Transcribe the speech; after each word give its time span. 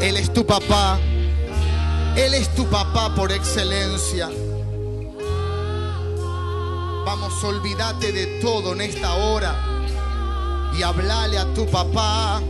Él 0.00 0.16
es 0.16 0.32
tu 0.32 0.46
papá. 0.46 0.98
Él 2.16 2.34
es 2.34 2.54
tu 2.54 2.66
papá 2.66 3.14
por 3.14 3.32
excelencia. 3.32 4.28
Vamos, 7.04 7.42
olvídate 7.42 8.12
de 8.12 8.26
todo 8.40 8.74
en 8.74 8.82
esta 8.82 9.14
hora 9.14 9.56
y 10.76 10.82
hablale 10.82 11.38
a 11.38 11.52
tu 11.54 11.66
papá. 11.66 12.40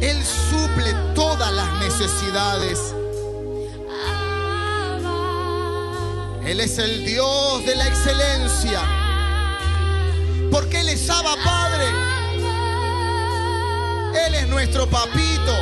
Él 0.00 0.24
suple 0.24 0.94
todas 1.14 1.52
las 1.52 1.80
necesidades. 1.80 2.94
Él 6.46 6.60
es 6.60 6.78
el 6.78 7.04
Dios 7.04 7.66
de 7.66 7.76
la 7.76 7.86
excelencia. 7.86 8.80
Porque 10.50 10.80
Él 10.80 10.88
es 10.88 11.10
Abba 11.10 11.36
Padre. 11.44 12.09
Él 14.26 14.34
es 14.34 14.48
nuestro 14.48 14.86
papito. 14.88 15.54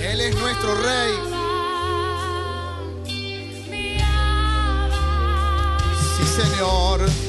Él 0.00 0.20
es 0.20 0.36
nuestro 0.36 0.74
rey. 0.74 1.14
Sí, 6.16 6.24
Señor. 6.42 7.25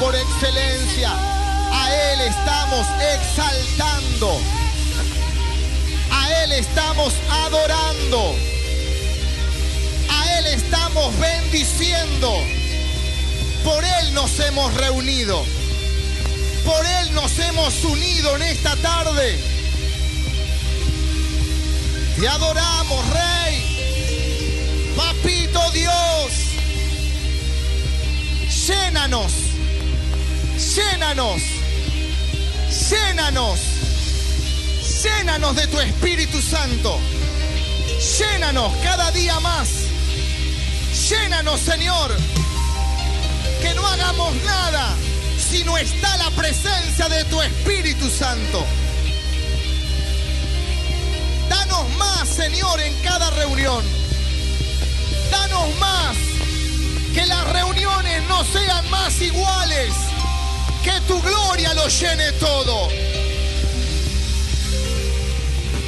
Por 0.00 0.16
excelencia. 0.16 1.10
A 1.72 1.94
Él 1.94 2.20
estamos 2.22 2.86
exaltando. 3.14 4.40
A 6.10 6.42
Él 6.42 6.52
estamos 6.52 7.12
adorando. 7.44 8.34
A 10.08 10.38
Él 10.38 10.46
estamos 10.46 11.16
bendiciendo. 11.20 12.32
Por 13.62 13.84
Él 13.84 14.14
nos 14.14 14.40
hemos 14.40 14.72
reunido. 14.74 15.44
Por 16.64 16.86
Él 16.86 17.14
nos 17.14 17.38
hemos 17.38 17.84
unido 17.84 18.36
en 18.36 18.42
esta 18.42 18.74
tarde. 18.76 19.38
Te 22.18 22.26
adoramos, 22.26 23.06
Rey. 23.10 24.94
Papito 24.96 25.70
Dios. 25.72 26.32
Llénanos. 28.66 29.49
Llénanos. 30.74 31.42
Llénanos. 32.90 33.58
Llénanos 35.02 35.56
de 35.56 35.66
tu 35.66 35.80
Espíritu 35.80 36.40
Santo. 36.40 37.00
Llénanos 38.18 38.72
cada 38.84 39.10
día 39.10 39.40
más. 39.40 39.68
Llénanos, 41.08 41.60
Señor. 41.60 42.16
Que 43.60 43.74
no 43.74 43.84
hagamos 43.84 44.32
nada 44.44 44.94
si 45.50 45.64
no 45.64 45.76
está 45.76 46.16
la 46.18 46.30
presencia 46.30 47.08
de 47.08 47.24
tu 47.24 47.42
Espíritu 47.42 48.08
Santo. 48.08 48.64
Danos 51.48 51.88
más, 51.96 52.28
Señor, 52.28 52.80
en 52.80 52.94
cada 53.02 53.28
reunión. 53.30 53.84
Danos 55.32 55.76
más. 55.80 56.16
Que 57.12 57.26
las 57.26 57.52
reuniones 57.54 58.22
no 58.28 58.44
sean 58.44 58.88
más 58.88 59.20
iguales. 59.20 60.09
Que 60.82 60.98
tu 61.06 61.20
gloria 61.20 61.74
lo 61.74 61.86
llene 61.88 62.32
todo. 62.32 62.88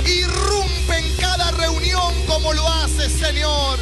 Irrumpe 0.04 0.98
en 0.98 1.16
cada 1.16 1.50
reunión 1.52 2.14
como 2.26 2.52
lo 2.52 2.68
haces, 2.68 3.10
Señor. 3.12 3.78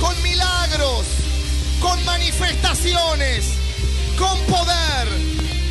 Con 0.00 0.20
milagros, 0.22 1.06
con 1.80 2.04
manifestaciones, 2.04 3.44
con 4.18 4.38
poder, 4.46 5.08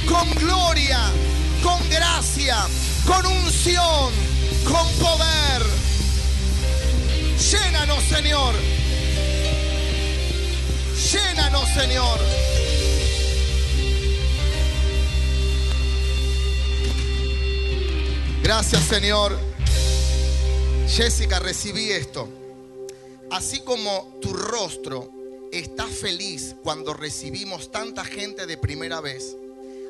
con 0.07 0.31
gloria, 0.35 0.99
con 1.61 1.89
gracia, 1.89 2.55
con 3.05 3.25
unción, 3.25 4.13
con 4.63 4.89
poder. 4.93 5.63
Llénanos, 7.51 8.03
Señor. 8.05 8.55
Llénanos, 11.11 11.69
Señor. 11.73 12.54
Gracias, 18.45 18.83
Señor. 18.83 19.35
Jessica, 20.87 21.39
recibí 21.39 21.89
esto. 21.89 22.29
Así 23.31 23.61
como 23.61 24.19
tu 24.21 24.33
rostro 24.33 25.09
está 25.51 25.87
feliz 25.87 26.55
cuando 26.61 26.93
recibimos 26.93 27.71
tanta 27.71 28.05
gente 28.05 28.45
de 28.45 28.55
primera 28.55 29.01
vez, 29.01 29.35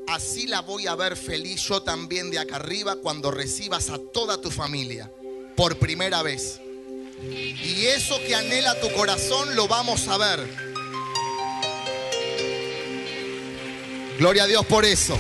así 0.08 0.48
la 0.48 0.62
voy 0.62 0.88
a 0.88 0.96
ver 0.96 1.18
feliz 1.18 1.68
yo 1.68 1.82
también 1.82 2.32
de 2.32 2.40
acá 2.40 2.56
arriba 2.56 2.96
cuando 2.96 3.30
recibas 3.30 3.90
a 3.90 3.98
toda 3.98 4.40
tu 4.40 4.50
familia 4.50 5.12
por 5.58 5.78
primera 5.78 6.22
vez. 6.22 6.62
Y 7.22 7.88
eso 7.88 8.18
que 8.26 8.36
anhela 8.36 8.80
tu 8.80 8.90
corazón 8.94 9.54
lo 9.58 9.68
vamos 9.68 10.08
a 10.08 10.18
ver. 10.18 10.48
Gloria 14.18 14.44
a 14.44 14.48
Dios 14.48 14.66
por 14.66 14.86
eso. 14.86 15.20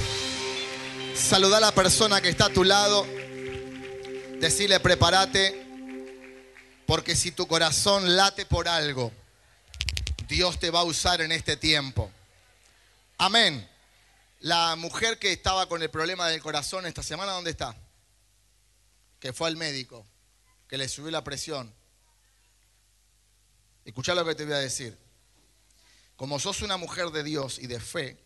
Saluda 1.13 1.57
a 1.57 1.59
la 1.59 1.73
persona 1.73 2.21
que 2.21 2.29
está 2.29 2.45
a 2.45 2.53
tu 2.53 2.63
lado. 2.63 3.05
Decirle, 4.39 4.79
prepárate. 4.79 5.63
Porque 6.85 7.15
si 7.15 7.31
tu 7.31 7.47
corazón 7.47 8.15
late 8.15 8.45
por 8.45 8.67
algo, 8.67 9.11
Dios 10.27 10.59
te 10.59 10.69
va 10.69 10.81
a 10.81 10.83
usar 10.83 11.21
en 11.21 11.31
este 11.31 11.57
tiempo. 11.57 12.11
Amén. 13.17 13.67
La 14.41 14.75
mujer 14.75 15.17
que 15.17 15.31
estaba 15.31 15.67
con 15.67 15.81
el 15.81 15.89
problema 15.89 16.27
del 16.27 16.41
corazón 16.41 16.85
esta 16.85 17.01
semana, 17.01 17.31
¿dónde 17.31 17.51
está? 17.51 17.75
Que 19.19 19.33
fue 19.33 19.47
al 19.47 19.55
médico, 19.55 20.05
que 20.67 20.77
le 20.77 20.87
subió 20.87 21.09
la 21.09 21.23
presión. 21.23 21.73
Escucha 23.83 24.13
lo 24.13 24.25
que 24.25 24.35
te 24.35 24.45
voy 24.45 24.53
a 24.53 24.59
decir. 24.59 24.97
Como 26.15 26.39
sos 26.39 26.61
una 26.61 26.77
mujer 26.77 27.09
de 27.09 27.23
Dios 27.23 27.57
y 27.59 27.67
de 27.67 27.79
fe, 27.79 28.17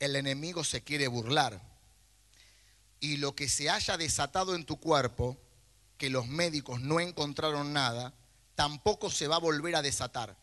el 0.00 0.16
enemigo 0.16 0.64
se 0.64 0.82
quiere 0.82 1.06
burlar. 1.08 1.60
Y 3.00 3.18
lo 3.18 3.34
que 3.34 3.48
se 3.48 3.70
haya 3.70 3.96
desatado 3.96 4.54
en 4.54 4.64
tu 4.64 4.78
cuerpo, 4.78 5.36
que 5.96 6.10
los 6.10 6.26
médicos 6.26 6.80
no 6.80 7.00
encontraron 7.00 7.72
nada, 7.72 8.14
tampoco 8.54 9.10
se 9.10 9.28
va 9.28 9.36
a 9.36 9.40
volver 9.40 9.76
a 9.76 9.82
desatar. 9.82 10.36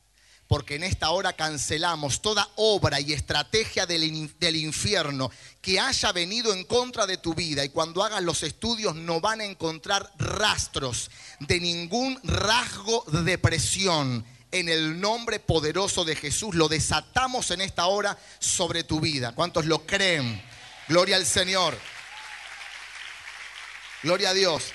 Porque 0.47 0.75
en 0.75 0.83
esta 0.83 1.09
hora 1.09 1.33
cancelamos 1.33 2.21
toda 2.21 2.47
obra 2.55 2.99
y 3.01 3.13
estrategia 3.13 3.87
del, 3.87 4.31
del 4.39 4.55
infierno 4.55 5.31
que 5.59 5.79
haya 5.79 6.11
venido 6.11 6.53
en 6.53 6.65
contra 6.65 7.07
de 7.07 7.17
tu 7.17 7.33
vida. 7.33 7.65
Y 7.65 7.69
cuando 7.69 8.03
hagas 8.03 8.21
los 8.21 8.43
estudios 8.43 8.95
no 8.95 9.19
van 9.19 9.41
a 9.41 9.45
encontrar 9.45 10.11
rastros 10.17 11.09
de 11.39 11.59
ningún 11.59 12.19
rasgo 12.23 13.03
de 13.11 13.23
depresión. 13.23 14.23
En 14.51 14.69
el 14.69 15.01
nombre 15.01 15.39
poderoso 15.39 16.05
de 16.05 16.15
Jesús 16.15 16.53
lo 16.53 16.69
desatamos 16.69 17.49
en 17.51 17.61
esta 17.61 17.87
hora 17.87 18.17
sobre 18.39 18.83
tu 18.83 18.99
vida. 18.99 19.33
¿Cuántos 19.33 19.65
lo 19.65 19.85
creen? 19.85 20.41
Gloria 20.87 21.15
al 21.15 21.25
Señor. 21.25 21.75
Gloria 24.05 24.29
a 24.29 24.33
Dios. 24.35 24.65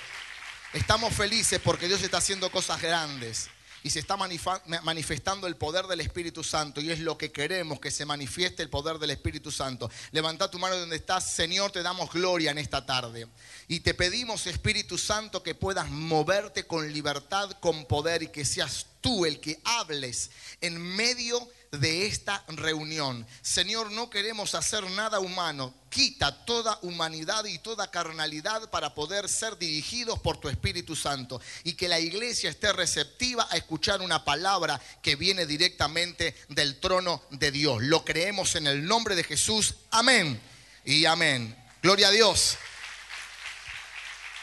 Estamos 0.73 1.15
felices 1.15 1.61
porque 1.62 1.87
Dios 1.87 2.03
está 2.03 2.17
haciendo 2.17 2.50
cosas 2.50 2.82
grandes. 2.82 3.49
y 3.85 3.91
se 3.91 4.00
está 4.00 4.17
manifestando 4.17 5.47
el 5.47 5.56
poder 5.56 5.87
del 5.87 6.00
Espíritu 6.00 6.43
Santo 6.43 6.81
y 6.81 6.91
es 6.91 6.99
lo 6.99 7.17
que 7.17 7.31
queremos 7.31 7.79
que 7.79 7.93
se 7.93 8.05
manifieste 8.05 8.62
el 8.62 8.69
poder 8.69 8.99
del 8.99 9.11
Espíritu 9.11 9.53
Santo. 9.53 9.88
Levanta 10.11 10.50
tu 10.50 10.59
mano 10.59 10.77
donde 10.77 10.97
estás, 10.97 11.32
Señor, 11.32 11.71
te 11.71 11.82
damos 11.82 12.11
gloria 12.12 12.50
en 12.50 12.59
esta 12.59 12.85
tarde. 12.85 13.29
Y 13.69 13.81
te 13.81 13.94
pedimos, 13.94 14.49
Espíritu 14.49 14.99
Santo, 14.99 15.44
que 15.44 15.55
puedas 15.55 15.88
moverte 15.91 16.67
con 16.67 16.93
libertad, 16.93 17.53
con 17.61 17.87
poder 17.87 18.25
y 18.25 18.29
que 18.29 18.44
seas 18.44 18.85
tú 19.00 19.25
el 19.25 19.38
que 19.38 19.61
hables 19.65 20.32
en 20.61 20.77
medio 20.77 21.38
de 21.38 21.50
esta 21.72 22.44
reunión. 22.49 23.25
Señor, 23.43 23.93
no 23.93 24.11
queremos 24.11 24.55
hacer 24.55 24.88
nada 24.90 25.20
humano. 25.20 25.72
Quita 25.88 26.44
toda 26.44 26.78
humanidad 26.82 27.44
y 27.44 27.58
toda 27.58 27.90
carnalidad 27.90 28.70
para 28.70 28.94
poder 28.94 29.28
ser 29.28 29.56
dirigidos 29.56 30.19
por 30.19 30.38
tu 30.38 30.49
Espíritu 30.49 30.96
Santo 30.96 31.40
y 31.62 31.75
que 31.75 31.88
la 31.88 32.00
iglesia 32.00 32.50
esté 32.50 32.72
receptiva 32.72 33.46
a 33.50 33.56
escuchar 33.56 34.00
una 34.00 34.25
palabra 34.25 34.81
que 35.00 35.17
viene 35.17 35.46
directamente 35.46 36.34
del 36.49 36.81
trono 36.81 37.22
de 37.31 37.52
Dios. 37.52 37.82
Lo 37.82 38.05
creemos 38.05 38.56
en 38.56 38.67
el 38.67 38.84
nombre 38.84 39.14
de 39.14 39.25
Jesús. 39.25 39.76
Amén 39.90 40.40
y 40.84 41.05
amén. 41.05 41.56
Gloria 41.82 42.08
a 42.08 42.12
Dios. 42.12 42.56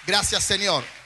Gracias 0.05 0.45
Señor. 0.45 0.96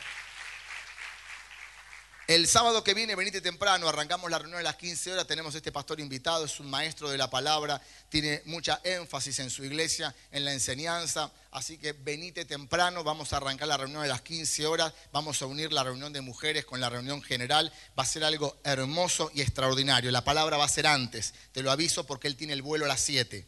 El 2.32 2.48
sábado 2.48 2.82
que 2.82 2.94
viene, 2.94 3.14
venite 3.14 3.42
temprano, 3.42 3.90
arrancamos 3.90 4.32
la 4.32 4.40
reunión 4.40 4.62
a 4.62 4.64
las 4.64 4.78
15 4.78 5.12
horas, 5.12 5.28
tenemos 5.28 5.54
este 5.54 5.70
pastor 5.70 6.00
invitado, 6.00 6.46
es 6.46 6.62
un 6.62 6.70
maestro 6.70 7.10
de 7.10 7.18
la 7.18 7.30
palabra, 7.30 7.82
tiene 8.08 8.42
mucha 8.46 8.80
énfasis 8.86 9.40
en 9.40 9.50
su 9.50 9.66
iglesia, 9.66 10.16
en 10.32 10.46
la 10.46 10.54
enseñanza, 10.54 11.30
así 11.52 11.78
que 11.78 11.92
venite 11.92 12.46
temprano, 12.46 13.04
vamos 13.04 13.34
a 13.34 13.36
arrancar 13.36 13.68
la 13.68 13.76
reunión 13.76 14.02
a 14.02 14.08
las 14.08 14.22
15 14.22 14.66
horas, 14.66 14.94
vamos 15.12 15.42
a 15.42 15.46
unir 15.46 15.74
la 15.74 15.84
reunión 15.84 16.14
de 16.14 16.22
mujeres 16.22 16.64
con 16.64 16.80
la 16.80 16.88
reunión 16.88 17.22
general, 17.22 17.70
va 18.00 18.04
a 18.04 18.06
ser 18.06 18.24
algo 18.24 18.56
hermoso 18.64 19.30
y 19.36 19.42
extraordinario, 19.42 20.10
la 20.10 20.24
palabra 20.24 20.56
va 20.56 20.64
a 20.64 20.70
ser 20.70 20.88
antes, 20.88 21.34
te 21.52 21.62
lo 21.62 21.70
aviso 21.70 22.06
porque 22.06 22.30
él 22.30 22.38
tiene 22.38 22.54
el 22.54 22.62
vuelo 22.62 22.86
a 22.86 22.88
las 22.88 23.02
7. 23.02 23.46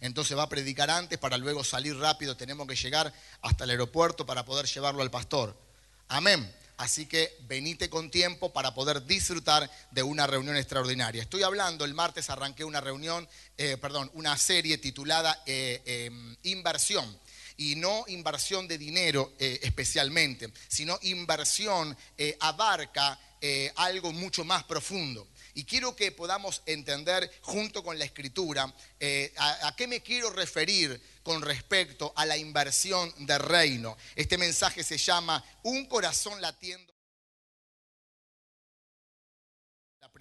Entonces 0.00 0.38
va 0.38 0.44
a 0.44 0.48
predicar 0.48 0.88
antes 0.88 1.18
para 1.18 1.36
luego 1.36 1.64
salir 1.64 1.98
rápido. 1.98 2.34
Tenemos 2.34 2.66
que 2.66 2.76
llegar 2.76 3.12
hasta 3.42 3.64
el 3.64 3.70
aeropuerto 3.70 4.24
para 4.24 4.46
poder 4.46 4.64
llevarlo 4.64 5.02
al 5.02 5.10
pastor. 5.10 5.54
Amén. 6.08 6.50
Así 6.82 7.06
que 7.06 7.36
venite 7.42 7.88
con 7.88 8.10
tiempo 8.10 8.52
para 8.52 8.74
poder 8.74 9.04
disfrutar 9.04 9.70
de 9.92 10.02
una 10.02 10.26
reunión 10.26 10.56
extraordinaria. 10.56 11.22
Estoy 11.22 11.44
hablando, 11.44 11.84
el 11.84 11.94
martes 11.94 12.28
arranqué 12.28 12.64
una 12.64 12.80
reunión, 12.80 13.28
eh, 13.56 13.76
perdón, 13.76 14.10
una 14.14 14.36
serie 14.36 14.78
titulada 14.78 15.44
eh, 15.46 15.80
eh, 15.86 16.10
Inversión. 16.42 17.06
Y 17.56 17.76
no 17.76 18.04
inversión 18.08 18.66
de 18.66 18.78
dinero 18.78 19.32
eh, 19.38 19.60
especialmente, 19.62 20.52
sino 20.66 20.98
inversión 21.02 21.96
eh, 22.18 22.36
abarca 22.40 23.16
algo 23.76 24.12
mucho 24.12 24.44
más 24.44 24.62
profundo. 24.64 25.28
Y 25.54 25.64
quiero 25.64 25.94
que 25.94 26.12
podamos 26.12 26.62
entender 26.66 27.30
junto 27.42 27.82
con 27.82 27.98
la 27.98 28.04
escritura 28.04 28.72
eh, 29.00 29.32
a, 29.36 29.68
a 29.68 29.76
qué 29.76 29.86
me 29.86 30.00
quiero 30.00 30.30
referir 30.30 31.00
con 31.22 31.42
respecto 31.42 32.12
a 32.16 32.26
la 32.26 32.36
inversión 32.36 33.12
de 33.26 33.38
reino. 33.38 33.96
Este 34.16 34.38
mensaje 34.38 34.82
se 34.82 34.98
llama 34.98 35.44
Un 35.62 35.86
corazón 35.86 36.40
latiendo. 36.40 36.91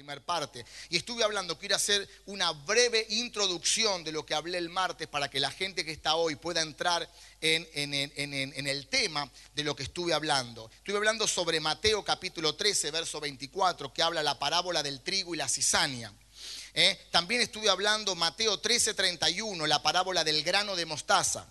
Primera 0.01 0.21
parte. 0.21 0.65
Y 0.89 0.97
estuve 0.97 1.23
hablando, 1.23 1.57
quiero 1.59 1.75
hacer 1.75 2.07
una 2.25 2.51
breve 2.51 3.05
introducción 3.09 4.03
de 4.03 4.11
lo 4.11 4.25
que 4.25 4.33
hablé 4.33 4.57
el 4.57 4.69
martes 4.69 5.07
para 5.07 5.29
que 5.29 5.39
la 5.39 5.51
gente 5.51 5.85
que 5.85 5.91
está 5.91 6.15
hoy 6.15 6.35
pueda 6.35 6.61
entrar 6.61 7.07
en, 7.39 7.67
en- 7.73 7.93
en- 7.93 8.67
el 8.67 8.87
tema 8.87 9.29
de 9.53 9.63
lo 9.63 9.75
que 9.75 9.83
estuve 9.83 10.13
hablando. 10.13 10.69
Estuve 10.77 10.97
hablando 10.97 11.27
sobre 11.27 11.59
Mateo 11.59 12.03
capítulo 12.03 12.55
13, 12.55 12.89
verso 12.91 13.19
24, 13.19 13.93
que 13.93 14.01
habla 14.01 14.23
la 14.23 14.39
parábola 14.39 14.81
del 14.81 15.01
trigo 15.01 15.33
y 15.35 15.37
la 15.37 15.47
cizaña. 15.47 16.11
¿Eh? 16.73 16.97
También 17.11 17.41
estuve 17.41 17.69
hablando 17.69 18.15
Mateo 18.15 18.59
13, 18.59 18.93
31, 18.93 19.67
la 19.67 19.83
parábola 19.83 20.23
del 20.23 20.41
grano 20.43 20.75
de 20.75 20.85
mostaza. 20.85 21.45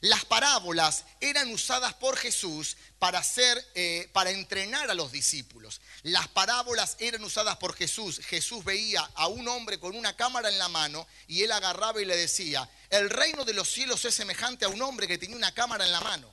Las 0.00 0.24
parábolas 0.24 1.04
eran 1.20 1.52
usadas 1.52 1.94
por 1.94 2.16
Jesús 2.16 2.76
para 2.98 3.18
hacer, 3.18 3.64
eh, 3.74 4.08
para 4.12 4.30
entrenar 4.30 4.90
a 4.90 4.94
los 4.94 5.10
discípulos. 5.10 5.80
Las 6.02 6.28
parábolas 6.28 6.96
eran 7.00 7.24
usadas 7.24 7.56
por 7.56 7.74
Jesús. 7.74 8.20
Jesús 8.20 8.64
veía 8.64 9.08
a 9.14 9.26
un 9.26 9.48
hombre 9.48 9.80
con 9.80 9.96
una 9.96 10.14
cámara 10.16 10.48
en 10.48 10.58
la 10.58 10.68
mano 10.68 11.06
y 11.26 11.42
él 11.42 11.50
agarraba 11.50 12.00
y 12.00 12.04
le 12.04 12.16
decía, 12.16 12.68
el 12.90 13.10
reino 13.10 13.44
de 13.44 13.54
los 13.54 13.68
cielos 13.68 14.04
es 14.04 14.14
semejante 14.14 14.64
a 14.64 14.68
un 14.68 14.82
hombre 14.82 15.08
que 15.08 15.18
tenía 15.18 15.36
una 15.36 15.52
cámara 15.52 15.84
en 15.84 15.92
la 15.92 16.00
mano, 16.00 16.30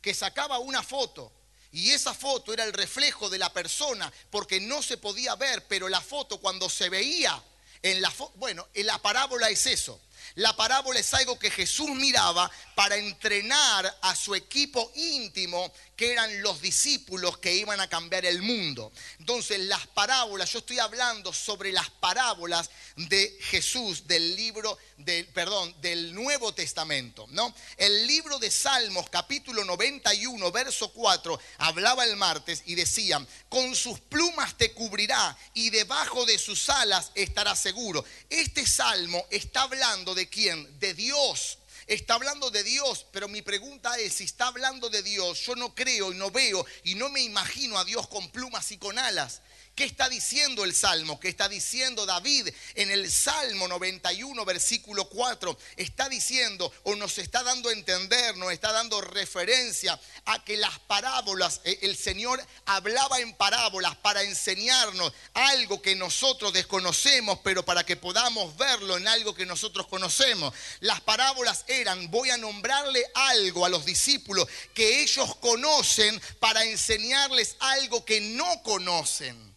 que 0.00 0.14
sacaba 0.14 0.58
una 0.58 0.82
foto. 0.82 1.32
Y 1.70 1.90
esa 1.90 2.14
foto 2.14 2.54
era 2.54 2.64
el 2.64 2.72
reflejo 2.72 3.28
de 3.28 3.38
la 3.38 3.52
persona 3.52 4.10
porque 4.30 4.58
no 4.58 4.82
se 4.82 4.96
podía 4.96 5.34
ver, 5.36 5.66
pero 5.68 5.88
la 5.88 6.00
foto 6.00 6.38
cuando 6.40 6.70
se 6.70 6.88
veía 6.88 7.42
en 7.82 8.00
la 8.00 8.10
foto, 8.10 8.32
bueno, 8.36 8.66
en 8.72 8.86
la 8.86 8.98
parábola 8.98 9.50
es 9.50 9.66
eso. 9.66 10.00
La 10.34 10.56
parábola 10.56 11.00
es 11.00 11.12
algo 11.14 11.38
que 11.38 11.50
Jesús 11.50 11.90
miraba 11.90 12.50
para 12.74 12.96
entrenar 12.96 13.98
a 14.02 14.14
su 14.14 14.34
equipo 14.34 14.90
íntimo, 14.94 15.72
que 15.96 16.12
eran 16.12 16.42
los 16.42 16.60
discípulos 16.60 17.38
que 17.38 17.54
iban 17.54 17.80
a 17.80 17.88
cambiar 17.88 18.24
el 18.24 18.40
mundo. 18.40 18.92
Entonces, 19.18 19.58
las 19.60 19.86
parábolas, 19.88 20.52
yo 20.52 20.60
estoy 20.60 20.78
hablando 20.78 21.32
sobre 21.32 21.72
las 21.72 21.90
parábolas 21.90 22.70
de 22.96 23.36
Jesús 23.40 24.06
del 24.06 24.36
libro 24.36 24.78
del 24.96 25.26
perdón, 25.26 25.74
del 25.80 26.14
Nuevo 26.14 26.54
Testamento, 26.54 27.26
¿no? 27.30 27.54
El 27.76 28.06
libro 28.06 28.38
de 28.38 28.50
Salmos 28.50 29.08
capítulo 29.10 29.64
91, 29.64 30.50
verso 30.50 30.92
4, 30.92 31.40
hablaba 31.58 32.04
el 32.04 32.16
martes 32.16 32.62
y 32.66 32.74
decía, 32.74 33.24
"Con 33.48 33.74
sus 33.74 34.00
plumas 34.00 34.56
te 34.56 34.72
cubrirá 34.72 35.36
y 35.54 35.70
debajo 35.70 36.24
de 36.26 36.38
sus 36.38 36.68
alas 36.68 37.10
estarás 37.14 37.60
seguro." 37.60 38.04
Este 38.28 38.66
salmo 38.66 39.24
está 39.30 39.62
hablando 39.62 40.14
de 40.14 40.17
quién? 40.26 40.80
De 40.80 40.94
Dios. 40.94 41.58
Está 41.86 42.14
hablando 42.14 42.50
de 42.50 42.64
Dios, 42.64 43.06
pero 43.12 43.28
mi 43.28 43.42
pregunta 43.42 43.96
es, 43.98 44.14
si 44.14 44.24
está 44.24 44.48
hablando 44.48 44.90
de 44.90 45.02
Dios, 45.02 45.40
yo 45.46 45.54
no 45.54 45.74
creo 45.74 46.12
y 46.12 46.16
no 46.16 46.30
veo 46.30 46.66
y 46.84 46.94
no 46.94 47.08
me 47.08 47.20
imagino 47.20 47.78
a 47.78 47.84
Dios 47.84 48.08
con 48.08 48.30
plumas 48.30 48.72
y 48.72 48.78
con 48.78 48.98
alas. 48.98 49.40
¿Qué 49.78 49.84
está 49.84 50.08
diciendo 50.08 50.64
el 50.64 50.74
Salmo? 50.74 51.20
¿Qué 51.20 51.28
está 51.28 51.48
diciendo 51.48 52.04
David 52.04 52.48
en 52.74 52.90
el 52.90 53.08
Salmo 53.12 53.68
91, 53.68 54.44
versículo 54.44 55.08
4? 55.08 55.56
Está 55.76 56.08
diciendo 56.08 56.72
o 56.82 56.96
nos 56.96 57.16
está 57.18 57.44
dando 57.44 57.68
a 57.68 57.72
entender, 57.72 58.36
nos 58.38 58.50
está 58.50 58.72
dando 58.72 59.00
referencia 59.00 59.96
a 60.24 60.42
que 60.42 60.56
las 60.56 60.80
parábolas, 60.80 61.60
eh, 61.62 61.78
el 61.82 61.96
Señor 61.96 62.44
hablaba 62.66 63.20
en 63.20 63.32
parábolas 63.34 63.94
para 63.98 64.24
enseñarnos 64.24 65.12
algo 65.32 65.80
que 65.80 65.94
nosotros 65.94 66.52
desconocemos, 66.52 67.38
pero 67.44 67.64
para 67.64 67.86
que 67.86 67.94
podamos 67.94 68.56
verlo 68.56 68.96
en 68.96 69.06
algo 69.06 69.32
que 69.32 69.46
nosotros 69.46 69.86
conocemos. 69.86 70.52
Las 70.80 71.02
parábolas 71.02 71.64
eran, 71.68 72.10
voy 72.10 72.30
a 72.30 72.36
nombrarle 72.36 73.06
algo 73.14 73.64
a 73.64 73.68
los 73.68 73.84
discípulos 73.84 74.48
que 74.74 75.02
ellos 75.02 75.36
conocen 75.36 76.20
para 76.40 76.64
enseñarles 76.64 77.54
algo 77.60 78.04
que 78.04 78.20
no 78.20 78.60
conocen. 78.64 79.56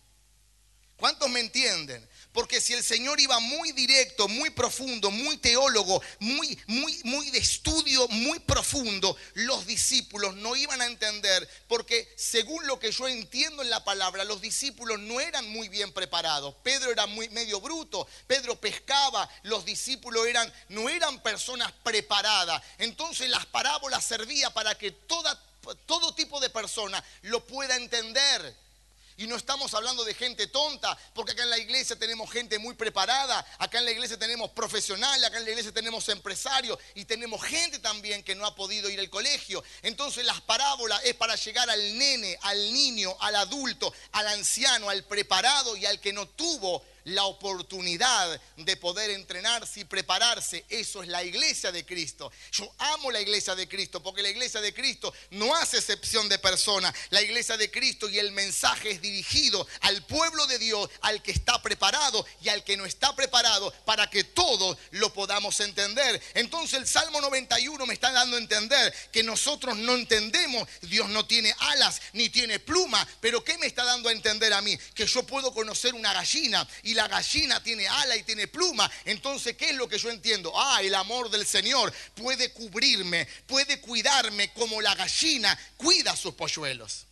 ¿Cuántos 1.01 1.31
me 1.31 1.39
entienden? 1.39 2.07
Porque 2.31 2.61
si 2.61 2.73
el 2.73 2.83
Señor 2.83 3.19
iba 3.19 3.39
muy 3.39 3.71
directo, 3.71 4.27
muy 4.27 4.51
profundo, 4.51 5.09
muy 5.09 5.35
teólogo, 5.37 5.99
muy, 6.19 6.59
muy, 6.67 6.95
muy 7.05 7.31
de 7.31 7.39
estudio, 7.39 8.07
muy 8.09 8.37
profundo, 8.37 9.17
los 9.33 9.65
discípulos 9.65 10.35
no 10.35 10.55
iban 10.55 10.79
a 10.79 10.85
entender, 10.85 11.49
porque 11.67 12.07
según 12.15 12.67
lo 12.67 12.77
que 12.77 12.91
yo 12.91 13.07
entiendo 13.07 13.63
en 13.63 13.71
la 13.71 13.83
palabra, 13.83 14.25
los 14.25 14.41
discípulos 14.41 14.99
no 14.99 15.19
eran 15.19 15.49
muy 15.49 15.69
bien 15.69 15.91
preparados. 15.91 16.53
Pedro 16.61 16.91
era 16.91 17.07
muy 17.07 17.29
medio 17.29 17.59
bruto, 17.59 18.07
Pedro 18.27 18.61
pescaba, 18.61 19.27
los 19.41 19.65
discípulos 19.65 20.27
eran, 20.27 20.53
no 20.69 20.87
eran 20.87 21.23
personas 21.23 21.71
preparadas. 21.81 22.61
Entonces 22.77 23.27
las 23.27 23.47
parábolas 23.47 24.05
servían 24.05 24.53
para 24.53 24.77
que 24.77 24.91
toda, 24.91 25.35
todo 25.87 26.13
tipo 26.13 26.39
de 26.39 26.51
persona 26.51 27.03
lo 27.23 27.43
pueda 27.47 27.75
entender. 27.75 28.55
Y 29.17 29.27
no 29.27 29.35
estamos 29.35 29.73
hablando 29.73 30.03
de 30.03 30.13
gente 30.13 30.47
tonta, 30.47 30.97
porque 31.13 31.33
acá 31.33 31.43
en 31.43 31.49
la 31.49 31.57
iglesia 31.57 31.95
tenemos 31.95 32.31
gente 32.31 32.59
muy 32.59 32.73
preparada, 32.73 33.45
acá 33.59 33.79
en 33.79 33.85
la 33.85 33.91
iglesia 33.91 34.17
tenemos 34.17 34.51
profesionales, 34.51 35.27
acá 35.27 35.37
en 35.37 35.45
la 35.45 35.51
iglesia 35.51 35.71
tenemos 35.71 36.07
empresarios 36.09 36.77
y 36.95 37.05
tenemos 37.05 37.43
gente 37.43 37.79
también 37.79 38.23
que 38.23 38.35
no 38.35 38.45
ha 38.45 38.55
podido 38.55 38.89
ir 38.89 38.99
al 38.99 39.09
colegio. 39.09 39.63
Entonces 39.81 40.25
las 40.25 40.41
parábolas 40.41 41.01
es 41.03 41.15
para 41.15 41.35
llegar 41.35 41.69
al 41.69 41.97
nene, 41.97 42.37
al 42.41 42.73
niño, 42.73 43.15
al 43.19 43.35
adulto, 43.35 43.93
al 44.13 44.27
anciano, 44.27 44.89
al 44.89 45.03
preparado 45.03 45.75
y 45.75 45.85
al 45.85 45.99
que 45.99 46.13
no 46.13 46.27
tuvo 46.27 46.83
la 47.05 47.25
oportunidad 47.25 48.39
de 48.57 48.77
poder 48.77 49.11
entrenarse 49.11 49.81
y 49.81 49.85
prepararse. 49.85 50.65
Eso 50.69 51.01
es 51.01 51.09
la 51.09 51.23
iglesia 51.23 51.71
de 51.71 51.85
Cristo. 51.85 52.31
Yo 52.51 52.71
amo 52.77 53.11
la 53.11 53.21
iglesia 53.21 53.55
de 53.55 53.67
Cristo 53.67 54.01
porque 54.01 54.21
la 54.21 54.29
iglesia 54.29 54.61
de 54.61 54.73
Cristo 54.73 55.13
no 55.31 55.55
hace 55.55 55.77
excepción 55.77 56.29
de 56.29 56.39
persona. 56.39 56.93
La 57.09 57.21
iglesia 57.21 57.57
de 57.57 57.71
Cristo 57.71 58.09
y 58.09 58.19
el 58.19 58.31
mensaje 58.31 58.91
es 58.91 59.01
dirigido 59.01 59.67
al 59.81 60.03
pueblo 60.05 60.45
de 60.47 60.59
Dios, 60.59 60.89
al 61.01 61.21
que 61.21 61.31
está 61.31 61.61
preparado 61.61 62.25
y 62.41 62.49
al 62.49 62.63
que 62.63 62.77
no 62.77 62.85
está 62.85 63.15
preparado 63.15 63.71
para 63.85 64.09
que 64.09 64.23
todos 64.23 64.77
lo 64.91 65.13
podamos 65.13 65.59
entender. 65.59 66.21
Entonces 66.33 66.79
el 66.79 66.87
Salmo 66.87 67.21
91 67.21 67.85
me 67.85 67.93
está 67.93 68.11
dando 68.11 68.37
a 68.37 68.39
entender 68.39 68.93
que 69.11 69.23
nosotros 69.23 69.77
no 69.77 69.95
entendemos, 69.95 70.67
Dios 70.81 71.09
no 71.09 71.25
tiene 71.25 71.53
alas 71.59 72.01
ni 72.13 72.29
tiene 72.29 72.59
pluma, 72.59 73.07
pero 73.19 73.43
¿qué 73.43 73.57
me 73.57 73.67
está 73.67 73.83
dando 73.83 74.09
a 74.09 74.11
entender 74.11 74.53
a 74.53 74.61
mí? 74.61 74.77
Que 74.93 75.05
yo 75.05 75.23
puedo 75.23 75.53
conocer 75.53 75.93
una 75.93 76.13
gallina 76.13 76.67
la 76.93 77.07
gallina 77.07 77.61
tiene 77.61 77.87
ala 77.87 78.15
y 78.15 78.23
tiene 78.23 78.47
pluma. 78.47 78.89
Entonces, 79.05 79.55
¿qué 79.57 79.69
es 79.69 79.75
lo 79.75 79.87
que 79.87 79.97
yo 79.97 80.09
entiendo? 80.09 80.51
Ah, 80.55 80.81
el 80.81 80.93
amor 80.95 81.29
del 81.29 81.45
Señor 81.45 81.93
puede 82.15 82.51
cubrirme, 82.51 83.25
puede 83.45 83.79
cuidarme 83.81 84.51
como 84.53 84.81
la 84.81 84.95
gallina 84.95 85.57
cuida 85.77 86.11
a 86.11 86.17
sus 86.17 86.33
polluelos. 86.33 87.05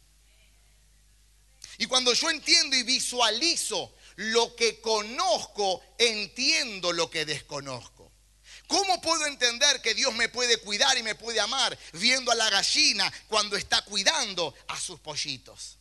Y 1.77 1.85
cuando 1.85 2.13
yo 2.13 2.29
entiendo 2.29 2.75
y 2.75 2.83
visualizo 2.83 3.95
lo 4.17 4.55
que 4.55 4.81
conozco, 4.81 5.81
entiendo 5.97 6.91
lo 6.91 7.09
que 7.09 7.25
desconozco. 7.25 8.11
¿Cómo 8.67 9.01
puedo 9.01 9.25
entender 9.25 9.81
que 9.81 9.95
Dios 9.95 10.13
me 10.13 10.29
puede 10.29 10.57
cuidar 10.57 10.95
y 10.97 11.01
me 11.01 11.15
puede 11.15 11.39
amar 11.39 11.75
viendo 11.93 12.31
a 12.31 12.35
la 12.35 12.51
gallina 12.51 13.11
cuando 13.27 13.55
está 13.55 13.81
cuidando 13.83 14.53
a 14.67 14.79
sus 14.79 14.99
pollitos? 14.99 15.78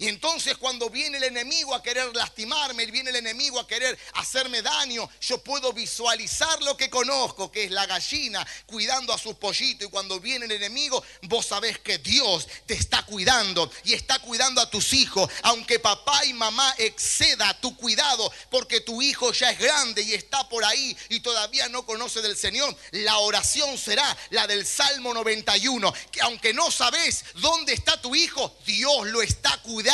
Y 0.00 0.08
entonces 0.08 0.56
cuando 0.56 0.88
viene 0.88 1.18
el 1.18 1.24
enemigo 1.24 1.74
a 1.74 1.82
querer 1.82 2.16
lastimarme, 2.16 2.86
viene 2.86 3.10
el 3.10 3.16
enemigo 3.16 3.60
a 3.60 3.66
querer 3.66 3.98
hacerme 4.14 4.62
daño, 4.62 5.06
yo 5.20 5.44
puedo 5.44 5.74
visualizar 5.74 6.62
lo 6.62 6.74
que 6.74 6.88
conozco, 6.88 7.52
que 7.52 7.64
es 7.64 7.70
la 7.70 7.84
gallina 7.84 8.46
cuidando 8.64 9.12
a 9.12 9.18
sus 9.18 9.34
pollitos. 9.34 9.88
Y 9.88 9.90
cuando 9.90 10.18
viene 10.18 10.46
el 10.46 10.52
enemigo, 10.52 11.04
vos 11.24 11.44
sabés 11.44 11.80
que 11.80 11.98
Dios 11.98 12.48
te 12.64 12.72
está 12.72 13.02
cuidando 13.02 13.70
y 13.84 13.92
está 13.92 14.18
cuidando 14.20 14.62
a 14.62 14.70
tus 14.70 14.94
hijos, 14.94 15.30
aunque 15.42 15.78
papá 15.78 16.24
y 16.24 16.32
mamá 16.32 16.74
exceda 16.78 17.52
tu 17.60 17.76
cuidado, 17.76 18.32
porque 18.50 18.80
tu 18.80 19.02
hijo 19.02 19.32
ya 19.32 19.50
es 19.50 19.58
grande 19.58 20.00
y 20.00 20.14
está 20.14 20.48
por 20.48 20.64
ahí 20.64 20.96
y 21.10 21.20
todavía 21.20 21.68
no 21.68 21.84
conoce 21.84 22.22
del 22.22 22.38
Señor. 22.38 22.74
La 22.92 23.18
oración 23.18 23.76
será 23.76 24.16
la 24.30 24.46
del 24.46 24.66
Salmo 24.66 25.12
91, 25.12 25.92
que 26.10 26.22
aunque 26.22 26.54
no 26.54 26.70
sabes 26.70 27.22
dónde 27.34 27.74
está 27.74 28.00
tu 28.00 28.14
hijo, 28.14 28.56
Dios 28.64 29.06
lo 29.08 29.20
está 29.20 29.58
cuidando 29.58 29.89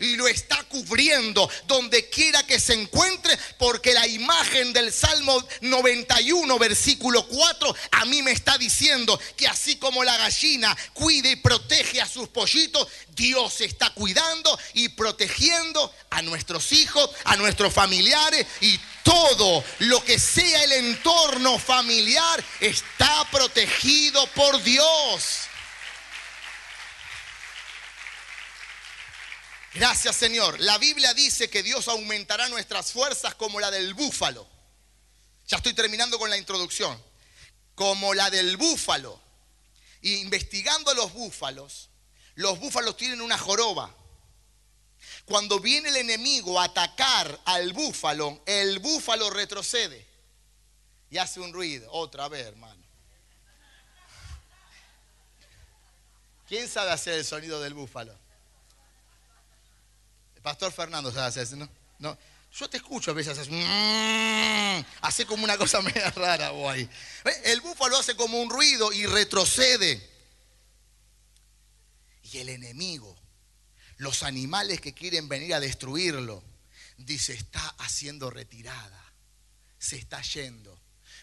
y 0.00 0.16
lo 0.16 0.28
está 0.28 0.62
cubriendo 0.64 1.48
donde 1.66 2.08
quiera 2.08 2.44
que 2.46 2.60
se 2.60 2.74
encuentre, 2.74 3.36
porque 3.58 3.92
la 3.92 4.06
imagen 4.06 4.72
del 4.72 4.92
Salmo 4.92 5.42
91, 5.60 6.58
versículo 6.58 7.26
4, 7.26 7.76
a 7.92 8.04
mí 8.04 8.22
me 8.22 8.32
está 8.32 8.56
diciendo 8.58 9.18
que 9.36 9.48
así 9.48 9.76
como 9.76 10.04
la 10.04 10.16
gallina 10.16 10.76
cuida 10.92 11.30
y 11.30 11.36
protege 11.36 12.00
a 12.00 12.08
sus 12.08 12.28
pollitos, 12.28 12.86
Dios 13.10 13.60
está 13.60 13.90
cuidando 13.90 14.58
y 14.74 14.88
protegiendo 14.90 15.92
a 16.10 16.22
nuestros 16.22 16.72
hijos, 16.72 17.10
a 17.24 17.36
nuestros 17.36 17.72
familiares 17.72 18.46
y 18.60 18.78
todo 19.02 19.64
lo 19.80 20.04
que 20.04 20.18
sea 20.18 20.64
el 20.64 20.72
entorno 20.72 21.58
familiar 21.58 22.44
está 22.60 23.28
protegido 23.30 24.26
por 24.28 24.62
Dios. 24.62 25.48
Gracias 29.74 30.14
Señor. 30.14 30.60
La 30.60 30.78
Biblia 30.78 31.12
dice 31.14 31.50
que 31.50 31.64
Dios 31.64 31.88
aumentará 31.88 32.48
nuestras 32.48 32.92
fuerzas 32.92 33.34
como 33.34 33.58
la 33.58 33.72
del 33.72 33.92
búfalo. 33.92 34.48
Ya 35.48 35.56
estoy 35.56 35.74
terminando 35.74 36.16
con 36.18 36.30
la 36.30 36.36
introducción. 36.36 36.96
Como 37.74 38.14
la 38.14 38.30
del 38.30 38.56
búfalo. 38.56 39.20
Investigando 40.02 40.92
a 40.92 40.94
los 40.94 41.12
búfalos, 41.12 41.88
los 42.36 42.60
búfalos 42.60 42.96
tienen 42.96 43.20
una 43.20 43.36
joroba. 43.36 43.92
Cuando 45.24 45.58
viene 45.58 45.88
el 45.88 45.96
enemigo 45.96 46.60
a 46.60 46.64
atacar 46.64 47.40
al 47.46 47.72
búfalo, 47.72 48.42
el 48.46 48.78
búfalo 48.78 49.30
retrocede 49.30 50.06
y 51.10 51.18
hace 51.18 51.40
un 51.40 51.52
ruido. 51.52 51.90
Otra 51.90 52.28
vez, 52.28 52.46
hermano. 52.46 52.82
¿Quién 56.46 56.68
sabe 56.68 56.92
hacer 56.92 57.14
el 57.14 57.24
sonido 57.24 57.60
del 57.60 57.74
búfalo? 57.74 58.23
Pastor 60.44 60.70
Fernando 60.72 61.08
eso, 61.08 61.56
¿no? 61.56 61.66
No. 62.00 62.18
Yo 62.52 62.68
te 62.68 62.76
escucho 62.76 63.12
a 63.12 63.14
veces, 63.14 63.38
haces, 63.38 63.50
mm, 63.50 64.84
hace 65.00 65.24
como 65.24 65.42
una 65.42 65.56
cosa 65.56 65.80
media 65.82 66.10
rara. 66.10 66.52
¿Ves? 66.52 67.40
El 67.44 67.62
búfalo 67.62 67.96
hace 67.96 68.14
como 68.14 68.38
un 68.38 68.50
ruido 68.50 68.92
y 68.92 69.06
retrocede. 69.06 70.06
Y 72.24 72.36
el 72.36 72.50
enemigo, 72.50 73.16
los 73.96 74.22
animales 74.22 74.82
que 74.82 74.92
quieren 74.92 75.30
venir 75.30 75.54
a 75.54 75.60
destruirlo, 75.60 76.44
dice, 76.98 77.32
está 77.32 77.66
haciendo 77.78 78.28
retirada, 78.28 79.02
se 79.78 79.96
está 79.96 80.20
yendo. 80.20 80.78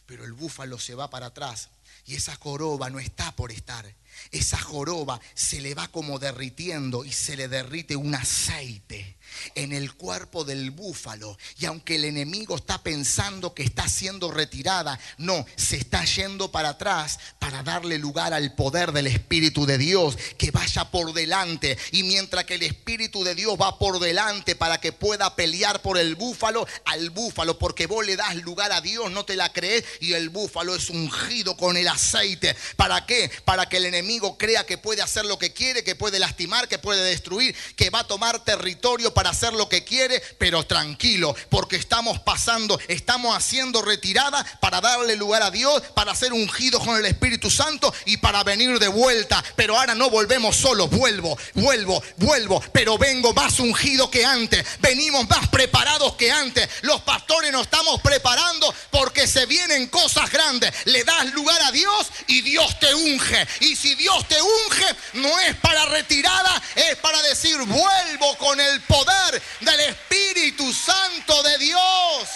Pero 0.07 0.25
el 0.25 0.33
búfalo 0.33 0.79
se 0.79 0.95
va 0.95 1.11
para 1.11 1.27
atrás 1.27 1.69
y 2.05 2.15
esa 2.15 2.35
joroba 2.37 2.89
no 2.89 2.99
está 2.99 3.35
por 3.35 3.51
estar. 3.51 3.85
Esa 4.31 4.57
joroba 4.57 5.19
se 5.33 5.61
le 5.61 5.75
va 5.75 5.87
como 5.89 6.19
derritiendo 6.19 7.03
y 7.05 7.11
se 7.11 7.35
le 7.35 7.47
derrite 7.47 7.95
un 7.95 8.15
aceite 8.15 9.17
en 9.55 9.73
el 9.73 9.93
cuerpo 9.93 10.43
del 10.43 10.71
búfalo. 10.71 11.37
Y 11.59 11.65
aunque 11.65 11.95
el 11.95 12.05
enemigo 12.05 12.55
está 12.55 12.81
pensando 12.83 13.53
que 13.53 13.63
está 13.63 13.87
siendo 13.87 14.31
retirada, 14.31 14.99
no, 15.17 15.45
se 15.55 15.77
está 15.77 16.03
yendo 16.05 16.51
para 16.51 16.69
atrás 16.69 17.19
para 17.39 17.63
darle 17.63 17.97
lugar 17.97 18.33
al 18.33 18.53
poder 18.55 18.91
del 18.91 19.07
Espíritu 19.07 19.65
de 19.65 19.77
Dios 19.77 20.17
que 20.37 20.51
vaya 20.51 20.89
por 20.91 21.13
delante. 21.13 21.77
Y 21.91 22.03
mientras 22.03 22.45
que 22.45 22.55
el 22.55 22.63
Espíritu 22.63 23.23
de 23.23 23.35
Dios 23.35 23.55
va 23.59 23.77
por 23.77 23.99
delante 23.99 24.55
para 24.55 24.79
que 24.79 24.91
pueda 24.91 25.35
pelear 25.35 25.81
por 25.81 25.97
el 25.97 26.15
búfalo, 26.15 26.67
al 26.85 27.09
búfalo, 27.09 27.57
porque 27.57 27.87
vos 27.87 28.05
le 28.05 28.15
das 28.15 28.35
lugar 28.37 28.71
a 28.71 28.81
Dios, 28.81 29.11
no 29.11 29.25
te 29.25 29.35
la 29.35 29.51
crees, 29.51 29.83
y 29.99 30.13
el 30.13 30.29
búfalo 30.29 30.75
es 30.75 30.89
ungido 30.89 31.57
con 31.57 31.77
el 31.77 31.87
aceite. 31.87 32.55
¿Para 32.75 33.05
qué? 33.05 33.31
Para 33.45 33.67
que 33.67 33.77
el 33.77 33.85
enemigo 33.85 34.00
crea 34.37 34.65
que 34.65 34.77
puede 34.77 35.01
hacer 35.01 35.25
lo 35.25 35.37
que 35.37 35.53
quiere, 35.53 35.83
que 35.83 35.95
puede 35.95 36.19
lastimar, 36.19 36.67
que 36.67 36.79
puede 36.79 37.03
destruir, 37.03 37.55
que 37.75 37.89
va 37.89 37.99
a 37.99 38.07
tomar 38.07 38.43
territorio 38.43 39.13
para 39.13 39.31
hacer 39.31 39.53
lo 39.53 39.69
que 39.69 39.83
quiere, 39.83 40.21
pero 40.37 40.63
tranquilo, 40.63 41.35
porque 41.49 41.75
estamos 41.75 42.19
pasando, 42.19 42.79
estamos 42.87 43.35
haciendo 43.35 43.81
retirada 43.81 44.45
para 44.59 44.81
darle 44.81 45.15
lugar 45.15 45.43
a 45.43 45.51
Dios, 45.51 45.81
para 45.95 46.15
ser 46.15 46.33
ungidos 46.33 46.83
con 46.83 46.97
el 46.97 47.05
Espíritu 47.05 47.49
Santo 47.49 47.93
y 48.05 48.17
para 48.17 48.43
venir 48.43 48.79
de 48.79 48.87
vuelta. 48.87 49.43
Pero 49.55 49.77
ahora 49.77 49.95
no 49.95 50.09
volvemos 50.09 50.55
solos, 50.55 50.89
vuelvo, 50.89 51.37
vuelvo, 51.53 52.01
vuelvo, 52.17 52.61
pero 52.71 52.97
vengo 52.97 53.33
más 53.33 53.59
ungido 53.59 54.09
que 54.09 54.25
antes, 54.25 54.65
venimos 54.79 55.27
más 55.29 55.47
preparados 55.49 56.15
que 56.15 56.31
antes. 56.31 56.67
Los 56.81 57.01
pastores 57.01 57.51
nos 57.51 57.63
estamos 57.63 58.01
preparando 58.01 58.73
porque 58.89 59.27
se 59.27 59.45
vienen 59.45 59.87
cosas 59.87 60.29
grandes. 60.31 60.73
Le 60.85 61.03
das 61.03 61.31
lugar 61.33 61.61
a 61.61 61.71
Dios 61.71 62.07
y 62.27 62.41
Dios 62.41 62.79
te 62.79 62.93
unge. 62.93 63.47
Y 63.61 63.75
si 63.75 63.90
Dios 63.95 64.27
te 64.27 64.41
unge, 64.41 64.95
no 65.13 65.39
es 65.39 65.55
para 65.57 65.85
retirada, 65.85 66.61
es 66.75 66.95
para 66.97 67.21
decir, 67.23 67.57
vuelvo 67.57 68.37
con 68.37 68.59
el 68.59 68.81
poder 68.81 69.41
del 69.59 69.79
Espíritu 69.81 70.71
Santo 70.73 71.41
de 71.43 71.57
Dios. 71.57 72.29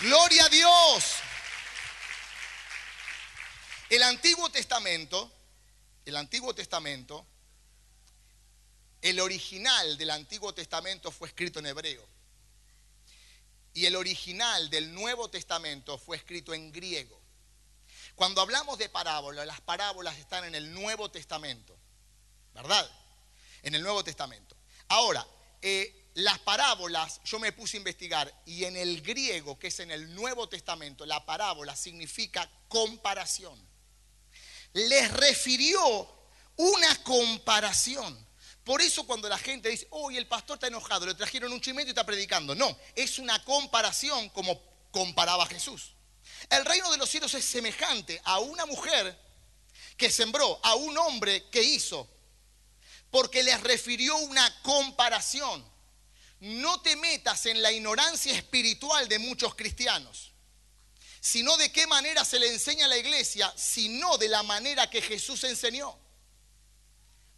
Gloria 0.00 0.46
a 0.46 0.48
Dios. 0.48 1.04
El 3.90 4.02
Antiguo 4.02 4.48
Testamento, 4.50 5.30
el 6.06 6.16
Antiguo 6.16 6.54
Testamento, 6.54 7.26
el 9.02 9.20
original 9.20 9.98
del 9.98 10.10
Antiguo 10.10 10.54
Testamento 10.54 11.10
fue 11.10 11.28
escrito 11.28 11.58
en 11.58 11.66
hebreo. 11.66 12.06
Y 13.74 13.86
el 13.86 13.96
original 13.96 14.70
del 14.70 14.92
Nuevo 14.94 15.28
Testamento 15.28 15.98
fue 15.98 16.16
escrito 16.16 16.54
en 16.54 16.72
griego. 16.72 17.19
Cuando 18.20 18.42
hablamos 18.42 18.76
de 18.76 18.90
parábolas, 18.90 19.46
las 19.46 19.62
parábolas 19.62 20.18
están 20.18 20.44
en 20.44 20.54
el 20.54 20.74
Nuevo 20.74 21.10
Testamento, 21.10 21.74
¿verdad? 22.52 22.86
En 23.62 23.74
el 23.74 23.82
Nuevo 23.82 24.04
Testamento. 24.04 24.54
Ahora, 24.88 25.26
eh, 25.62 26.10
las 26.16 26.38
parábolas, 26.40 27.22
yo 27.24 27.38
me 27.38 27.52
puse 27.52 27.78
a 27.78 27.80
investigar, 27.80 28.30
y 28.44 28.66
en 28.66 28.76
el 28.76 29.00
griego, 29.00 29.58
que 29.58 29.68
es 29.68 29.80
en 29.80 29.90
el 29.90 30.14
Nuevo 30.14 30.50
Testamento, 30.50 31.06
la 31.06 31.24
parábola 31.24 31.74
significa 31.74 32.46
comparación. 32.68 33.58
Les 34.74 35.10
refirió 35.12 35.80
una 36.56 37.02
comparación. 37.02 38.28
Por 38.64 38.82
eso 38.82 39.06
cuando 39.06 39.30
la 39.30 39.38
gente 39.38 39.70
dice, 39.70 39.88
hoy 39.92 40.18
el 40.18 40.28
pastor 40.28 40.56
está 40.56 40.66
enojado, 40.66 41.06
le 41.06 41.14
trajeron 41.14 41.54
un 41.54 41.60
chimento 41.62 41.88
y 41.88 41.92
está 41.92 42.04
predicando. 42.04 42.54
No, 42.54 42.76
es 42.94 43.18
una 43.18 43.42
comparación 43.44 44.28
como 44.28 44.60
comparaba 44.90 45.46
Jesús. 45.46 45.94
El 46.50 46.64
reino 46.64 46.90
de 46.90 46.98
los 46.98 47.08
cielos 47.08 47.32
es 47.34 47.44
semejante 47.44 48.20
a 48.24 48.40
una 48.40 48.66
mujer 48.66 49.16
que 49.96 50.10
sembró, 50.10 50.58
a 50.62 50.74
un 50.74 50.98
hombre 50.98 51.48
que 51.50 51.62
hizo. 51.62 52.08
porque 53.10 53.42
les 53.42 53.60
refirió 53.62 54.16
una 54.18 54.62
comparación. 54.62 55.64
No 56.40 56.80
te 56.80 56.96
metas 56.96 57.44
en 57.46 57.60
la 57.60 57.70
ignorancia 57.72 58.32
espiritual 58.34 59.08
de 59.08 59.18
muchos 59.18 59.54
cristianos, 59.54 60.32
sino 61.20 61.56
de 61.56 61.70
qué 61.70 61.86
manera 61.86 62.24
se 62.24 62.38
le 62.38 62.52
enseña 62.52 62.86
a 62.86 62.88
la 62.88 62.96
iglesia, 62.96 63.52
sino 63.56 64.16
de 64.16 64.28
la 64.28 64.42
manera 64.42 64.88
que 64.88 65.02
Jesús 65.02 65.44
enseñó, 65.44 65.98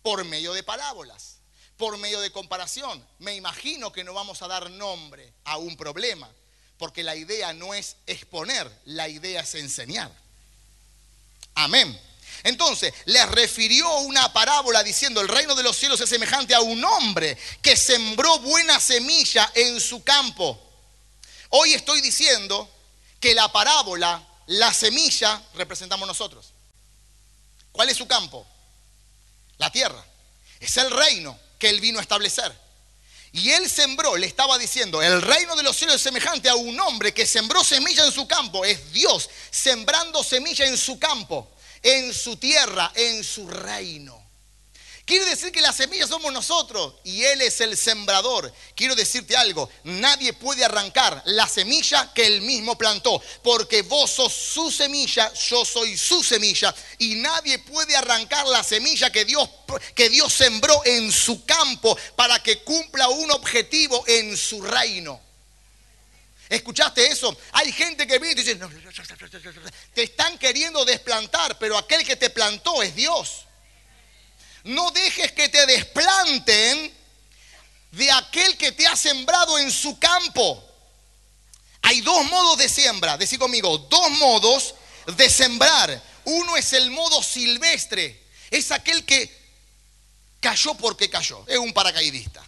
por 0.02 0.24
medio 0.24 0.52
de 0.52 0.62
parábolas, 0.62 1.40
por 1.76 1.96
medio 1.96 2.20
de 2.20 2.30
comparación. 2.30 3.04
Me 3.18 3.34
imagino 3.34 3.90
que 3.90 4.04
no 4.04 4.14
vamos 4.14 4.42
a 4.42 4.48
dar 4.48 4.70
nombre 4.70 5.32
a 5.44 5.56
un 5.56 5.76
problema, 5.76 6.32
porque 6.82 7.04
la 7.04 7.14
idea 7.14 7.52
no 7.52 7.74
es 7.74 7.94
exponer, 8.08 8.68
la 8.86 9.08
idea 9.08 9.42
es 9.42 9.54
enseñar. 9.54 10.10
Amén. 11.54 11.96
Entonces, 12.42 12.92
les 13.04 13.24
refirió 13.28 13.98
una 13.98 14.32
parábola 14.32 14.82
diciendo, 14.82 15.20
el 15.20 15.28
reino 15.28 15.54
de 15.54 15.62
los 15.62 15.76
cielos 15.76 16.00
es 16.00 16.10
semejante 16.10 16.56
a 16.56 16.60
un 16.60 16.84
hombre 16.84 17.38
que 17.62 17.76
sembró 17.76 18.36
buena 18.40 18.80
semilla 18.80 19.48
en 19.54 19.80
su 19.80 20.02
campo. 20.02 20.60
Hoy 21.50 21.72
estoy 21.72 22.00
diciendo 22.00 22.68
que 23.20 23.32
la 23.32 23.52
parábola, 23.52 24.20
la 24.48 24.74
semilla, 24.74 25.40
representamos 25.54 26.08
nosotros. 26.08 26.46
¿Cuál 27.70 27.90
es 27.90 27.96
su 27.96 28.08
campo? 28.08 28.44
La 29.58 29.70
tierra. 29.70 30.04
Es 30.58 30.76
el 30.78 30.90
reino 30.90 31.38
que 31.60 31.68
él 31.68 31.80
vino 31.80 32.00
a 32.00 32.02
establecer. 32.02 32.52
Y 33.32 33.50
él 33.50 33.68
sembró, 33.68 34.16
le 34.16 34.26
estaba 34.26 34.58
diciendo, 34.58 35.00
el 35.00 35.22
reino 35.22 35.56
de 35.56 35.62
los 35.62 35.76
cielos 35.76 35.96
es 35.96 36.02
semejante 36.02 36.48
a 36.48 36.54
un 36.54 36.78
hombre 36.80 37.14
que 37.14 37.26
sembró 37.26 37.64
semilla 37.64 38.04
en 38.04 38.12
su 38.12 38.26
campo. 38.26 38.64
Es 38.64 38.92
Dios 38.92 39.30
sembrando 39.50 40.22
semilla 40.22 40.66
en 40.66 40.76
su 40.76 40.98
campo 40.98 41.48
en 41.82 42.14
su 42.14 42.36
tierra, 42.36 42.92
en 42.94 43.24
su 43.24 43.48
reino. 43.48 44.21
Quiere 45.04 45.24
decir 45.24 45.50
que 45.50 45.60
la 45.60 45.72
semilla 45.72 46.06
somos 46.06 46.32
nosotros 46.32 46.94
y 47.02 47.24
Él 47.24 47.40
es 47.40 47.60
el 47.60 47.76
sembrador. 47.76 48.52
Quiero 48.76 48.94
decirte 48.94 49.36
algo, 49.36 49.68
nadie 49.82 50.32
puede 50.32 50.64
arrancar 50.64 51.20
la 51.26 51.48
semilla 51.48 52.12
que 52.14 52.24
Él 52.24 52.42
mismo 52.42 52.78
plantó, 52.78 53.20
porque 53.42 53.82
vos 53.82 54.12
sos 54.12 54.32
su 54.32 54.70
semilla, 54.70 55.32
yo 55.32 55.64
soy 55.64 55.96
su 55.98 56.22
semilla, 56.22 56.72
y 56.98 57.16
nadie 57.16 57.58
puede 57.58 57.96
arrancar 57.96 58.46
la 58.46 58.62
semilla 58.62 59.10
que 59.10 59.24
Dios, 59.24 59.48
que 59.94 60.08
Dios 60.08 60.32
sembró 60.32 60.80
en 60.84 61.10
su 61.10 61.44
campo 61.44 61.98
para 62.14 62.40
que 62.40 62.62
cumpla 62.62 63.08
un 63.08 63.32
objetivo 63.32 64.04
en 64.06 64.36
su 64.36 64.62
reino. 64.62 65.20
¿Escuchaste 66.48 67.06
eso? 67.08 67.36
Hay 67.52 67.72
gente 67.72 68.06
que 68.06 68.18
viene 68.20 68.40
y 68.40 68.44
dice, 68.44 68.60
te 69.94 70.02
están 70.04 70.38
queriendo 70.38 70.84
desplantar, 70.84 71.58
pero 71.58 71.76
aquel 71.76 72.04
que 72.04 72.14
te 72.14 72.30
plantó 72.30 72.82
es 72.84 72.94
Dios. 72.94 73.46
No 74.64 74.90
dejes 74.90 75.32
que 75.32 75.48
te 75.48 75.66
desplanten 75.66 76.94
de 77.92 78.10
aquel 78.10 78.56
que 78.56 78.72
te 78.72 78.86
ha 78.86 78.96
sembrado 78.96 79.58
en 79.58 79.70
su 79.70 79.98
campo. 79.98 80.68
Hay 81.82 82.00
dos 82.00 82.24
modos 82.26 82.58
de 82.58 82.68
siembra, 82.68 83.16
decir 83.16 83.38
conmigo, 83.38 83.76
dos 83.78 84.10
modos 84.12 84.74
de 85.16 85.28
sembrar. 85.28 86.02
Uno 86.24 86.56
es 86.56 86.72
el 86.72 86.90
modo 86.90 87.22
silvestre, 87.22 88.24
es 88.50 88.70
aquel 88.70 89.04
que 89.04 89.42
cayó 90.40 90.74
porque 90.74 91.10
cayó, 91.10 91.44
es 91.48 91.58
un 91.58 91.72
paracaidista. 91.72 92.42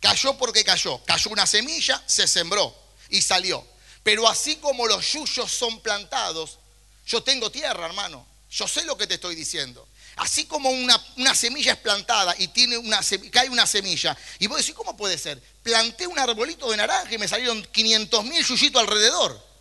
Cayó 0.00 0.36
porque 0.36 0.64
cayó, 0.64 1.00
cayó 1.04 1.30
una 1.30 1.46
semilla, 1.46 2.02
se 2.06 2.26
sembró 2.26 2.76
y 3.08 3.22
salió. 3.22 3.64
Pero 4.02 4.28
así 4.28 4.56
como 4.56 4.88
los 4.88 5.12
yuyos 5.12 5.50
son 5.50 5.80
plantados, 5.80 6.58
yo 7.06 7.22
tengo 7.22 7.50
tierra, 7.50 7.86
hermano. 7.86 8.26
Yo 8.50 8.66
sé 8.66 8.84
lo 8.84 8.98
que 8.98 9.06
te 9.06 9.14
estoy 9.14 9.36
diciendo. 9.36 9.86
Así 10.16 10.44
como 10.44 10.70
una, 10.70 11.34
semilla 11.34 11.72
es 11.72 11.78
plantada 11.78 12.34
y 12.38 12.48
tiene 12.48 12.76
una, 12.76 13.00
cae 13.30 13.48
una 13.48 13.66
semilla, 13.66 14.16
y 14.38 14.46
vos 14.46 14.58
decís, 14.58 14.74
¿cómo 14.74 14.96
puede 14.96 15.16
ser? 15.16 15.42
Planté 15.62 16.06
un 16.06 16.18
arbolito 16.18 16.70
de 16.70 16.76
naranja 16.76 17.14
y 17.14 17.18
me 17.18 17.28
salieron 17.28 17.62
500 17.72 18.24
mil 18.24 18.44
yuyitos 18.44 18.82
alrededor. 18.82 19.52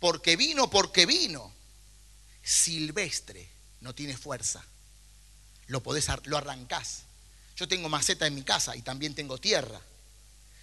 Porque 0.00 0.36
vino, 0.36 0.68
porque 0.68 1.06
vino. 1.06 1.52
Silvestre, 2.42 3.48
no 3.80 3.94
tiene 3.94 4.16
fuerza. 4.16 4.64
Lo 5.68 5.80
podés, 5.80 6.08
lo 6.24 6.36
arrancás. 6.36 7.02
Yo 7.56 7.68
tengo 7.68 7.88
maceta 7.88 8.26
en 8.26 8.34
mi 8.34 8.42
casa 8.42 8.74
y 8.74 8.82
también 8.82 9.14
tengo 9.14 9.38
tierra. 9.38 9.80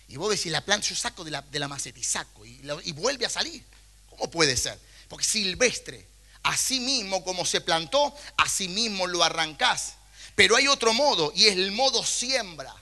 Y 0.10 0.18
vos 0.18 0.30
decís, 0.30 0.52
la 0.52 0.66
planta, 0.66 0.88
yo 0.88 0.96
saco 0.96 1.24
de 1.24 1.32
la, 1.32 1.42
de 1.42 1.60
la 1.60 1.68
maceta 1.68 2.00
y 2.00 2.04
saco 2.04 2.46
y, 2.46 2.62
y, 2.84 2.92
vuelve 2.92 3.26
a 3.26 3.30
salir. 3.30 3.64
¿Cómo 4.10 4.30
puede 4.30 4.58
ser? 4.58 4.78
Porque 5.08 5.24
silvestre, 5.24 6.06
así 6.44 6.80
mismo 6.80 7.24
como 7.24 7.46
se 7.46 7.62
plantó, 7.62 8.16
así 8.38 8.68
mismo 8.68 9.08
lo 9.08 9.24
arrancás. 9.24 9.94
Pero 10.36 10.56
hay 10.56 10.68
otro 10.68 10.94
modo 10.94 11.32
y 11.36 11.48
es 11.48 11.54
el 11.54 11.72
modo 11.72 12.04
siembra. 12.06 12.74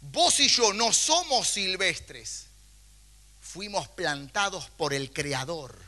Vos 0.00 0.38
y 0.40 0.48
yo 0.48 0.72
no 0.72 0.92
somos 0.92 1.48
silvestres, 1.48 2.46
fuimos 3.40 3.88
plantados 3.88 4.68
por 4.76 4.92
el 4.92 5.12
Creador. 5.12 5.82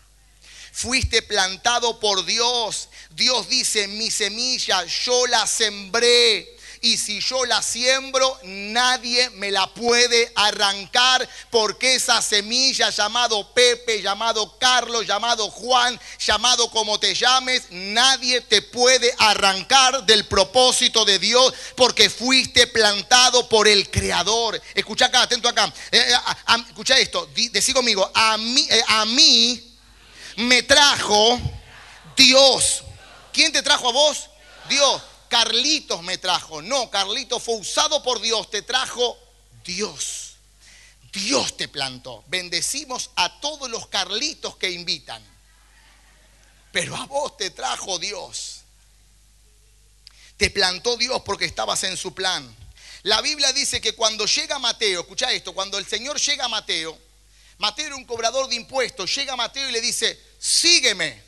Fuiste 0.72 1.22
plantado 1.22 1.98
por 2.00 2.24
Dios. 2.26 2.90
Dios 3.10 3.48
dice, 3.48 3.88
mi 3.88 4.10
semilla 4.10 4.84
yo 4.84 5.26
la 5.26 5.46
sembré 5.46 6.55
y 6.80 6.96
si 6.98 7.20
yo 7.20 7.44
la 7.46 7.62
siembro, 7.62 8.38
nadie 8.44 9.30
me 9.30 9.50
la 9.50 9.66
puede 9.66 10.32
arrancar 10.34 11.28
porque 11.50 11.96
esa 11.96 12.20
semilla 12.22 12.90
llamado 12.90 13.52
Pepe, 13.52 14.02
llamado 14.02 14.56
Carlos, 14.58 15.06
llamado 15.06 15.50
Juan, 15.50 15.98
llamado 16.18 16.70
como 16.70 16.98
te 16.98 17.14
llames, 17.14 17.64
nadie 17.70 18.40
te 18.42 18.62
puede 18.62 19.14
arrancar 19.18 20.04
del 20.04 20.26
propósito 20.26 21.04
de 21.04 21.18
Dios 21.18 21.52
porque 21.74 22.10
fuiste 22.10 22.66
plantado 22.66 23.48
por 23.48 23.68
el 23.68 23.90
Creador. 23.90 24.60
Escucha 24.74 25.06
acá, 25.06 25.22
atento 25.22 25.48
acá. 25.48 25.72
Eh, 25.90 25.98
eh, 25.98 26.64
escucha 26.68 26.98
esto, 26.98 27.28
decí 27.50 27.72
conmigo, 27.72 28.10
a 28.14 28.36
mí, 28.36 28.66
eh, 28.70 28.82
a 28.88 29.04
mí 29.06 29.74
me 30.36 30.62
trajo 30.62 31.40
Dios. 32.16 32.82
¿Quién 33.32 33.52
te 33.52 33.62
trajo 33.62 33.88
a 33.88 33.92
vos? 33.92 34.30
Dios. 34.68 35.02
Carlitos 35.28 36.02
me 36.02 36.18
trajo. 36.18 36.62
No, 36.62 36.90
Carlitos 36.90 37.42
fue 37.42 37.56
usado 37.56 38.02
por 38.02 38.20
Dios, 38.20 38.50
te 38.50 38.62
trajo 38.62 39.18
Dios. 39.64 40.34
Dios 41.12 41.56
te 41.56 41.68
plantó. 41.68 42.24
Bendecimos 42.26 43.10
a 43.16 43.40
todos 43.40 43.70
los 43.70 43.88
Carlitos 43.88 44.56
que 44.56 44.70
invitan. 44.70 45.22
Pero 46.72 46.94
a 46.96 47.06
vos 47.06 47.36
te 47.36 47.50
trajo 47.50 47.98
Dios. 47.98 48.62
Te 50.36 50.50
plantó 50.50 50.96
Dios 50.96 51.22
porque 51.24 51.46
estabas 51.46 51.82
en 51.84 51.96
su 51.96 52.12
plan. 52.12 52.54
La 53.04 53.20
Biblia 53.22 53.52
dice 53.52 53.80
que 53.80 53.94
cuando 53.94 54.26
llega 54.26 54.58
Mateo, 54.58 55.00
escucha 55.00 55.32
esto, 55.32 55.54
cuando 55.54 55.78
el 55.78 55.86
Señor 55.86 56.20
llega 56.20 56.44
a 56.44 56.48
Mateo, 56.48 56.98
Mateo 57.58 57.86
era 57.86 57.96
un 57.96 58.04
cobrador 58.04 58.48
de 58.48 58.56
impuestos, 58.56 59.14
llega 59.14 59.36
Mateo 59.36 59.68
y 59.68 59.72
le 59.72 59.80
dice, 59.80 60.20
sígueme. 60.38 61.25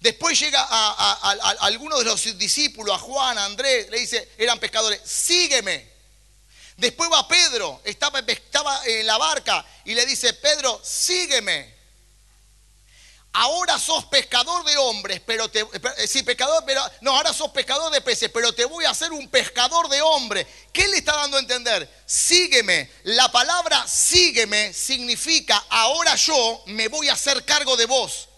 Después 0.00 0.38
llega 0.40 0.60
a, 0.62 1.18
a, 1.22 1.50
alguno 1.66 1.98
de 1.98 2.04
los 2.04 2.38
discípulos, 2.38 2.96
a 2.96 2.98
Juan, 2.98 3.36
a 3.36 3.44
Andrés, 3.44 3.90
le 3.90 4.00
dice, 4.00 4.30
eran 4.38 4.58
pescadores, 4.58 4.98
sígueme. 5.04 5.90
Después 6.78 7.10
va 7.12 7.28
Pedro, 7.28 7.82
estaba, 7.84 8.22
en 8.86 9.06
la 9.06 9.18
barca 9.18 9.64
y 9.84 9.94
le 9.94 10.06
dice, 10.06 10.32
Pedro, 10.32 10.80
sígueme. 10.82 11.78
Ahora 13.34 13.78
sos 13.78 14.06
pescador 14.06 14.64
de 14.64 14.76
hombres, 14.78 15.20
pero 15.24 15.50
te, 15.50 15.64
sí, 16.08 16.22
pescador, 16.22 16.64
pero 16.66 16.82
no, 17.02 17.14
ahora 17.14 17.34
sos 17.34 17.50
pescador 17.50 17.92
de 17.92 18.00
peces, 18.00 18.30
pero 18.32 18.54
te 18.54 18.64
voy 18.64 18.86
a 18.86 18.90
hacer 18.90 19.12
un 19.12 19.28
pescador 19.28 19.90
de 19.90 20.00
hombres. 20.00 20.46
¿Qué 20.72 20.88
le 20.88 20.96
está 20.96 21.14
dando 21.14 21.36
a 21.36 21.40
entender? 21.40 21.88
Sígueme. 22.06 22.90
La 23.04 23.30
palabra 23.30 23.86
sígueme 23.86 24.72
significa 24.72 25.62
ahora 25.68 26.16
yo 26.16 26.62
me 26.66 26.88
voy 26.88 27.10
a 27.10 27.12
hacer 27.12 27.44
cargo 27.44 27.76
de 27.76 27.84
vos. 27.84 28.29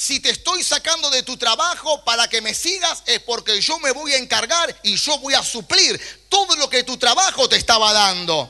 Si 0.00 0.20
te 0.20 0.30
estoy 0.30 0.62
sacando 0.62 1.10
de 1.10 1.24
tu 1.24 1.36
trabajo 1.36 2.04
para 2.04 2.28
que 2.28 2.40
me 2.40 2.54
sigas 2.54 3.02
es 3.04 3.18
porque 3.18 3.60
yo 3.60 3.80
me 3.80 3.90
voy 3.90 4.12
a 4.12 4.18
encargar 4.18 4.78
y 4.84 4.94
yo 4.94 5.18
voy 5.18 5.34
a 5.34 5.42
suplir 5.42 6.00
todo 6.28 6.54
lo 6.54 6.70
que 6.70 6.84
tu 6.84 6.96
trabajo 6.96 7.48
te 7.48 7.56
estaba 7.56 7.92
dando. 7.92 8.48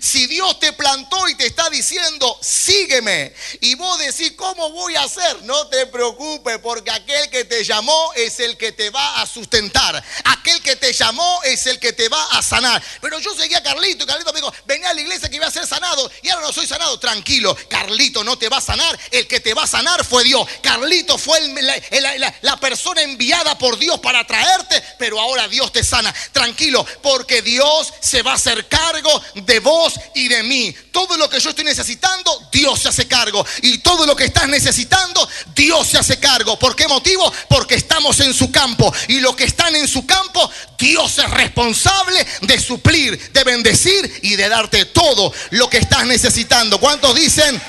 Si 0.00 0.26
Dios 0.26 0.58
te 0.58 0.72
plantó 0.72 1.28
y 1.28 1.34
te 1.34 1.46
está 1.46 1.68
diciendo, 1.70 2.38
sígueme, 2.42 3.34
y 3.60 3.74
vos 3.74 3.98
decís, 3.98 4.32
¿cómo 4.36 4.70
voy 4.70 4.94
a 4.96 5.02
hacer? 5.02 5.42
No 5.42 5.66
te 5.68 5.86
preocupes, 5.86 6.58
porque 6.58 6.90
aquel 6.90 7.30
que 7.30 7.44
te 7.44 7.64
llamó 7.64 8.12
es 8.14 8.40
el 8.40 8.56
que 8.56 8.72
te 8.72 8.90
va 8.90 9.20
a 9.20 9.26
sustentar. 9.26 10.02
Aquel 10.24 10.60
que 10.62 10.76
te 10.76 10.92
llamó 10.92 11.40
es 11.44 11.66
el 11.66 11.78
que 11.78 11.92
te 11.92 12.08
va 12.08 12.22
a 12.32 12.42
sanar. 12.42 12.82
Pero 13.00 13.18
yo 13.18 13.34
seguía 13.34 13.58
a 13.58 13.62
Carlito 13.62 14.04
y 14.04 14.06
Carlito 14.06 14.32
me 14.32 14.40
dijo, 14.40 14.52
venía 14.66 14.90
a 14.90 14.94
la 14.94 15.00
iglesia 15.00 15.28
que 15.28 15.36
iba 15.36 15.46
a 15.46 15.50
ser 15.50 15.66
sanado 15.66 16.10
y 16.22 16.28
ahora 16.28 16.46
no 16.46 16.52
soy 16.52 16.66
sanado. 16.66 16.98
Tranquilo, 16.98 17.56
Carlito 17.68 18.22
no 18.24 18.36
te 18.36 18.48
va 18.48 18.58
a 18.58 18.60
sanar. 18.60 18.98
El 19.10 19.26
que 19.26 19.40
te 19.40 19.54
va 19.54 19.64
a 19.64 19.66
sanar 19.66 20.04
fue 20.04 20.24
Dios. 20.24 20.46
Carlito 20.62 21.18
fue 21.18 21.38
el, 21.38 21.54
la, 22.02 22.34
la, 22.42 22.56
persona 22.60 23.02
enviada 23.02 23.56
por 23.56 23.78
Dios 23.78 23.98
para 24.00 24.26
traerte, 24.26 24.82
pero 24.98 25.20
ahora 25.20 25.48
Dios 25.48 25.72
te 25.72 25.82
sana. 25.82 26.14
Tranquilo, 26.32 26.86
porque 27.02 27.42
Dios 27.42 27.92
se 28.00 28.22
va 28.22 28.32
a 28.32 28.34
hacer 28.34 28.68
cargo 28.68 29.22
de 29.34 29.60
vos 29.60 29.69
vos 29.70 29.94
y 30.14 30.28
de 30.28 30.42
mí. 30.42 30.74
Todo 30.90 31.16
lo 31.16 31.30
que 31.30 31.38
yo 31.38 31.50
estoy 31.50 31.64
necesitando, 31.64 32.48
Dios 32.50 32.80
se 32.80 32.88
hace 32.88 33.06
cargo. 33.06 33.46
Y 33.62 33.78
todo 33.78 34.04
lo 34.04 34.16
que 34.16 34.24
estás 34.24 34.48
necesitando, 34.48 35.28
Dios 35.54 35.86
se 35.86 35.98
hace 35.98 36.18
cargo. 36.18 36.58
¿Por 36.58 36.74
qué 36.74 36.88
motivo? 36.88 37.32
Porque 37.48 37.76
estamos 37.76 38.18
en 38.20 38.34
su 38.34 38.50
campo. 38.50 38.92
Y 39.08 39.20
los 39.20 39.36
que 39.36 39.44
están 39.44 39.76
en 39.76 39.86
su 39.86 40.04
campo, 40.06 40.50
Dios 40.76 41.18
es 41.18 41.30
responsable 41.30 42.26
de 42.42 42.60
suplir, 42.60 43.32
de 43.32 43.44
bendecir 43.44 44.20
y 44.22 44.34
de 44.34 44.48
darte 44.48 44.86
todo 44.86 45.32
lo 45.50 45.70
que 45.70 45.78
estás 45.78 46.04
necesitando. 46.04 46.80
¿Cuántos 46.80 47.14
dicen? 47.14 47.60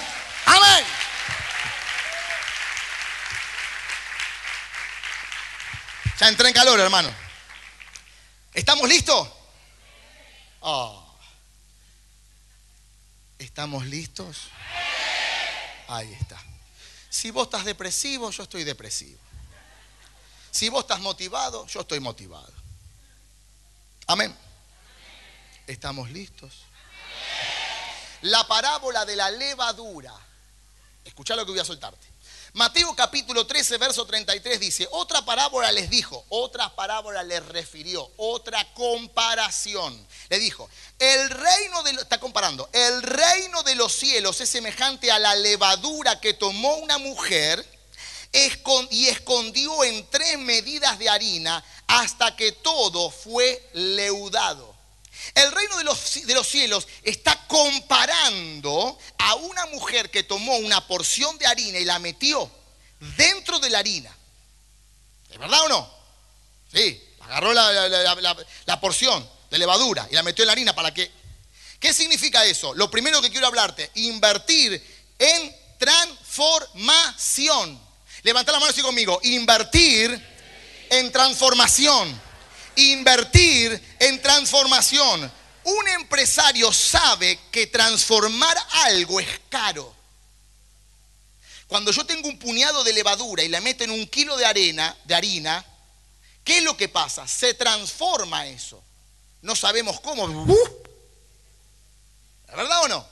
Amén. 0.46 0.86
Ya 6.20 6.28
entré 6.28 6.48
en 6.48 6.54
calor, 6.54 6.80
hermano. 6.80 7.10
¿Estamos 8.54 8.88
listos? 8.90 9.28
Oh. 10.62 11.01
¿Estamos 13.42 13.88
listos? 13.88 14.50
Ahí 15.88 16.14
está. 16.14 16.40
Si 17.10 17.32
vos 17.32 17.46
estás 17.46 17.66
depresivo, 17.66 18.30
yo 18.30 18.44
estoy 18.44 18.64
depresivo. 18.64 19.18
Si 20.52 20.70
vos 20.70 20.82
estás 20.82 21.00
motivado, 21.00 21.66
yo 21.66 21.82
estoy 21.82 22.00
motivado. 22.00 22.54
Amén. 24.06 24.38
¿Estamos 25.66 26.12
listos? 26.12 26.54
La 28.22 28.48
parábola 28.48 29.06
de 29.06 29.16
la 29.16 29.32
levadura. 29.32 30.14
Escucha 31.04 31.36
lo 31.36 31.44
que 31.44 31.52
voy 31.52 31.62
a 31.62 31.66
soltarte. 31.66 32.11
Mateo 32.54 32.94
capítulo 32.96 33.48
13, 33.48 33.78
verso 33.78 34.06
33 34.06 34.60
dice, 34.60 34.86
otra 34.92 35.24
parábola 35.24 35.72
les 35.72 35.90
dijo, 35.90 36.26
otra 36.28 36.76
parábola 36.76 37.24
les 37.24 37.46
refirió, 37.46 38.12
otra 38.18 38.74
comparación. 38.74 40.06
Le 40.30 40.38
dijo, 40.38 40.70
el 41.00 41.30
reino 41.30 41.82
de, 41.84 41.94
lo- 41.94 42.02
está 42.02 42.20
comparando, 42.20 42.70
el 42.74 43.04
reino 43.04 43.64
de 43.64 43.76
los 43.76 43.94
cielos 43.94 44.42
es 44.42 44.50
semejante 44.50 45.10
a 45.12 45.20
la 45.20 45.34
levadura 45.36 46.20
que 46.20 46.34
tomó 46.34 46.76
una 46.76 46.98
mujer 46.98 47.66
y 48.90 49.08
escondió 49.08 49.84
en 49.86 50.06
tres 50.10 50.38
medidas 50.38 51.00
de 51.00 51.08
harina 51.10 51.64
hasta 51.88 52.36
que 52.36 52.52
todo 52.52 53.10
fue 53.12 53.66
leudado. 53.74 54.71
El 55.36 55.52
reino 55.52 55.78
de 55.78 55.84
los, 55.84 56.26
de 56.26 56.34
los 56.34 56.48
cielos 56.48 56.88
está 57.04 57.46
comparando 57.48 58.98
a 59.18 59.36
una 59.36 59.66
mujer 59.68 60.10
que 60.10 60.24
tomó 60.24 60.58
una 60.58 60.86
porción 60.88 61.38
de 61.38 61.48
harina 61.48 61.80
y 61.80 61.86
la 61.86 62.00
metió 62.00 62.50
dentro 63.18 63.60
de 63.60 63.70
la 63.70 63.80
harina. 63.80 64.16
¿Es 65.30 65.38
verdad 65.38 65.62
o 65.62 65.70
no? 65.70 65.94
Sí, 66.74 67.02
agarró 67.22 67.54
la, 67.54 67.72
la- 68.66 68.82
porción 68.82 69.28
de 69.50 69.58
levadura 69.58 70.08
y 70.10 70.16
la 70.16 70.24
metió 70.24 70.44
en 70.44 70.48
la 70.48 70.54
harina 70.54 70.76
para 70.76 70.94
que... 70.94 71.12
¿Qué 71.80 71.94
significa 71.94 72.46
eso? 72.46 72.74
Lo 72.76 72.92
primero 72.92 73.22
que 73.22 73.32
quiero 73.32 73.48
hablarte, 73.48 73.90
invertir 73.96 74.82
en 75.18 75.56
transformación. 75.80 77.80
Levanta 78.24 78.52
la 78.52 78.60
mano 78.60 78.72
así 78.72 78.82
conmigo, 78.82 79.20
invertir 79.24 80.12
en 80.90 81.12
transformación. 81.12 82.22
Invertir 82.76 83.96
en 84.00 84.22
transformación. 84.22 85.32
Un 85.64 85.88
empresario 85.90 86.72
sabe 86.72 87.40
que 87.52 87.68
transformar 87.68 88.58
algo 88.86 89.20
es 89.20 89.28
caro. 89.50 89.96
Cuando 91.68 91.92
yo 91.92 92.06
tengo 92.06 92.28
un 92.28 92.38
puñado 92.38 92.84
de 92.84 92.94
levadura 92.94 93.44
y 93.44 93.48
la 93.48 93.62
meto 93.62 93.84
en 93.84 93.92
un 93.92 94.06
kilo 94.08 94.36
de 94.36 94.46
arena, 94.46 94.96
de 95.06 95.16
harina, 95.16 95.66
¿qué 96.44 96.58
es 96.58 96.64
lo 96.64 96.76
que 96.76 96.90
pasa? 96.90 97.28
Se 97.28 97.54
transforma 97.54 98.46
eso. 98.48 98.84
No 99.42 99.56
sabemos 99.56 100.00
cómo. 100.02 100.26
¡Uh! 100.26 100.82
¿Es 102.50 102.56
verdad 102.56 102.84
o 102.84 102.88
no? 102.90 103.08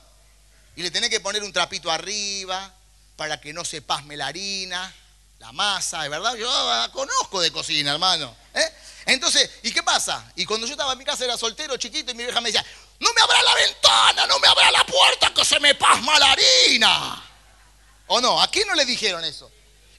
Y 0.75 0.83
le 0.83 0.91
tenés 0.91 1.09
que 1.09 1.19
poner 1.19 1.43
un 1.43 1.53
trapito 1.53 1.89
arriba 1.89 2.73
para 3.15 3.39
que 3.39 3.53
no 3.53 3.63
se 3.63 3.81
pasme 3.81 4.17
la 4.17 4.27
harina, 4.27 4.93
la 5.39 5.51
masa, 5.53 6.03
¿es 6.03 6.11
verdad? 6.11 6.35
Yo 6.35 6.49
ah, 6.51 6.89
conozco 6.91 7.39
de 7.41 7.51
cocina, 7.51 7.93
hermano. 7.93 8.35
¿eh? 8.53 8.73
Entonces, 9.05 9.49
¿y 9.63 9.71
qué 9.71 9.83
pasa? 9.83 10.31
Y 10.35 10.45
cuando 10.45 10.67
yo 10.67 10.73
estaba 10.73 10.93
en 10.93 10.99
mi 10.99 11.05
casa 11.05 11.25
era 11.25 11.37
soltero, 11.37 11.77
chiquito, 11.77 12.11
y 12.11 12.15
mi 12.15 12.23
vieja 12.23 12.41
me 12.41 12.51
decía, 12.51 12.65
no 12.99 13.13
me 13.13 13.21
abra 13.21 13.41
la 13.41 13.55
ventana, 13.55 14.27
no 14.27 14.39
me 14.39 14.47
abra 14.47 14.71
la 14.71 14.85
puerta, 14.85 15.33
que 15.33 15.45
se 15.45 15.59
me 15.59 15.75
pasma 15.75 16.19
la 16.19 16.31
harina. 16.31 17.23
¿O 18.07 18.19
no? 18.21 18.41
¿A 18.41 18.49
quién 18.49 18.67
no 18.67 18.75
le 18.75 18.85
dijeron 18.85 19.23
eso? 19.23 19.51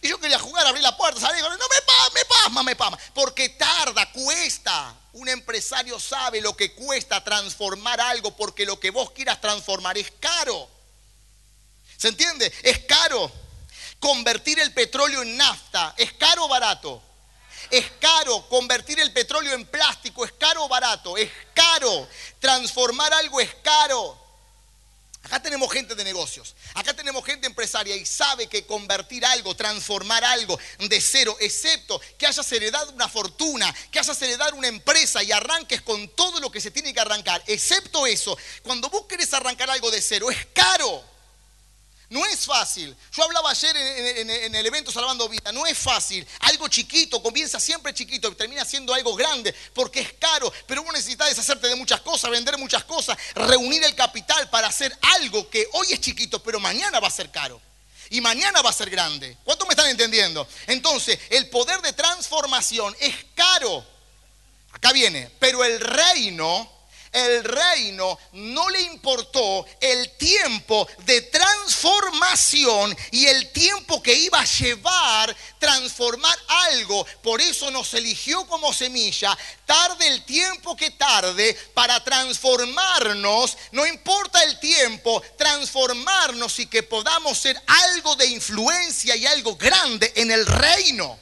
Y 0.02 0.08
yo 0.08 0.18
quería 0.18 0.38
jugar, 0.38 0.66
abrir 0.66 0.82
la 0.82 0.96
puerta, 0.96 1.20
salir, 1.20 1.42
no 1.42 1.50
me 1.50 1.56
pasma, 1.58 2.14
me 2.14 2.24
pasma, 2.24 2.62
me 2.62 2.76
pasma. 2.76 2.98
Porque 3.14 3.50
tarda, 3.50 4.10
cuesta. 4.12 4.94
Un 5.12 5.28
empresario 5.28 5.98
sabe 5.98 6.40
lo 6.40 6.56
que 6.56 6.72
cuesta 6.72 7.22
transformar 7.22 8.00
algo 8.00 8.36
porque 8.36 8.64
lo 8.64 8.78
que 8.78 8.90
vos 8.90 9.10
quieras 9.10 9.40
transformar 9.40 9.98
es 9.98 10.10
caro. 10.20 10.68
¿Se 11.96 12.08
entiende? 12.08 12.52
Es 12.62 12.78
caro. 12.80 13.30
Convertir 13.98 14.58
el 14.60 14.72
petróleo 14.72 15.20
en 15.22 15.36
nafta, 15.36 15.94
¿es 15.98 16.12
caro 16.14 16.46
o 16.46 16.48
barato? 16.48 17.02
Es 17.70 17.86
caro 18.00 18.48
convertir 18.48 18.98
el 18.98 19.12
petróleo 19.12 19.54
en 19.54 19.64
plástico, 19.66 20.24
es 20.24 20.32
caro 20.32 20.64
o 20.64 20.68
barato, 20.68 21.16
es 21.16 21.30
caro. 21.54 22.08
Transformar 22.40 23.12
algo 23.14 23.40
es 23.40 23.54
caro. 23.62 24.18
Acá 25.22 25.42
tenemos 25.42 25.70
gente 25.70 25.94
de 25.94 26.02
negocios, 26.02 26.56
acá 26.74 26.94
tenemos 26.94 27.22
gente 27.24 27.46
empresaria 27.46 27.94
y 27.94 28.06
sabe 28.06 28.46
que 28.46 28.64
convertir 28.64 29.24
algo, 29.26 29.54
transformar 29.54 30.24
algo 30.24 30.58
de 30.78 30.98
cero, 30.98 31.36
excepto 31.40 32.00
que 32.18 32.26
hayas 32.26 32.50
heredado 32.50 32.90
una 32.92 33.06
fortuna, 33.06 33.72
que 33.92 33.98
hayas 33.98 34.20
heredado 34.22 34.56
una 34.56 34.68
empresa 34.68 35.22
y 35.22 35.30
arranques 35.30 35.82
con 35.82 36.08
todo 36.16 36.40
lo 36.40 36.50
que 36.50 36.60
se 36.60 36.70
tiene 36.70 36.94
que 36.94 37.00
arrancar, 37.00 37.42
excepto 37.46 38.06
eso, 38.06 38.36
cuando 38.62 38.88
vos 38.88 39.04
querés 39.06 39.32
arrancar 39.34 39.68
algo 39.68 39.90
de 39.90 40.00
cero, 40.00 40.30
es 40.30 40.46
caro. 40.54 41.09
No 42.10 42.26
es 42.26 42.44
fácil. 42.44 42.94
Yo 43.12 43.22
hablaba 43.22 43.50
ayer 43.50 43.76
en, 43.76 44.54
el 44.54 44.66
evento 44.66 44.90
Salvando 44.90 45.28
Vida. 45.28 45.52
No 45.52 45.64
es 45.64 45.78
fácil. 45.78 46.26
Algo 46.40 46.66
chiquito 46.66 47.22
comienza 47.22 47.60
siempre 47.60 47.94
chiquito 47.94 48.28
y 48.28 48.34
termina 48.34 48.64
siendo 48.64 48.92
algo 48.92 49.14
grande 49.14 49.54
porque 49.72 50.00
es 50.00 50.12
caro. 50.14 50.52
Pero 50.66 50.82
vos 50.82 50.92
necesitas 50.92 51.28
deshacerte 51.28 51.68
de 51.68 51.76
muchas 51.76 52.00
cosas, 52.00 52.28
vender 52.32 52.58
muchas 52.58 52.82
cosas, 52.82 53.16
reunir 53.36 53.84
el 53.84 53.94
capital 53.94 54.50
para 54.50 54.66
hacer 54.66 54.96
algo 55.18 55.48
que 55.48 55.68
hoy 55.72 55.92
es 55.92 56.00
chiquito, 56.00 56.42
pero 56.42 56.58
mañana 56.58 56.98
va 56.98 57.06
a 57.06 57.12
ser 57.12 57.30
caro. 57.30 57.62
Y 58.10 58.20
mañana 58.20 58.60
va 58.60 58.70
a 58.70 58.72
ser 58.72 58.90
grande. 58.90 59.36
¿Cuántos 59.44 59.68
me 59.68 59.74
están 59.74 59.88
entendiendo? 59.88 60.48
Entonces, 60.66 61.16
el 61.30 61.48
poder 61.48 61.80
de 61.80 61.92
transformación 61.92 62.94
es 62.98 63.14
caro. 63.36 63.86
Acá 64.72 64.92
viene. 64.92 65.30
Pero 65.38 65.64
el 65.64 65.78
reino, 65.78 66.68
el 67.12 67.44
reino 67.44 68.18
no 68.32 68.68
le 68.70 68.82
importó 68.82 69.66
el 69.80 70.10
tiempo 70.16 70.86
de 70.98 71.22
transformación 71.22 72.96
y 73.10 73.26
el 73.26 73.50
tiempo 73.50 74.02
que 74.02 74.14
iba 74.14 74.40
a 74.40 74.44
llevar 74.44 75.36
transformar 75.58 76.36
algo. 76.48 77.06
Por 77.22 77.40
eso 77.40 77.70
nos 77.70 77.92
eligió 77.94 78.46
como 78.46 78.72
semilla. 78.72 79.36
Tarde 79.66 80.08
el 80.08 80.24
tiempo 80.24 80.76
que 80.76 80.90
tarde 80.90 81.56
para 81.74 82.02
transformarnos. 82.02 83.56
No 83.72 83.86
importa 83.86 84.42
el 84.44 84.58
tiempo, 84.58 85.22
transformarnos 85.36 86.58
y 86.58 86.66
que 86.66 86.82
podamos 86.82 87.38
ser 87.38 87.60
algo 87.66 88.16
de 88.16 88.26
influencia 88.26 89.16
y 89.16 89.26
algo 89.26 89.56
grande 89.56 90.12
en 90.16 90.30
el 90.30 90.46
reino. 90.46 91.18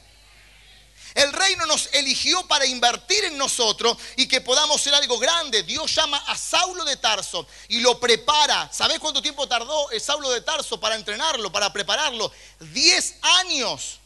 El 1.18 1.32
reino 1.32 1.66
nos 1.66 1.88
eligió 1.94 2.46
para 2.46 2.64
invertir 2.64 3.24
en 3.24 3.36
nosotros 3.36 3.98
y 4.14 4.28
que 4.28 4.40
podamos 4.40 4.80
ser 4.80 4.94
algo 4.94 5.18
grande. 5.18 5.64
Dios 5.64 5.92
llama 5.92 6.16
a 6.28 6.38
Saulo 6.38 6.84
de 6.84 6.96
Tarso 6.96 7.44
y 7.66 7.80
lo 7.80 7.98
prepara. 7.98 8.70
¿Sabés 8.72 9.00
cuánto 9.00 9.20
tiempo 9.20 9.48
tardó 9.48 9.90
el 9.90 10.00
Saulo 10.00 10.30
de 10.30 10.42
Tarso 10.42 10.78
para 10.78 10.94
entrenarlo, 10.94 11.50
para 11.50 11.72
prepararlo? 11.72 12.30
Diez 12.60 13.16
años. 13.40 13.98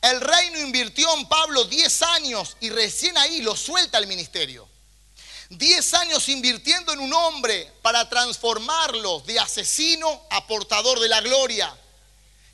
El 0.00 0.20
reino 0.20 0.60
invirtió 0.60 1.12
en 1.12 1.26
Pablo 1.26 1.64
diez 1.64 2.02
años 2.02 2.56
y 2.60 2.70
recién 2.70 3.18
ahí 3.18 3.42
lo 3.42 3.56
suelta 3.56 3.98
el 3.98 4.06
ministerio. 4.06 4.68
Diez 5.48 5.92
años 5.94 6.28
invirtiendo 6.28 6.92
en 6.92 7.00
un 7.00 7.12
hombre 7.12 7.72
para 7.82 8.08
transformarlo 8.08 9.24
de 9.26 9.40
asesino 9.40 10.22
a 10.30 10.46
portador 10.46 11.00
de 11.00 11.08
la 11.08 11.20
gloria. 11.20 11.76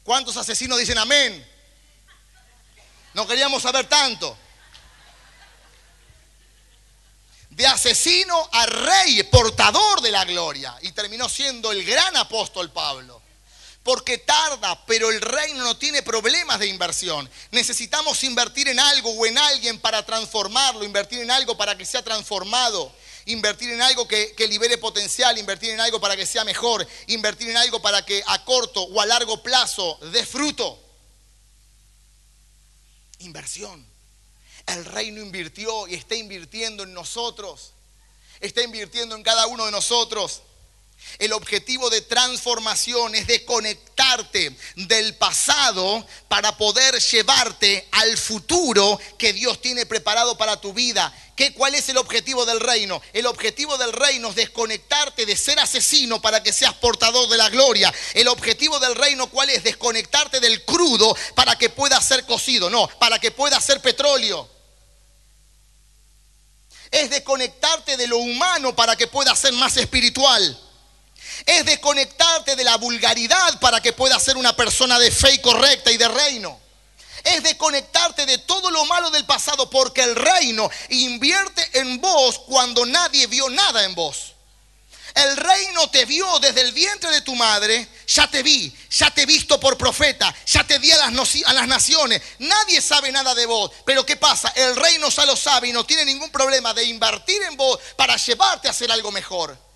¿Cuántos 0.05 0.39
asesinos 0.39 0.79
dicen 0.79 0.97
amén? 0.97 1.51
No 3.15 3.27
queríamos 3.27 3.63
saber 3.63 3.89
tanto. 3.89 4.37
De 7.51 7.67
asesino 7.67 8.49
a 8.53 8.67
rey, 8.67 9.23
portador 9.25 10.01
de 10.01 10.11
la 10.11 10.25
gloria. 10.25 10.77
Y 10.83 10.93
terminó 10.93 11.29
siendo 11.29 11.73
el 11.73 11.85
gran 11.85 12.17
apóstol 12.17 12.71
Pablo. 12.71 13.21
Porque 13.83 14.19
tarda, 14.19 14.85
pero 14.87 15.11
el 15.11 15.21
reino 15.21 15.65
no 15.65 15.77
tiene 15.77 16.03
problemas 16.03 16.59
de 16.61 16.67
inversión. 16.67 17.29
Necesitamos 17.51 18.23
invertir 18.25 18.69
en 18.69 18.79
algo 18.79 19.11
o 19.11 19.27
en 19.27 19.39
alguien 19.39 19.79
para 19.81 20.05
transformarlo, 20.05 20.85
invertir 20.85 21.21
en 21.21 21.31
algo 21.31 21.57
para 21.57 21.77
que 21.77 21.87
sea 21.87 22.03
transformado, 22.03 22.93
invertir 23.25 23.71
en 23.71 23.81
algo 23.81 24.07
que, 24.07 24.35
que 24.35 24.47
libere 24.47 24.77
potencial, 24.77 25.37
invertir 25.39 25.71
en 25.71 25.81
algo 25.81 25.99
para 25.99 26.15
que 26.15 26.27
sea 26.27 26.45
mejor, 26.45 26.87
invertir 27.07 27.49
en 27.49 27.57
algo 27.57 27.81
para 27.81 28.05
que 28.05 28.23
a 28.27 28.45
corto 28.45 28.83
o 28.83 29.01
a 29.01 29.07
largo 29.07 29.43
plazo 29.43 29.99
dé 30.13 30.27
fruto. 30.27 30.90
Inversión. 33.21 33.85
El 34.67 34.85
reino 34.85 35.21
invirtió 35.21 35.89
y 35.89 35.95
está 35.95 36.15
invirtiendo 36.15 36.83
en 36.83 36.93
nosotros. 36.93 37.73
está 38.41 38.63
invirtiendo 38.63 39.15
en 39.17 39.23
cada 39.23 39.47
uno 39.47 39.67
de 39.67 39.73
nosotros. 39.73 40.43
El 41.19 41.35
objetivo 41.35 41.91
de 41.91 42.01
transformación 42.01 43.15
es 43.15 43.27
de 43.27 43.45
conectarte 43.45 44.57
del 44.75 45.15
pasado 45.17 46.07
para 46.29 46.57
poder 46.57 46.99
llevarte 46.99 47.87
al 47.93 48.17
futuro 48.17 48.99
que 49.19 49.35
Dios 49.35 49.61
tiene 49.61 49.85
preparado 49.85 50.39
para 50.39 50.61
tu 50.61 50.73
vida. 50.73 51.13
¿Qué, 51.37 51.53
¿Cuál 51.53 51.75
es 51.75 51.89
el 51.91 51.99
objetivo 51.99 52.47
del 52.47 52.61
reino? 52.61 53.03
El 53.13 53.27
objetivo 53.27 53.77
del 53.77 53.93
reino 53.93 54.31
es 54.31 54.37
desconectarte 54.37 55.27
de 55.27 55.37
ser 55.37 55.59
asesino 55.59 56.23
para 56.23 56.43
que 56.43 56.55
seas 56.55 56.75
portador 56.75 57.29
de 57.29 57.37
la 57.37 57.51
gloria. 57.51 57.93
El 58.15 58.29
objetivo 58.29 58.79
del 58.79 58.95
reino, 58.95 59.29
¿cuál 59.29 59.51
es? 59.51 59.63
Desconectarte 59.63 60.41
del 60.41 60.65
crudo 60.65 61.15
para 61.35 61.57
que 61.59 61.69
pueda 61.69 62.01
ser 62.01 62.25
cocido. 62.25 62.71
No, 62.71 62.89
para 62.99 63.19
que 63.19 63.31
pueda 63.31 63.61
ser 63.61 63.83
petróleo. 63.83 64.49
Es 66.91 67.11
desconectarte 67.11 67.99
de 67.99 68.07
lo 68.07 68.17
humano 68.17 68.75
para 68.75 68.97
que 68.97 69.07
pueda 69.07 69.37
ser 69.37 69.53
más 69.53 69.77
espiritual 69.77 70.70
es 71.47 71.65
desconectarte 71.65 72.57
de 72.57 72.65
la 72.65 72.77
vulgaridad 72.77 73.59
para 73.61 73.81
que 73.81 73.93
puedas 73.93 74.23
ser 74.23 74.37
una 74.37 74.55
persona 74.55 74.99
de 74.99 75.11
fe 75.11 75.35
y 75.35 75.39
correcta 75.39 75.91
y 75.91 75.97
de 75.97 76.09
reino. 76.09 76.61
Es 77.25 77.43
desconectarte 77.43 78.25
de 78.25 78.39
todo 78.39 78.71
lo 78.71 78.85
malo 78.87 79.11
del 79.11 79.27
pasado 79.27 79.69
porque 79.69 80.03
el 80.03 80.17
reino 80.17 80.71
invierte 80.89 81.81
en 81.81 82.01
vos 82.01 82.39
cuando 82.41 82.87
nadie 82.87 83.27
vio 83.27 83.51
nada 83.51 83.85
en 83.85 83.95
vos. 83.95 84.35
El 85.15 85.37
reino 85.37 85.91
te 85.91 86.05
vio 86.05 86.39
desde 86.39 86.61
el 86.61 86.73
vientre 86.73 87.11
de 87.11 87.21
tu 87.23 87.35
madre, 87.35 87.89
ya 88.07 88.31
te 88.31 88.43
vi, 88.43 88.73
ya 88.91 89.11
te 89.11 89.23
he 89.23 89.27
visto 89.27 89.59
por 89.59 89.77
profeta, 89.77 90.33
ya 90.47 90.65
te 90.65 90.79
di 90.79 90.91
a 90.93 90.99
las, 90.99 91.37
a 91.47 91.53
las 91.53 91.67
naciones. 91.67 92.23
Nadie 92.39 92.81
sabe 92.81 93.11
nada 93.11 93.35
de 93.35 93.45
vos, 93.45 93.73
pero 93.85 94.07
¿qué 94.07 94.17
pasa? 94.17 94.53
El 94.55 94.77
reino 94.77 95.09
ya 95.09 95.27
lo 95.27 95.37
sabe 95.37 95.69
y 95.69 95.73
no 95.73 95.85
tiene 95.85 96.05
ningún 96.05 96.31
problema 96.31 96.73
de 96.73 96.85
invertir 96.85 97.43
en 97.43 97.57
vos 97.57 97.79
para 97.97 98.17
llevarte 98.17 98.69
a 98.69 98.71
hacer 98.71 98.91
algo 98.93 99.11
mejor. 99.11 99.70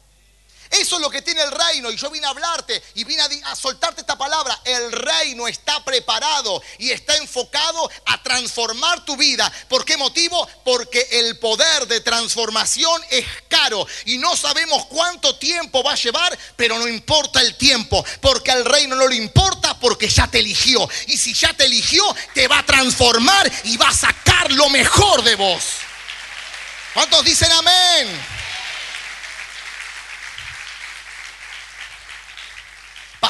Eso 0.70 0.96
es 0.96 1.02
lo 1.02 1.10
que 1.10 1.22
tiene 1.22 1.42
el 1.42 1.50
reino. 1.50 1.90
Y 1.90 1.96
yo 1.96 2.10
vine 2.10 2.26
a 2.26 2.30
hablarte 2.30 2.82
y 2.94 3.04
vine 3.04 3.22
a, 3.44 3.56
soltarte 3.56 4.00
esta 4.00 4.16
palabra. 4.16 4.58
El 4.64 4.92
reino 4.92 5.46
está 5.46 5.84
preparado 5.84 6.62
y 6.78 6.90
está 6.90 7.16
enfocado 7.16 7.90
a 8.06 8.22
transformar 8.22 9.04
tu 9.04 9.16
vida. 9.16 9.50
¿Por 9.68 9.84
qué 9.84 9.96
motivo? 9.96 10.46
Porque 10.64 11.06
el 11.12 11.38
poder 11.38 11.86
de 11.86 12.00
transformación 12.00 13.02
es 13.10 13.26
caro. 13.48 13.86
Y 14.06 14.18
no 14.18 14.36
sabemos 14.36 14.86
cuánto 14.86 15.36
tiempo 15.36 15.82
va 15.82 15.92
a 15.92 15.96
llevar, 15.96 16.36
pero 16.56 16.78
no 16.78 16.88
importa 16.88 17.40
el 17.40 17.56
tiempo. 17.56 18.04
Porque 18.20 18.50
al 18.50 18.64
reino 18.64 18.96
no 18.96 19.06
le 19.06 19.16
importa 19.16 19.78
porque 19.78 20.08
ya 20.08 20.26
te 20.26 20.38
eligió. 20.38 20.88
Y 21.06 21.16
si 21.16 21.34
ya 21.34 21.54
te 21.54 21.64
eligió, 21.66 22.04
te 22.34 22.48
va 22.48 22.58
a 22.58 22.66
transformar 22.66 23.50
y 23.64 23.76
va 23.76 23.88
a 23.88 23.94
sacar 23.94 24.50
lo 24.52 24.68
mejor 24.70 25.22
de 25.22 25.36
vos. 25.36 25.62
¿Cuántos 26.94 27.24
dicen 27.24 27.50
amén? 27.52 28.33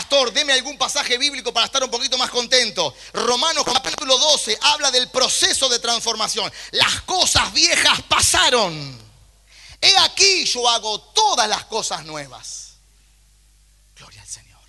Pastor, 0.05 0.35
deme 0.35 0.53
algún 0.53 0.77
pasaje 0.77 1.17
bíblico 1.17 1.51
para 1.51 1.65
estar 1.65 1.83
un 1.83 1.91
poquito 1.91 2.19
más 2.19 2.29
contento. 2.29 2.95
Romanos 3.15 3.65
capítulo 3.65 4.19
12 4.19 4.59
habla 4.61 4.91
del 4.91 5.09
proceso 5.09 5.67
de 5.71 5.79
transformación. 5.79 6.53
Las 6.73 7.01
cosas 7.03 7.51
viejas 7.55 8.03
pasaron. 8.03 9.01
He 9.81 9.97
aquí 10.01 10.45
yo 10.45 10.69
hago 10.69 11.01
todas 11.01 11.49
las 11.49 11.65
cosas 11.65 12.05
nuevas. 12.05 12.75
Gloria 13.97 14.21
al 14.21 14.29
Señor. 14.29 14.61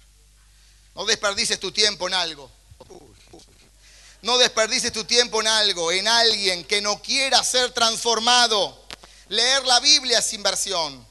No 0.96 1.04
desperdices 1.04 1.60
tu 1.60 1.74
tiempo 1.74 2.08
en 2.08 2.14
algo. 2.14 2.50
No 4.22 4.38
desperdices 4.38 4.94
tu 4.94 5.04
tiempo 5.04 5.42
en 5.42 5.48
algo, 5.48 5.92
en 5.92 6.08
alguien 6.08 6.64
que 6.64 6.82
no 6.82 7.02
quiera 7.02 7.44
ser 7.44 7.74
transformado. 7.74 8.86
Leer 9.28 9.66
la 9.66 9.82
Biblia 9.82 10.20
es 10.20 10.32
inversión. 10.32 11.06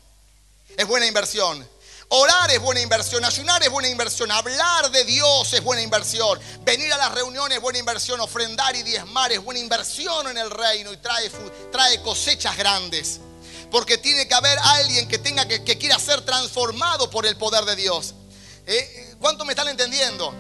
Es 0.79 0.87
buena 0.87 1.07
inversión. 1.07 1.69
Orar 2.09 2.51
es 2.51 2.61
buena 2.61 2.81
inversión, 2.81 3.25
ayunar 3.25 3.63
es 3.63 3.71
buena 3.71 3.89
inversión, 3.89 4.31
hablar 4.31 4.91
de 4.91 5.05
Dios 5.05 5.53
es 5.53 5.63
buena 5.65 5.83
inversión, 5.83 6.39
venir 6.63 6.93
a 6.93 6.99
las 6.99 7.13
reuniones 7.13 7.57
es 7.57 7.63
buena 7.63 7.79
inversión, 7.79 8.21
ofrendar 8.21 8.77
y 8.77 8.83
diezmar 8.83 9.33
es 9.33 9.43
buena 9.43 9.61
inversión 9.61 10.29
en 10.29 10.37
el 10.37 10.51
reino 10.51 10.93
y 10.93 10.97
trae, 10.99 11.31
trae 11.73 12.01
cosechas 12.03 12.57
grandes. 12.57 13.21
Porque 13.71 13.99
tiene 13.99 14.29
que 14.29 14.35
haber 14.35 14.57
alguien 14.59 15.09
que 15.09 15.19
tenga 15.19 15.49
que, 15.49 15.65
que 15.65 15.79
quiera 15.79 15.99
ser 15.99 16.21
transformado 16.21 17.11
por 17.11 17.27
el 17.27 17.37
poder 17.37 17.65
de 17.65 17.75
Dios. 17.75 18.15
¿Eh? 18.67 19.17
¿Cuánto 19.19 19.45
me 19.45 19.53
están 19.53 19.69
entendiendo? 19.69 20.33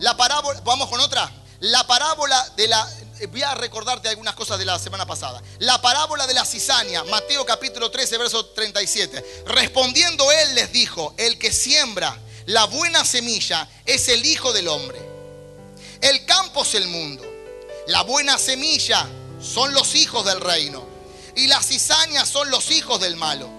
La 0.00 0.16
parábola, 0.16 0.60
vamos 0.64 0.88
con 0.88 1.00
otra. 1.00 1.30
La 1.60 1.86
parábola 1.86 2.48
de 2.56 2.68
la, 2.68 2.88
voy 3.26 3.42
a 3.42 3.54
recordarte 3.54 4.08
algunas 4.08 4.34
cosas 4.34 4.58
de 4.58 4.64
la 4.64 4.78
semana 4.78 5.06
pasada. 5.06 5.42
La 5.58 5.80
parábola 5.80 6.26
de 6.26 6.34
la 6.34 6.44
cizaña, 6.44 7.04
Mateo 7.04 7.44
capítulo 7.44 7.90
13, 7.90 8.18
verso 8.18 8.46
37. 8.46 9.42
Respondiendo 9.46 10.30
él 10.30 10.54
les 10.54 10.72
dijo, 10.72 11.14
el 11.16 11.38
que 11.38 11.52
siembra 11.52 12.16
la 12.46 12.64
buena 12.64 13.04
semilla 13.04 13.68
es 13.84 14.08
el 14.08 14.24
Hijo 14.24 14.54
del 14.54 14.68
Hombre. 14.68 14.98
El 16.00 16.24
campo 16.24 16.62
es 16.62 16.74
el 16.74 16.88
mundo. 16.88 17.22
La 17.88 18.02
buena 18.02 18.38
semilla 18.38 19.06
son 19.42 19.74
los 19.74 19.94
hijos 19.94 20.24
del 20.24 20.40
reino. 20.40 20.86
Y 21.36 21.46
las 21.46 21.66
cizañas 21.66 22.26
son 22.28 22.50
los 22.50 22.70
hijos 22.70 23.00
del 23.00 23.16
malo. 23.16 23.50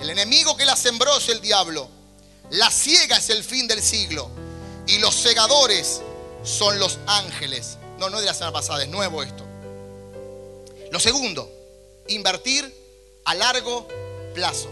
El 0.00 0.10
enemigo 0.10 0.56
que 0.56 0.64
la 0.64 0.74
sembró 0.74 1.16
es 1.18 1.28
el 1.28 1.40
diablo. 1.40 1.88
La 2.50 2.70
ciega 2.70 3.18
es 3.18 3.30
el 3.30 3.44
fin 3.44 3.68
del 3.68 3.82
siglo. 3.82 4.30
Y 4.88 4.98
los 4.98 5.14
segadores 5.14 6.00
son 6.42 6.78
los 6.78 6.98
ángeles. 7.06 7.76
No, 8.00 8.08
no 8.08 8.18
de 8.18 8.24
la 8.24 8.32
semana 8.32 8.54
pasada, 8.54 8.82
es 8.82 8.88
nuevo 8.88 9.22
esto. 9.22 9.44
Lo 10.90 10.98
segundo, 10.98 11.52
invertir 12.08 12.74
a 13.26 13.34
largo 13.34 13.86
plazo. 14.32 14.70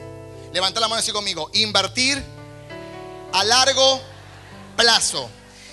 Levanta 0.54 0.80
la 0.80 0.88
mano 0.88 1.00
así 1.00 1.12
conmigo. 1.12 1.50
Invertir 1.52 2.24
a 3.34 3.44
largo 3.44 4.00
plazo. 4.78 5.28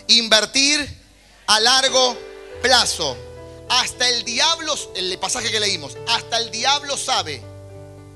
Invertir 0.07 0.85
a 1.47 1.61
largo 1.61 2.17
plazo. 2.61 3.15
Hasta 3.69 4.09
el 4.09 4.25
diablo, 4.25 4.75
el 4.93 5.17
pasaje 5.17 5.49
que 5.49 5.61
leímos, 5.61 5.95
hasta 6.09 6.37
el 6.37 6.51
diablo 6.51 6.97
sabe 6.97 7.41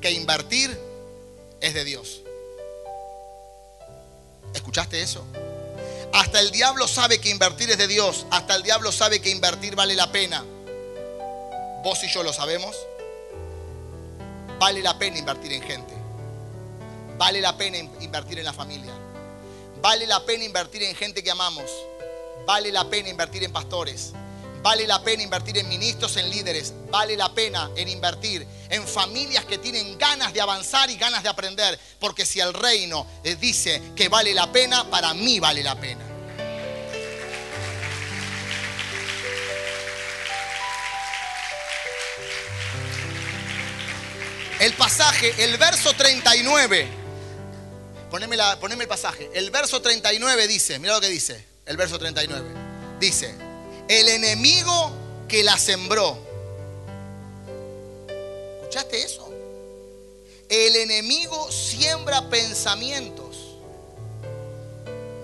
que 0.02 0.12
invertir 0.12 0.78
es 1.62 1.74
de 1.74 1.86
Dios. 1.86 2.24
¿Escuchaste 4.54 5.02
eso? 5.02 5.24
Hasta 6.14 6.40
el 6.40 6.52
diablo 6.52 6.88
sabe 6.88 7.20
que 7.20 7.30
invertir 7.30 7.70
es 7.72 7.78
de 7.78 7.88
Dios. 7.88 8.26
Hasta 8.32 8.56
el 8.56 8.64
diablo 8.64 8.92
sabe 8.92 9.22
que 9.22 9.30
invertir 9.30 9.76
vale 9.76 9.96
la 9.96 10.12
pena. 10.12 10.44
Vos 11.84 12.04
y 12.04 12.08
yo 12.10 12.24
lo 12.24 12.34
sabemos. 12.34 12.76
Vale 14.60 14.82
la 14.82 14.98
pena 14.98 15.18
invertir 15.18 15.54
en 15.54 15.62
gente. 15.62 15.94
Vale 17.18 17.42
la 17.42 17.56
pena 17.58 17.78
in- 17.78 17.92
invertir 18.02 18.40
en 18.40 18.46
la 18.46 18.54
familia. 18.54 18.94
Vale 19.82 20.06
la 20.08 20.26
pena 20.26 20.44
invertir 20.44 20.84
en 20.84 20.96
gente 20.96 21.24
que 21.24 21.32
amamos. 21.32 21.70
Vale 22.46 22.72
la 22.72 22.90
pena 22.90 23.10
invertir 23.10 23.44
en 23.44 23.54
pastores. 23.54 24.12
Vale 24.62 24.86
la 24.86 25.02
pena 25.02 25.24
invertir 25.24 25.58
en 25.58 25.70
ministros, 25.70 26.18
en 26.18 26.30
líderes. 26.30 26.74
Vale 26.90 27.16
la 27.16 27.34
pena 27.34 27.70
en 27.76 27.88
invertir 27.88 28.46
en 28.70 28.88
familias 28.88 29.46
que 29.46 29.58
tienen 29.58 29.98
ganas 29.98 30.34
de 30.34 30.42
avanzar 30.42 30.90
y 30.90 30.98
ganas 30.98 31.24
de 31.24 31.30
aprender. 31.30 31.80
Porque 32.00 32.26
si 32.26 32.40
el 32.40 32.54
reino 32.54 33.08
dice 33.40 33.82
que 33.96 34.10
vale 34.10 34.34
la 34.34 34.52
pena, 34.52 34.90
para 34.90 35.14
mí 35.14 35.40
vale 35.40 35.64
la 35.64 35.80
pena. 35.80 36.06
El 44.60 44.74
pasaje, 44.74 45.34
el 45.44 45.58
verso 45.58 45.94
39. 45.94 46.88
Poneme, 48.12 48.36
la- 48.36 48.60
poneme 48.60 48.84
el 48.84 48.90
pasaje. 48.90 49.30
El 49.34 49.52
verso 49.52 49.82
39 49.82 50.48
dice, 50.48 50.80
mira 50.80 50.94
lo 50.96 51.02
que 51.02 51.08
dice. 51.10 51.46
El 51.66 51.78
verso 51.78 51.98
39. 51.98 52.46
Dice, 53.00 53.34
el 53.90 54.08
enemigo 54.08 54.92
que 55.28 55.44
la 55.44 55.58
sembró. 55.58 56.16
¿Escuchaste 58.62 59.04
eso? 59.04 59.28
El 60.48 60.76
enemigo 60.76 61.52
siembra 61.52 62.30
pensamientos. 62.30 63.56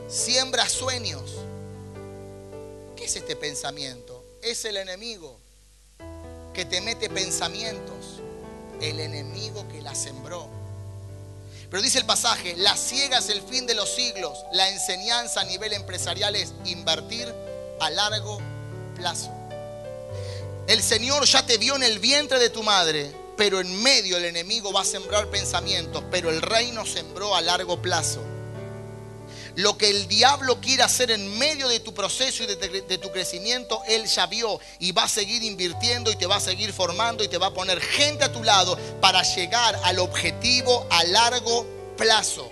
Siembra 0.09 0.67
sueños. 0.67 1.31
¿Qué 2.95 3.05
es 3.05 3.15
este 3.15 3.35
pensamiento? 3.35 4.23
Es 4.41 4.65
el 4.65 4.77
enemigo 4.77 5.37
que 6.51 6.65
te 6.65 6.81
mete 6.81 7.07
pensamientos. 7.07 8.19
El 8.81 8.99
enemigo 8.99 9.67
que 9.67 9.79
la 9.83 9.93
sembró. 9.93 10.49
Pero 11.69 11.83
dice 11.83 11.99
el 11.99 12.05
pasaje, 12.07 12.55
la 12.57 12.75
ciega 12.75 13.19
es 13.19 13.29
el 13.29 13.43
fin 13.43 13.67
de 13.67 13.75
los 13.75 13.93
siglos. 13.93 14.39
La 14.53 14.69
enseñanza 14.69 15.41
a 15.41 15.43
nivel 15.43 15.73
empresarial 15.73 16.35
es 16.35 16.53
invertir 16.65 17.31
a 17.79 17.91
largo 17.91 18.37
plazo. 18.37 18.54
El 20.67 20.81
Señor 20.81 21.25
ya 21.25 21.45
te 21.45 21.57
vio 21.57 21.75
en 21.75 21.83
el 21.83 21.99
vientre 21.99 22.39
de 22.39 22.49
tu 22.49 22.63
madre, 22.63 23.11
pero 23.37 23.59
en 23.59 23.83
medio 23.83 24.17
el 24.17 24.25
enemigo 24.25 24.71
va 24.73 24.81
a 24.81 24.85
sembrar 24.85 25.29
pensamientos, 25.29 26.03
pero 26.09 26.29
el 26.29 26.41
reino 26.41 26.85
sembró 26.85 27.35
a 27.35 27.41
largo 27.41 27.81
plazo. 27.81 28.21
Lo 29.55 29.77
que 29.77 29.89
el 29.89 30.07
diablo 30.07 30.59
quiere 30.59 30.83
hacer 30.83 31.11
en 31.11 31.37
medio 31.37 31.69
de 31.69 31.79
tu 31.79 31.93
proceso 31.93 32.43
y 32.43 32.47
de 32.47 32.97
tu 32.97 33.11
crecimiento, 33.11 33.81
él 33.87 34.05
ya 34.05 34.25
vio 34.25 34.59
y 34.79 34.91
va 34.91 35.03
a 35.03 35.09
seguir 35.09 35.43
invirtiendo 35.43 36.11
y 36.11 36.17
te 36.17 36.25
va 36.25 36.37
a 36.37 36.41
seguir 36.41 36.73
formando 36.73 37.23
y 37.23 37.29
te 37.29 37.37
va 37.37 37.47
a 37.47 37.53
poner 37.53 37.79
gente 37.79 38.25
a 38.25 38.31
tu 38.33 38.43
lado 38.43 38.77
para 38.99 39.23
llegar 39.23 39.79
al 39.83 39.99
objetivo 39.99 40.85
a 40.89 41.03
largo 41.05 41.65
plazo. 41.95 42.51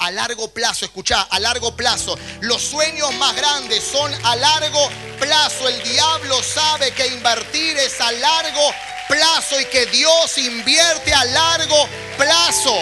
A 0.00 0.10
largo 0.10 0.48
plazo, 0.48 0.86
escucha, 0.86 1.22
a 1.22 1.38
largo 1.38 1.76
plazo. 1.76 2.18
Los 2.40 2.62
sueños 2.62 3.12
más 3.14 3.36
grandes 3.36 3.84
son 3.84 4.12
a 4.24 4.34
largo 4.34 4.88
plazo. 5.20 5.68
El 5.68 5.82
diablo 5.82 6.42
sabe 6.42 6.90
que 6.92 7.06
invertir 7.06 7.76
es 7.76 8.00
a 8.00 8.10
largo 8.10 8.72
plazo 9.08 9.60
y 9.60 9.66
que 9.66 9.84
Dios 9.86 10.38
invierte 10.38 11.12
a 11.12 11.24
largo 11.26 11.86
plazo. 12.16 12.74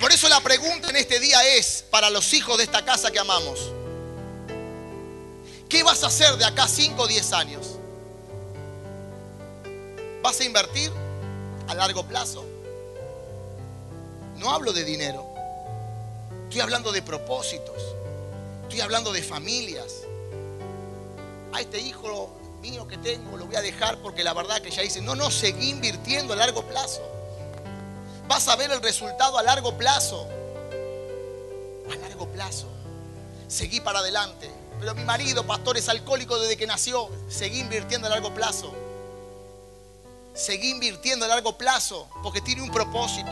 Por 0.00 0.12
eso 0.12 0.28
la 0.28 0.40
pregunta 0.40 0.90
en 0.90 0.96
este 0.96 1.18
día 1.18 1.44
es 1.56 1.84
para 1.90 2.08
los 2.08 2.32
hijos 2.34 2.56
de 2.58 2.64
esta 2.64 2.84
casa 2.84 3.10
que 3.10 3.18
amamos. 3.18 3.72
¿Qué 5.68 5.82
vas 5.82 6.04
a 6.04 6.06
hacer 6.06 6.36
de 6.36 6.44
acá 6.44 6.68
5 6.68 7.02
o 7.02 7.08
10 7.08 7.32
años? 7.32 7.66
¿Vas 10.22 10.38
a 10.38 10.44
invertir 10.44 10.92
a 11.66 11.74
largo 11.74 12.06
plazo? 12.06 12.44
No 14.38 14.50
hablo 14.50 14.72
de 14.72 14.84
dinero. 14.84 15.26
Estoy 16.44 16.60
hablando 16.60 16.92
de 16.92 17.02
propósitos. 17.02 17.82
Estoy 18.62 18.80
hablando 18.80 19.12
de 19.12 19.22
familias. 19.22 20.02
A 21.52 21.60
este 21.60 21.80
hijo 21.80 22.30
mío 22.60 22.86
que 22.86 22.98
tengo 22.98 23.36
lo 23.36 23.46
voy 23.46 23.56
a 23.56 23.62
dejar 23.62 23.98
porque 23.98 24.24
la 24.24 24.34
verdad 24.34 24.60
que 24.60 24.70
ya 24.70 24.82
dice, 24.82 25.00
no, 25.00 25.14
no, 25.14 25.30
seguí 25.30 25.70
invirtiendo 25.70 26.32
a 26.32 26.36
largo 26.36 26.62
plazo. 26.62 27.02
Vas 28.28 28.48
a 28.48 28.56
ver 28.56 28.70
el 28.70 28.82
resultado 28.82 29.38
a 29.38 29.42
largo 29.42 29.76
plazo. 29.76 30.26
A 31.90 31.96
largo 31.96 32.28
plazo. 32.28 32.66
Seguí 33.48 33.80
para 33.80 34.00
adelante. 34.00 34.50
Pero 34.80 34.94
mi 34.94 35.04
marido, 35.04 35.46
pastor, 35.46 35.76
es 35.76 35.88
alcohólico 35.88 36.38
desde 36.38 36.56
que 36.56 36.66
nació. 36.66 37.08
Seguí 37.28 37.60
invirtiendo 37.60 38.08
a 38.08 38.10
largo 38.10 38.34
plazo. 38.34 38.74
Seguí 40.34 40.70
invirtiendo 40.70 41.24
a 41.24 41.28
largo 41.28 41.56
plazo 41.56 42.08
porque 42.22 42.40
tiene 42.40 42.62
un 42.62 42.70
propósito. 42.70 43.30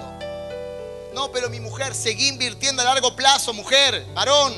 No, 1.15 1.31
pero 1.31 1.49
mi 1.49 1.61
mujer, 1.61 1.95
seguí 1.95 2.27
invirtiendo 2.27 2.83
a 2.83 2.85
largo 2.85 3.15
plazo, 3.15 3.53
mujer, 3.53 4.05
varón. 4.15 4.53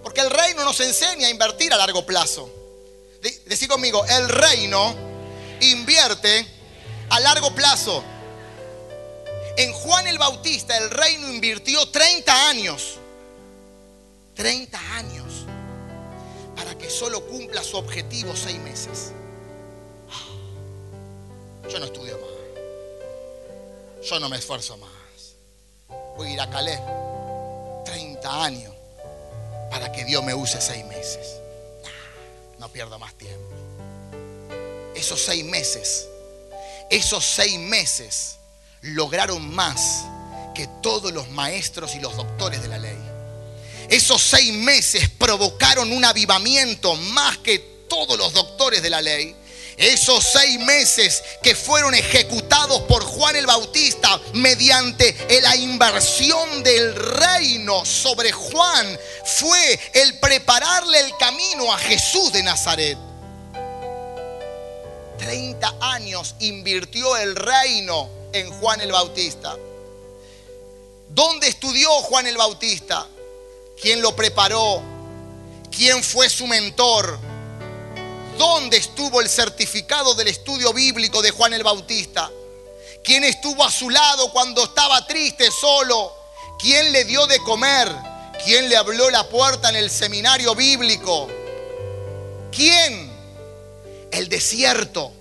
Porque 0.00 0.20
el 0.20 0.30
reino 0.30 0.64
nos 0.64 0.78
enseña 0.78 1.26
a 1.26 1.30
invertir 1.30 1.74
a 1.74 1.76
largo 1.76 2.06
plazo. 2.06 2.48
Decí 3.20 3.66
conmigo, 3.66 4.04
el 4.06 4.28
reino 4.28 4.94
invierte 5.60 6.46
a 7.10 7.18
largo 7.18 7.52
plazo. 7.52 8.04
En 9.56 9.72
Juan 9.72 10.06
el 10.06 10.18
Bautista 10.18 10.78
el 10.78 10.88
reino 10.88 11.28
invirtió 11.28 11.90
30 11.90 12.48
años. 12.48 12.98
30 14.36 14.78
años. 14.94 15.46
Para 16.54 16.78
que 16.78 16.88
solo 16.88 17.26
cumpla 17.26 17.64
su 17.64 17.76
objetivo 17.76 18.36
6 18.36 18.56
meses. 18.60 19.10
Yo 21.68 21.78
no 21.80 21.86
estudio 21.86 22.18
más. 22.18 22.30
Yo 24.08 24.20
no 24.20 24.28
me 24.28 24.36
esfuerzo 24.36 24.76
más. 24.76 24.99
Voy 26.20 26.28
a 26.28 26.32
ir 26.34 26.40
a 26.42 26.50
Calais. 26.50 26.78
30 27.86 28.44
años. 28.44 28.74
Para 29.70 29.90
que 29.90 30.04
Dios 30.04 30.22
me 30.22 30.34
use 30.34 30.60
6 30.60 30.84
meses. 30.84 31.40
No 32.58 32.68
pierdo 32.68 32.98
más 32.98 33.14
tiempo. 33.14 33.54
Esos 34.94 35.18
6 35.24 35.46
meses. 35.46 36.06
Esos 36.90 37.24
6 37.24 37.58
meses 37.60 38.36
lograron 38.82 39.54
más 39.54 40.04
que 40.54 40.68
todos 40.82 41.10
los 41.10 41.30
maestros 41.30 41.94
y 41.94 42.00
los 42.00 42.14
doctores 42.14 42.60
de 42.60 42.68
la 42.68 42.76
ley. 42.76 42.98
Esos 43.88 44.20
seis 44.20 44.52
meses 44.52 45.08
provocaron 45.08 45.90
un 45.90 46.04
avivamiento 46.04 46.96
más 46.96 47.38
que 47.38 47.60
todos 47.88 48.18
los 48.18 48.34
doctores 48.34 48.82
de 48.82 48.90
la 48.90 49.00
ley. 49.00 49.34
Esos 49.80 50.26
seis 50.30 50.60
meses 50.60 51.24
que 51.42 51.54
fueron 51.54 51.94
ejecutados 51.94 52.82
por 52.82 53.02
Juan 53.02 53.34
el 53.34 53.46
Bautista 53.46 54.20
mediante 54.34 55.16
la 55.40 55.56
inversión 55.56 56.62
del 56.62 56.94
reino 56.94 57.86
sobre 57.86 58.30
Juan 58.30 58.98
fue 59.24 59.80
el 59.94 60.18
prepararle 60.18 61.00
el 61.00 61.16
camino 61.16 61.72
a 61.72 61.78
Jesús 61.78 62.30
de 62.30 62.42
Nazaret. 62.42 62.98
30 65.16 65.74
años 65.80 66.34
invirtió 66.40 67.16
el 67.16 67.34
reino 67.34 68.10
en 68.34 68.50
Juan 68.60 68.82
el 68.82 68.92
Bautista. 68.92 69.56
¿Dónde 71.08 71.48
estudió 71.48 71.90
Juan 72.02 72.26
el 72.26 72.36
Bautista? 72.36 73.06
¿Quién 73.80 74.02
lo 74.02 74.14
preparó? 74.14 74.82
¿Quién 75.70 76.02
fue 76.04 76.28
su 76.28 76.46
mentor? 76.46 77.29
¿Dónde 78.40 78.78
estuvo 78.78 79.20
el 79.20 79.28
certificado 79.28 80.14
del 80.14 80.28
estudio 80.28 80.72
bíblico 80.72 81.20
de 81.20 81.30
Juan 81.30 81.52
el 81.52 81.62
Bautista? 81.62 82.30
¿Quién 83.04 83.22
estuvo 83.22 83.62
a 83.62 83.70
su 83.70 83.90
lado 83.90 84.32
cuando 84.32 84.64
estaba 84.64 85.06
triste, 85.06 85.50
solo? 85.50 86.16
¿Quién 86.58 86.90
le 86.90 87.04
dio 87.04 87.26
de 87.26 87.38
comer? 87.40 87.94
¿Quién 88.42 88.70
le 88.70 88.78
abrió 88.78 89.10
la 89.10 89.28
puerta 89.28 89.68
en 89.68 89.76
el 89.76 89.90
seminario 89.90 90.54
bíblico? 90.54 91.28
¿Quién? 92.50 93.12
El 94.10 94.30
desierto. 94.30 95.12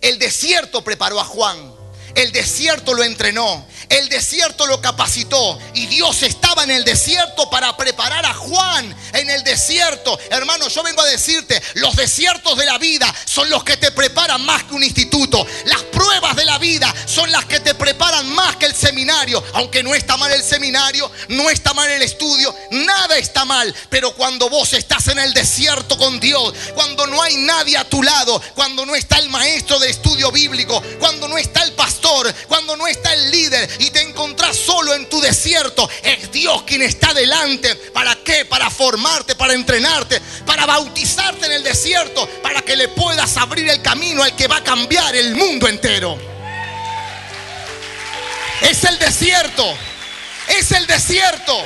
El 0.00 0.20
desierto 0.20 0.84
preparó 0.84 1.18
a 1.18 1.24
Juan. 1.24 1.74
El 2.14 2.32
desierto 2.32 2.94
lo 2.94 3.04
entrenó, 3.04 3.66
el 3.88 4.08
desierto 4.08 4.66
lo 4.66 4.80
capacitó 4.80 5.58
y 5.74 5.86
Dios 5.86 6.22
estaba 6.22 6.64
en 6.64 6.70
el 6.70 6.84
desierto 6.84 7.48
para 7.48 7.76
preparar 7.76 8.24
a 8.26 8.34
Juan 8.34 8.94
en 9.14 9.30
el 9.30 9.42
desierto. 9.44 10.18
Hermano, 10.30 10.68
yo 10.68 10.82
vengo 10.82 11.02
a 11.02 11.06
decirte, 11.06 11.60
los 11.74 11.96
desiertos 11.96 12.56
de 12.58 12.66
la 12.66 12.78
vida 12.78 13.12
son 13.24 13.48
los 13.48 13.64
que 13.64 13.76
te 13.76 13.90
preparan 13.92 14.44
más 14.44 14.64
que 14.64 14.74
un 14.74 14.84
instituto. 14.84 15.46
Las 15.66 15.82
pruebas 15.84 16.36
de 16.36 16.44
la 16.44 16.58
vida 16.58 16.92
son 17.06 17.30
las 17.32 17.46
que 17.46 17.60
te 17.60 17.74
preparan 17.74 18.28
más 18.30 18.56
que 18.56 18.66
el 18.66 18.74
seminario. 18.74 19.42
Aunque 19.54 19.82
no 19.82 19.94
está 19.94 20.16
mal 20.16 20.32
el 20.32 20.42
seminario, 20.42 21.10
no 21.28 21.48
está 21.48 21.72
mal 21.72 21.90
el 21.90 22.02
estudio, 22.02 22.54
nada 22.70 23.16
está 23.16 23.44
mal. 23.44 23.74
Pero 23.88 24.14
cuando 24.14 24.50
vos 24.50 24.72
estás 24.74 25.08
en 25.08 25.18
el 25.18 25.32
desierto 25.32 25.96
con 25.96 26.20
Dios, 26.20 26.52
cuando 26.74 27.06
no 27.06 27.22
hay 27.22 27.36
nadie 27.36 27.76
a 27.76 27.88
tu 27.88 28.02
lado, 28.02 28.40
cuando 28.54 28.84
no 28.84 28.94
está 28.94 29.18
el 29.18 29.30
maestro 29.30 29.78
de 29.78 29.90
estudio 29.90 30.30
bíblico, 30.30 30.82
cuando 30.98 31.28
no 31.28 31.38
está 31.38 31.62
el 31.62 31.72
pastor, 31.72 32.01
cuando 32.48 32.76
no 32.76 32.86
está 32.86 33.12
el 33.14 33.30
líder 33.30 33.68
y 33.78 33.90
te 33.90 34.02
encontrás 34.02 34.56
solo 34.56 34.94
en 34.94 35.08
tu 35.08 35.20
desierto, 35.20 35.88
es 36.02 36.30
Dios 36.30 36.62
quien 36.62 36.82
está 36.82 37.14
delante. 37.14 37.74
¿Para 37.92 38.16
qué? 38.16 38.44
Para 38.44 38.70
formarte, 38.70 39.34
para 39.34 39.54
entrenarte, 39.54 40.20
para 40.44 40.66
bautizarte 40.66 41.46
en 41.46 41.52
el 41.52 41.62
desierto, 41.62 42.28
para 42.42 42.62
que 42.62 42.76
le 42.76 42.88
puedas 42.88 43.36
abrir 43.36 43.68
el 43.68 43.80
camino 43.82 44.22
al 44.22 44.34
que 44.36 44.48
va 44.48 44.56
a 44.56 44.64
cambiar 44.64 45.14
el 45.14 45.34
mundo 45.34 45.68
entero. 45.68 46.18
Es 48.62 48.84
el 48.84 48.98
desierto, 48.98 49.64
es 50.48 50.72
el 50.72 50.86
desierto. 50.86 51.56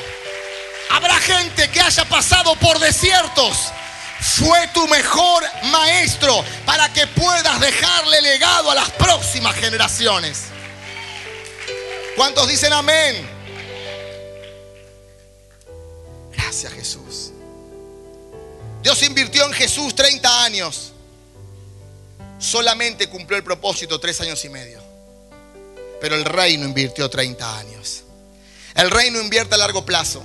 Habrá 0.91 1.19
gente 1.19 1.69
que 1.71 1.81
haya 1.81 2.05
pasado 2.05 2.55
por 2.57 2.79
desiertos 2.79 3.57
fue 4.27 4.69
tu 4.75 4.87
mejor 4.89 5.45
maestro 5.65 6.45
para 6.65 6.93
que 6.93 7.07
puedas 7.07 7.61
dejarle 7.61 8.21
legado 8.23 8.71
a 8.71 8.75
las 8.75 8.91
próximas 8.93 9.55
generaciones. 9.55 10.45
¿Cuántos 12.17 12.49
dicen 12.49 12.73
amén? 12.73 13.29
Gracias 16.33 16.73
Jesús. 16.73 17.31
Dios 18.83 19.03
invirtió 19.03 19.47
en 19.47 19.53
Jesús 19.53 19.95
30 19.95 20.45
años. 20.45 20.93
Solamente 22.39 23.09
cumplió 23.09 23.39
el 23.39 23.45
propósito 23.45 23.99
tres 23.99 24.21
años 24.21 24.45
y 24.45 24.49
medio. 24.49 24.83
Pero 26.01 26.15
el 26.15 26.25
reino 26.25 26.67
invirtió 26.67 27.09
30 27.09 27.59
años. 27.59 28.03
El 28.75 28.91
reino 28.91 29.21
invierte 29.21 29.55
a 29.55 29.59
largo 29.59 29.87
plazo. 29.87 30.23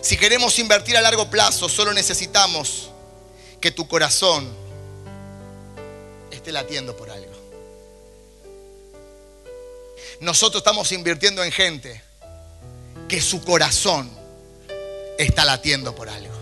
Si 0.00 0.16
queremos 0.16 0.58
invertir 0.58 0.96
a 0.96 1.02
largo 1.02 1.28
plazo, 1.30 1.68
solo 1.68 1.92
necesitamos 1.92 2.90
que 3.60 3.70
tu 3.70 3.86
corazón 3.86 4.50
esté 6.30 6.52
latiendo 6.52 6.96
por 6.96 7.10
algo. 7.10 7.30
Nosotros 10.20 10.60
estamos 10.60 10.92
invirtiendo 10.92 11.42
en 11.44 11.52
gente 11.52 12.02
que 13.08 13.20
su 13.20 13.42
corazón 13.42 14.10
está 15.18 15.44
latiendo 15.44 15.94
por 15.94 16.08
algo. 16.08 16.34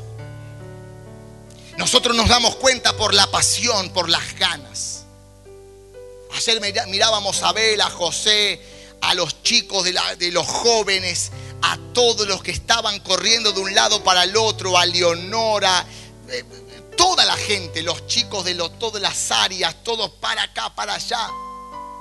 Nosotros 1.76 2.16
nos 2.16 2.28
damos 2.28 2.56
cuenta 2.56 2.96
por 2.96 3.14
la 3.14 3.30
pasión, 3.30 3.90
por 3.90 4.08
las 4.08 4.34
ganas. 4.34 5.04
Ayer 6.34 6.60
mirábamos 6.88 7.42
a 7.42 7.48
Abel, 7.48 7.80
a 7.80 7.88
José, 7.88 8.60
a 9.00 9.14
los 9.14 9.42
chicos 9.42 9.84
de, 9.84 9.98
de 10.18 10.32
los 10.32 10.46
jóvenes, 10.46 11.30
a 11.62 11.78
todos 11.92 12.26
los 12.26 12.42
que 12.42 12.50
estaban 12.50 13.00
corriendo 13.00 13.52
de 13.52 13.60
un 13.60 13.74
lado 13.74 14.02
para 14.02 14.24
el 14.24 14.36
otro, 14.36 14.76
a 14.76 14.86
Leonora, 14.86 15.86
eh, 16.28 16.44
toda 16.96 17.24
la 17.24 17.36
gente, 17.36 17.82
los 17.82 18.06
chicos 18.06 18.44
de 18.44 18.54
todas 18.78 19.00
las 19.00 19.30
áreas, 19.30 19.82
todos 19.82 20.10
para 20.20 20.42
acá, 20.42 20.74
para 20.74 20.94
allá. 20.94 21.28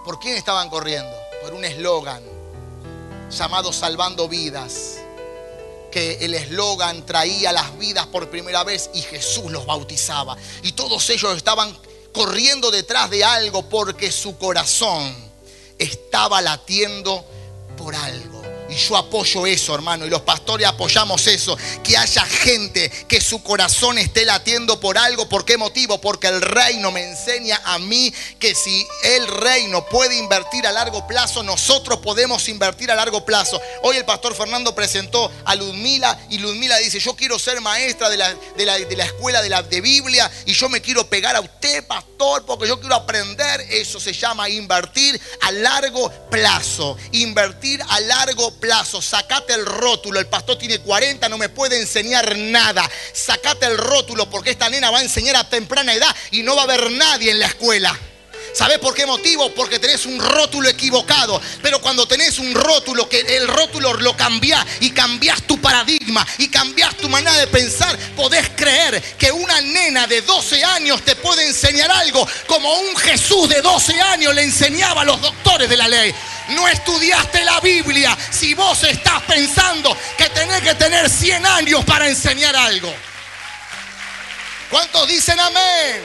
¿Por 0.03 0.19
quién 0.19 0.35
estaban 0.35 0.69
corriendo? 0.69 1.27
por 1.41 1.53
un 1.53 1.63
eslogan 1.65 2.21
llamado 3.29 3.73
Salvando 3.73 4.27
Vidas, 4.27 4.99
que 5.91 6.17
el 6.21 6.33
eslogan 6.33 7.05
traía 7.05 7.51
las 7.51 7.77
vidas 7.77 8.07
por 8.07 8.29
primera 8.29 8.63
vez 8.63 8.89
y 8.93 9.01
Jesús 9.01 9.51
los 9.51 9.65
bautizaba. 9.65 10.37
Y 10.63 10.73
todos 10.73 11.09
ellos 11.09 11.35
estaban 11.35 11.77
corriendo 12.13 12.71
detrás 12.71 13.09
de 13.09 13.23
algo 13.23 13.67
porque 13.69 14.11
su 14.11 14.37
corazón 14.37 15.15
estaba 15.77 16.41
latiendo 16.41 17.25
por 17.77 17.95
algo. 17.95 18.36
Y 18.69 18.75
yo 18.75 18.97
apoyo 18.97 19.47
eso, 19.47 19.73
hermano, 19.73 20.05
y 20.05 20.09
los 20.09 20.21
pastores 20.21 20.67
apoyamos 20.67 21.25
eso, 21.27 21.57
que 21.83 21.95
haya 21.97 22.25
gente 22.25 22.89
que 23.07 23.21
su 23.21 23.41
corazón 23.41 23.97
esté 23.97 24.25
latiendo 24.25 24.79
por 24.79 24.97
algo. 24.97 25.29
¿Por 25.29 25.45
qué 25.45 25.57
motivo? 25.57 26.01
Porque 26.01 26.27
el 26.27 26.41
reino 26.41 26.91
me 26.91 27.03
enseña 27.03 27.61
a 27.63 27.79
mí 27.79 28.13
que 28.39 28.53
si 28.53 28.85
el 29.03 29.27
reino 29.27 29.85
puede 29.85 30.17
invertir 30.17 30.67
a 30.67 30.71
largo 30.71 31.07
plazo, 31.07 31.43
nosotros 31.43 31.99
podemos 31.99 32.49
invertir 32.49 32.91
a 32.91 32.95
largo 32.95 33.23
plazo. 33.23 33.61
Hoy 33.83 33.95
el 33.97 34.05
pastor 34.05 34.35
Fernando 34.35 34.75
presentó 34.75 35.31
a 35.45 35.55
Ludmila 35.55 36.19
y 36.29 36.39
Ludmila 36.39 36.77
dice, 36.77 36.99
yo 36.99 37.15
quiero 37.15 37.39
ser 37.39 37.61
maestra 37.61 38.09
de 38.09 38.17
la, 38.17 38.33
de 38.33 38.65
la, 38.65 38.77
de 38.77 38.95
la 38.95 39.05
escuela 39.05 39.41
de, 39.41 39.49
la, 39.49 39.63
de 39.63 39.79
Biblia 39.79 40.29
y 40.45 40.53
yo 40.53 40.67
me 40.67 40.81
quiero 40.81 41.07
pegar 41.07 41.35
a 41.35 41.41
usted, 41.41 41.85
pastor, 41.87 42.45
porque 42.45 42.67
yo 42.67 42.79
quiero 42.79 42.95
aprender. 42.95 43.61
Eso 43.69 43.99
se 43.99 44.13
llama 44.13 44.49
invertir 44.49 45.19
a 45.41 45.51
largo 45.51 46.11
plazo. 46.29 46.97
Invertir 47.13 47.81
a 47.87 47.99
largo 48.01 48.51
plazo. 48.51 48.56
Sacate 49.01 49.53
el 49.53 49.65
rótulo. 49.65 50.19
El 50.19 50.27
pastor 50.27 50.57
tiene 50.57 50.79
40, 50.79 51.29
no 51.29 51.37
me 51.37 51.49
puede 51.49 51.79
enseñar 51.79 52.35
nada. 52.37 52.89
Sacate 53.13 53.65
el 53.65 53.77
rótulo 53.77 54.29
porque 54.29 54.51
esta 54.51 54.69
nena 54.69 54.91
va 54.91 54.99
a 54.99 55.03
enseñar 55.03 55.35
a 55.35 55.49
temprana 55.49 55.93
edad 55.93 56.15
y 56.31 56.43
no 56.43 56.55
va 56.55 56.61
a 56.61 56.65
haber 56.65 56.91
nadie 56.91 57.31
en 57.31 57.39
la 57.39 57.47
escuela. 57.47 57.97
¿Sabes 58.53 58.79
por 58.79 58.95
qué 58.95 59.05
motivo? 59.05 59.53
Porque 59.53 59.77
tenés 59.77 60.07
un 60.07 60.19
rótulo 60.19 60.67
equivocado. 60.67 61.39
Pero 61.61 61.79
cuando 61.79 62.07
tenés 62.07 62.39
un 62.39 62.55
rótulo, 62.55 63.07
que 63.07 63.19
el 63.19 63.47
rótulo 63.47 63.93
lo 63.93 64.17
cambiás 64.17 64.65
y 64.79 64.89
cambiás 64.89 65.43
tu 65.43 65.61
paradigma 65.61 66.25
y 66.39 66.49
cambiás 66.49 66.97
tu 66.97 67.07
manera 67.07 67.37
de 67.37 67.45
pensar, 67.47 67.95
podés 68.15 68.49
creer 68.55 68.99
que 69.19 69.31
una 69.31 69.61
nena 69.61 70.07
de 70.07 70.21
12 70.21 70.63
años 70.63 71.03
te 71.03 71.15
puede 71.15 71.45
enseñar 71.45 71.91
algo 71.91 72.27
como 72.47 72.79
un 72.79 72.97
Jesús 72.97 73.47
de 73.47 73.61
12 73.61 74.01
años 74.01 74.33
le 74.33 74.41
enseñaba 74.41 75.01
a 75.01 75.05
los 75.05 75.21
doctores 75.21 75.69
de 75.69 75.77
la 75.77 75.87
ley. 75.87 76.13
No 76.49 76.67
estudiaste 76.67 77.43
la 77.43 77.59
Biblia 77.59 78.17
si 78.31 78.53
vos 78.53 78.83
estás 78.83 79.23
pensando 79.23 79.95
que 80.17 80.29
tenés 80.29 80.61
que 80.61 80.75
tener 80.75 81.09
100 81.09 81.45
años 81.45 81.83
para 81.85 82.07
enseñar 82.07 82.55
algo. 82.55 82.93
¿Cuántos 84.69 85.07
dicen 85.07 85.39
amén? 85.39 86.01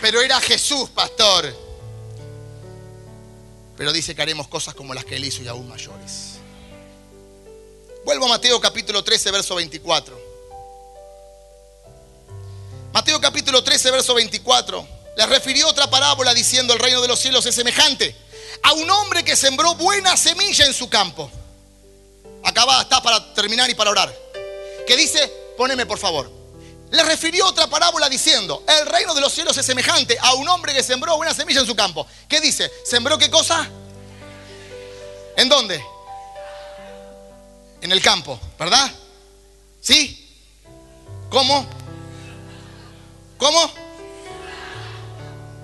Pero 0.00 0.20
era 0.20 0.40
Jesús, 0.40 0.90
pastor. 0.90 1.54
Pero 3.76 3.92
dice 3.92 4.14
que 4.14 4.22
haremos 4.22 4.48
cosas 4.48 4.74
como 4.74 4.94
las 4.94 5.04
que 5.04 5.16
él 5.16 5.24
hizo 5.24 5.42
y 5.42 5.48
aún 5.48 5.68
mayores. 5.68 6.34
Vuelvo 8.04 8.26
a 8.26 8.28
Mateo 8.28 8.60
capítulo 8.60 9.02
13, 9.02 9.30
verso 9.30 9.54
24. 9.54 10.20
Mateo 12.92 13.20
capítulo 13.20 13.64
13, 13.64 13.90
verso 13.90 14.14
24. 14.14 14.86
Le 15.16 15.26
refirió 15.26 15.68
otra 15.68 15.88
parábola 15.88 16.34
diciendo 16.34 16.74
el 16.74 16.80
reino 16.80 17.00
de 17.00 17.08
los 17.08 17.18
cielos 17.18 17.46
es 17.46 17.54
semejante 17.54 18.16
a 18.62 18.72
un 18.72 18.90
hombre 18.90 19.22
que 19.22 19.36
sembró 19.36 19.74
buena 19.74 20.16
semilla 20.16 20.64
en 20.66 20.74
su 20.74 20.88
campo. 20.88 21.30
Acaba, 22.42 22.82
está 22.82 23.02
para 23.02 23.34
terminar 23.34 23.70
y 23.70 23.74
para 23.74 23.90
orar. 23.90 24.14
Que 24.86 24.96
dice, 24.96 25.26
poneme 25.56 25.86
por 25.86 25.98
favor. 25.98 26.30
Le 26.90 27.02
refirió 27.04 27.46
otra 27.46 27.66
parábola 27.66 28.08
diciendo, 28.08 28.62
el 28.66 28.86
reino 28.86 29.14
de 29.14 29.20
los 29.20 29.32
cielos 29.32 29.56
es 29.56 29.66
semejante 29.66 30.16
a 30.20 30.34
un 30.34 30.48
hombre 30.48 30.72
que 30.72 30.82
sembró 30.82 31.16
buena 31.16 31.34
semilla 31.34 31.60
en 31.60 31.66
su 31.66 31.74
campo. 31.74 32.06
¿Qué 32.28 32.40
dice? 32.40 32.70
¿Sembró 32.84 33.18
qué 33.18 33.30
cosa? 33.30 33.68
¿En 35.36 35.48
dónde? 35.48 35.84
En 37.80 37.92
el 37.92 38.00
campo, 38.00 38.38
¿verdad? 38.58 38.90
¿Sí? 39.80 40.20
¿Cómo? 41.30 41.66
¿Cómo? 43.38 43.83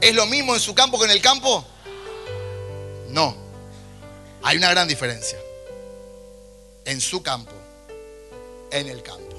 ¿Es 0.00 0.14
lo 0.14 0.26
mismo 0.26 0.54
en 0.54 0.60
su 0.60 0.74
campo 0.74 0.98
que 0.98 1.04
en 1.04 1.10
el 1.10 1.20
campo? 1.20 1.64
No. 3.08 3.36
Hay 4.42 4.56
una 4.56 4.70
gran 4.70 4.88
diferencia. 4.88 5.38
En 6.84 7.00
su 7.00 7.22
campo, 7.22 7.52
en 8.70 8.88
el 8.88 9.02
campo. 9.02 9.36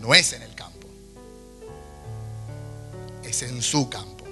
No 0.00 0.14
es 0.14 0.32
en 0.32 0.42
el 0.42 0.54
campo. 0.54 0.86
Es 3.24 3.42
en 3.42 3.60
su 3.62 3.88
campo. 3.88 4.24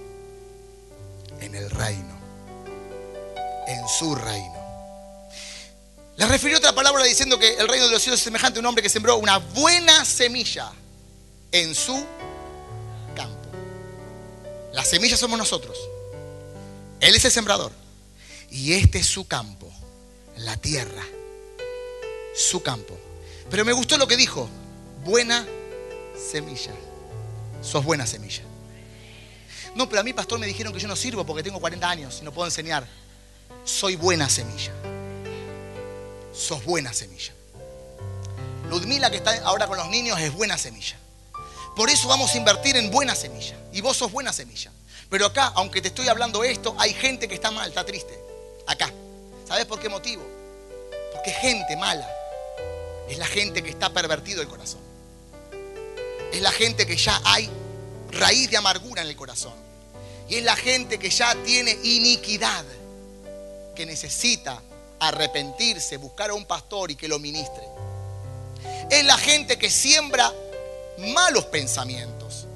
En 1.40 1.54
el 1.54 1.68
reino. 1.70 2.18
En 3.66 3.88
su 3.88 4.14
reino. 4.14 4.62
Le 6.16 6.26
refirió 6.26 6.58
otra 6.58 6.72
palabra 6.72 7.02
diciendo 7.04 7.38
que 7.38 7.54
el 7.54 7.66
reino 7.66 7.86
de 7.86 7.92
los 7.92 8.02
cielos 8.02 8.20
es 8.20 8.24
semejante 8.24 8.58
a 8.58 8.60
un 8.60 8.66
hombre 8.66 8.82
que 8.82 8.90
sembró 8.90 9.16
una 9.16 9.38
buena 9.38 10.04
semilla 10.04 10.70
en 11.50 11.74
su. 11.74 12.06
La 14.72 14.84
semilla 14.84 15.16
somos 15.16 15.38
nosotros. 15.38 15.78
Él 17.00 17.14
es 17.14 17.24
el 17.24 17.30
sembrador. 17.30 17.72
Y 18.50 18.74
este 18.74 18.98
es 18.98 19.06
su 19.06 19.26
campo, 19.26 19.70
la 20.36 20.56
tierra. 20.56 21.02
Su 22.34 22.62
campo. 22.62 22.98
Pero 23.50 23.64
me 23.64 23.72
gustó 23.72 23.98
lo 23.98 24.06
que 24.06 24.16
dijo. 24.16 24.48
Buena 25.04 25.46
semilla. 26.30 26.72
Sos 27.62 27.84
buena 27.84 28.06
semilla. 28.06 28.42
No, 29.74 29.88
pero 29.88 30.00
a 30.00 30.04
mí, 30.04 30.12
pastor, 30.12 30.38
me 30.38 30.46
dijeron 30.46 30.72
que 30.72 30.78
yo 30.78 30.88
no 30.88 30.96
sirvo 30.96 31.24
porque 31.24 31.42
tengo 31.42 31.60
40 31.60 31.88
años 31.88 32.18
y 32.20 32.24
no 32.24 32.32
puedo 32.32 32.46
enseñar. 32.46 32.86
Soy 33.64 33.96
buena 33.96 34.28
semilla. 34.28 34.72
Sos 36.34 36.64
buena 36.64 36.92
semilla. 36.92 37.32
Ludmila, 38.68 39.10
que 39.10 39.18
está 39.18 39.36
ahora 39.44 39.66
con 39.66 39.76
los 39.76 39.88
niños, 39.88 40.18
es 40.20 40.32
buena 40.32 40.56
semilla. 40.56 40.96
Por 41.76 41.88
eso 41.88 42.08
vamos 42.08 42.34
a 42.34 42.36
invertir 42.36 42.76
en 42.76 42.90
buena 42.90 43.14
semilla. 43.14 43.56
Y 43.72 43.80
vos 43.80 43.96
sos 43.96 44.12
buena 44.12 44.32
semilla. 44.32 44.70
Pero 45.08 45.26
acá, 45.26 45.52
aunque 45.54 45.80
te 45.80 45.88
estoy 45.88 46.08
hablando 46.08 46.44
esto, 46.44 46.74
hay 46.78 46.92
gente 46.92 47.28
que 47.28 47.34
está 47.34 47.50
mal, 47.50 47.68
está 47.68 47.84
triste. 47.84 48.18
Acá. 48.66 48.90
¿Sabes 49.46 49.66
por 49.66 49.80
qué 49.80 49.88
motivo? 49.88 50.22
Porque 51.12 51.30
gente 51.30 51.76
mala 51.76 52.08
es 53.08 53.18
la 53.18 53.26
gente 53.26 53.62
que 53.62 53.70
está 53.70 53.90
pervertido 53.90 54.40
el 54.40 54.48
corazón. 54.48 54.80
Es 56.32 56.40
la 56.40 56.52
gente 56.52 56.86
que 56.86 56.96
ya 56.96 57.20
hay 57.24 57.50
raíz 58.10 58.50
de 58.50 58.56
amargura 58.56 59.02
en 59.02 59.08
el 59.08 59.16
corazón. 59.16 59.52
Y 60.28 60.36
es 60.36 60.44
la 60.44 60.56
gente 60.56 60.98
que 60.98 61.10
ya 61.10 61.34
tiene 61.44 61.72
iniquidad, 61.82 62.64
que 63.74 63.84
necesita 63.84 64.62
arrepentirse, 64.98 65.96
buscar 65.96 66.30
a 66.30 66.34
un 66.34 66.46
pastor 66.46 66.90
y 66.90 66.96
que 66.96 67.08
lo 67.08 67.18
ministre. 67.18 67.62
Es 68.88 69.04
la 69.04 69.18
gente 69.18 69.58
que 69.58 69.68
siembra 69.68 70.32
malos 70.98 71.46
pensamientos. 71.46 72.46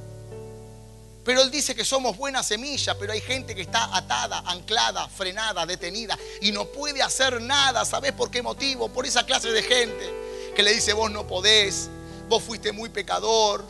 Pero 1.25 1.43
él 1.43 1.51
dice 1.51 1.75
que 1.75 1.85
somos 1.85 2.17
buena 2.17 2.45
semilla, 2.45 2.97
pero 2.97 3.13
hay 3.13 3.21
gente 3.21 3.53
que 3.55 3.63
está 3.63 3.97
atada, 3.97 4.45
anclada, 4.47 5.09
frenada, 5.09 5.67
detenida 5.67 6.17
y 6.41 6.53
no 6.53 6.67
puede 6.67 7.03
hacer 7.03 7.41
nada. 7.43 7.85
¿Sabes 7.85 8.13
por 8.13 8.31
qué 8.31 8.43
motivo? 8.43 8.89
Por 8.89 9.07
esa 9.07 9.27
clase 9.27 9.51
de 9.51 9.63
gente 9.63 10.15
que 10.55 10.63
le 10.63 10.73
dice 10.73 10.93
vos 10.93 11.11
no 11.11 11.27
podés, 11.27 11.89
vos 12.29 12.45
fuiste 12.45 12.71
muy 12.71 12.91
pecador, 12.91 13.65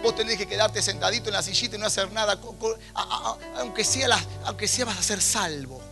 vos 0.00 0.14
tenés 0.14 0.38
que 0.38 0.46
quedarte 0.46 0.80
sentadito 0.80 1.28
en 1.28 1.34
la 1.34 1.42
sillita 1.42 1.74
y 1.74 1.78
no 1.80 1.86
hacer 1.86 2.12
nada, 2.12 2.38
aunque 3.56 3.82
sea, 3.82 4.24
aunque 4.44 4.68
sea 4.68 4.84
vas 4.84 4.98
a 4.98 5.02
ser 5.02 5.20
salvo. 5.20 5.82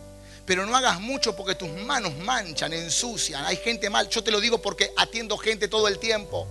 Pero 0.45 0.65
no 0.65 0.77
hagas 0.77 1.01
mucho 1.01 1.35
porque 1.35 1.55
tus 1.55 1.69
manos 1.69 2.15
manchan, 2.19 2.71
ensucian. 2.71 3.43
Hay 3.45 3.57
gente 3.57 3.89
mal. 3.89 4.07
Yo 4.09 4.23
te 4.23 4.31
lo 4.31 4.39
digo 4.39 4.61
porque 4.61 4.93
atiendo 4.95 5.37
gente 5.37 5.67
todo 5.67 5.87
el 5.87 5.97
tiempo. 5.97 6.47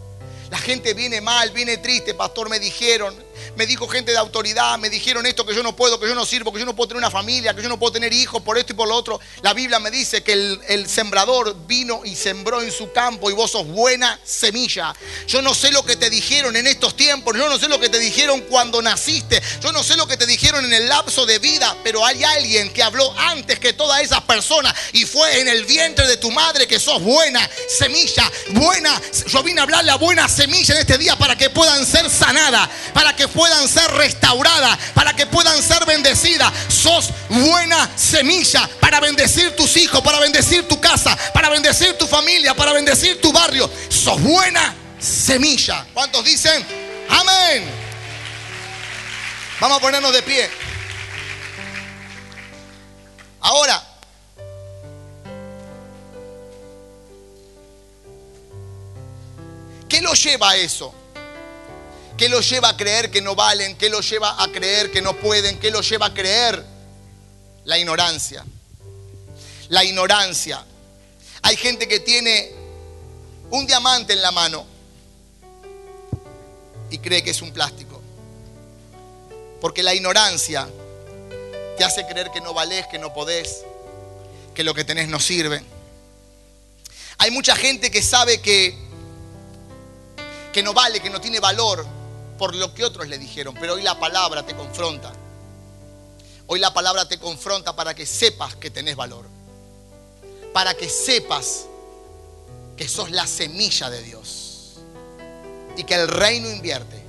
La 0.50 0.58
gente 0.58 0.94
viene 0.94 1.20
mal, 1.20 1.50
viene 1.50 1.78
triste, 1.78 2.14
pastor, 2.14 2.48
me 2.48 2.58
dijeron, 2.58 3.14
me 3.56 3.66
dijo 3.66 3.86
gente 3.88 4.12
de 4.12 4.18
autoridad, 4.18 4.78
me 4.78 4.90
dijeron 4.90 5.26
esto 5.26 5.46
que 5.46 5.54
yo 5.54 5.62
no 5.62 5.76
puedo, 5.76 5.98
que 6.00 6.08
yo 6.08 6.14
no 6.14 6.26
sirvo, 6.26 6.52
que 6.52 6.58
yo 6.58 6.66
no 6.66 6.74
puedo 6.74 6.88
tener 6.88 6.98
una 6.98 7.10
familia, 7.10 7.54
que 7.54 7.62
yo 7.62 7.68
no 7.68 7.78
puedo 7.78 7.92
tener 7.92 8.12
hijos 8.12 8.42
por 8.42 8.58
esto 8.58 8.72
y 8.72 8.76
por 8.76 8.88
lo 8.88 8.94
otro. 8.94 9.20
La 9.42 9.54
Biblia 9.54 9.78
me 9.78 9.90
dice 9.90 10.22
que 10.22 10.32
el, 10.32 10.88
sembrador 10.88 11.56
vino 11.66 12.02
y 12.04 12.14
sembró 12.14 12.60
en 12.60 12.70
su 12.70 12.92
campo 12.92 13.30
y 13.30 13.32
vos 13.32 13.52
sos 13.52 13.66
buena 13.66 14.18
semilla. 14.24 14.94
Yo 15.26 15.40
no 15.42 15.54
sé 15.54 15.72
lo 15.72 15.84
que 15.84 15.96
te 15.96 16.10
dijeron 16.10 16.56
en 16.56 16.66
estos 16.66 16.96
tiempos, 16.96 17.36
yo 17.36 17.48
no 17.48 17.58
sé 17.58 17.68
lo 17.68 17.80
que 17.80 17.88
te 17.88 17.98
dijeron 17.98 18.42
cuando 18.42 18.82
naciste, 18.82 19.42
yo 19.62 19.72
no 19.72 19.82
sé 19.82 19.96
lo 19.96 20.06
que 20.06 20.16
te 20.16 20.26
dijeron 20.26 20.64
en 20.64 20.72
el 20.72 20.88
lapso 20.88 21.26
de 21.26 21.38
vida, 21.38 21.76
pero 21.82 22.04
hay 22.04 22.22
alguien 22.24 22.72
que 22.72 22.82
habló 22.82 23.12
antes 23.18 23.58
que 23.58 23.72
todas 23.72 24.02
esas 24.02 24.22
personas 24.22 24.74
y 24.92 25.04
fue 25.04 25.40
en 25.40 25.48
el 25.48 25.64
vientre 25.64 26.06
de 26.06 26.16
tu 26.16 26.30
madre 26.30 26.66
que 26.66 26.78
sos 26.78 27.02
buena 27.02 27.48
semilla, 27.78 28.30
buena. 28.50 29.00
Yo 29.26 29.42
vine 29.42 29.60
a 29.60 29.62
hablar 29.62 29.84
la 29.84 29.96
buena 29.96 30.28
semilla 30.28 30.74
en 30.74 30.80
este 30.80 30.98
día 30.98 31.16
para 31.16 31.36
que 31.36 31.50
puedan 31.50 31.84
ser 31.86 32.10
sanadas, 32.10 32.68
para 32.92 33.14
que 33.16 33.28
puedan 33.28 33.43
puedan 33.44 33.68
ser 33.68 33.90
restauradas, 33.92 34.78
para 34.94 35.12
que 35.12 35.26
puedan 35.26 35.62
ser 35.62 35.84
bendecidas. 35.84 36.50
Sos 36.68 37.10
buena 37.28 37.90
semilla 37.94 38.66
para 38.80 39.00
bendecir 39.00 39.54
tus 39.54 39.76
hijos, 39.76 40.00
para 40.00 40.18
bendecir 40.18 40.66
tu 40.66 40.80
casa, 40.80 41.14
para 41.34 41.50
bendecir 41.50 41.92
tu 41.98 42.06
familia, 42.06 42.54
para 42.54 42.72
bendecir 42.72 43.20
tu 43.20 43.30
barrio. 43.34 43.70
Sos 43.90 44.18
buena 44.22 44.74
semilla. 44.98 45.84
¿Cuántos 45.92 46.24
dicen? 46.24 46.64
Amén. 47.10 47.70
Vamos 49.60 49.76
a 49.76 49.80
ponernos 49.82 50.12
de 50.14 50.22
pie. 50.22 50.50
Ahora, 53.42 53.82
¿qué 59.86 60.00
lo 60.00 60.14
lleva 60.14 60.52
a 60.52 60.56
eso? 60.56 61.03
¿Qué 62.16 62.28
los 62.28 62.48
lleva 62.48 62.68
a 62.68 62.76
creer 62.76 63.10
que 63.10 63.20
no 63.20 63.34
valen? 63.34 63.76
¿Qué 63.76 63.90
los 63.90 64.08
lleva 64.08 64.40
a 64.42 64.48
creer 64.48 64.92
que 64.92 65.02
no 65.02 65.14
pueden? 65.14 65.58
¿Qué 65.58 65.70
los 65.70 65.88
lleva 65.88 66.06
a 66.06 66.14
creer? 66.14 66.64
La 67.64 67.76
ignorancia. 67.76 68.44
La 69.68 69.82
ignorancia. 69.82 70.64
Hay 71.42 71.56
gente 71.56 71.88
que 71.88 72.00
tiene 72.00 72.52
un 73.50 73.66
diamante 73.66 74.12
en 74.12 74.22
la 74.22 74.30
mano 74.30 74.64
y 76.88 76.98
cree 76.98 77.24
que 77.24 77.30
es 77.30 77.42
un 77.42 77.52
plástico. 77.52 78.00
Porque 79.60 79.82
la 79.82 79.92
ignorancia 79.92 80.68
te 81.76 81.82
hace 81.82 82.06
creer 82.06 82.30
que 82.30 82.40
no 82.40 82.54
valés, 82.54 82.86
que 82.86 82.98
no 82.98 83.12
podés, 83.12 83.64
que 84.54 84.62
lo 84.62 84.72
que 84.72 84.84
tenés 84.84 85.08
no 85.08 85.18
sirve. 85.18 85.64
Hay 87.18 87.32
mucha 87.32 87.56
gente 87.56 87.90
que 87.90 88.02
sabe 88.02 88.40
que, 88.40 88.78
que 90.52 90.62
no 90.62 90.72
vale, 90.72 91.00
que 91.00 91.10
no 91.10 91.20
tiene 91.20 91.40
valor 91.40 92.03
por 92.38 92.54
lo 92.54 92.74
que 92.74 92.84
otros 92.84 93.08
le 93.08 93.18
dijeron, 93.18 93.54
pero 93.58 93.74
hoy 93.74 93.82
la 93.82 93.98
palabra 93.98 94.44
te 94.44 94.54
confronta. 94.54 95.12
Hoy 96.46 96.58
la 96.60 96.74
palabra 96.74 97.08
te 97.08 97.18
confronta 97.18 97.74
para 97.74 97.94
que 97.94 98.06
sepas 98.06 98.56
que 98.56 98.70
tenés 98.70 98.96
valor. 98.96 99.26
Para 100.52 100.74
que 100.74 100.88
sepas 100.88 101.66
que 102.76 102.88
sos 102.88 103.10
la 103.10 103.26
semilla 103.26 103.88
de 103.88 104.02
Dios. 104.02 104.74
Y 105.76 105.84
que 105.84 105.94
el 105.94 106.08
reino 106.08 106.50
invierte. 106.50 107.02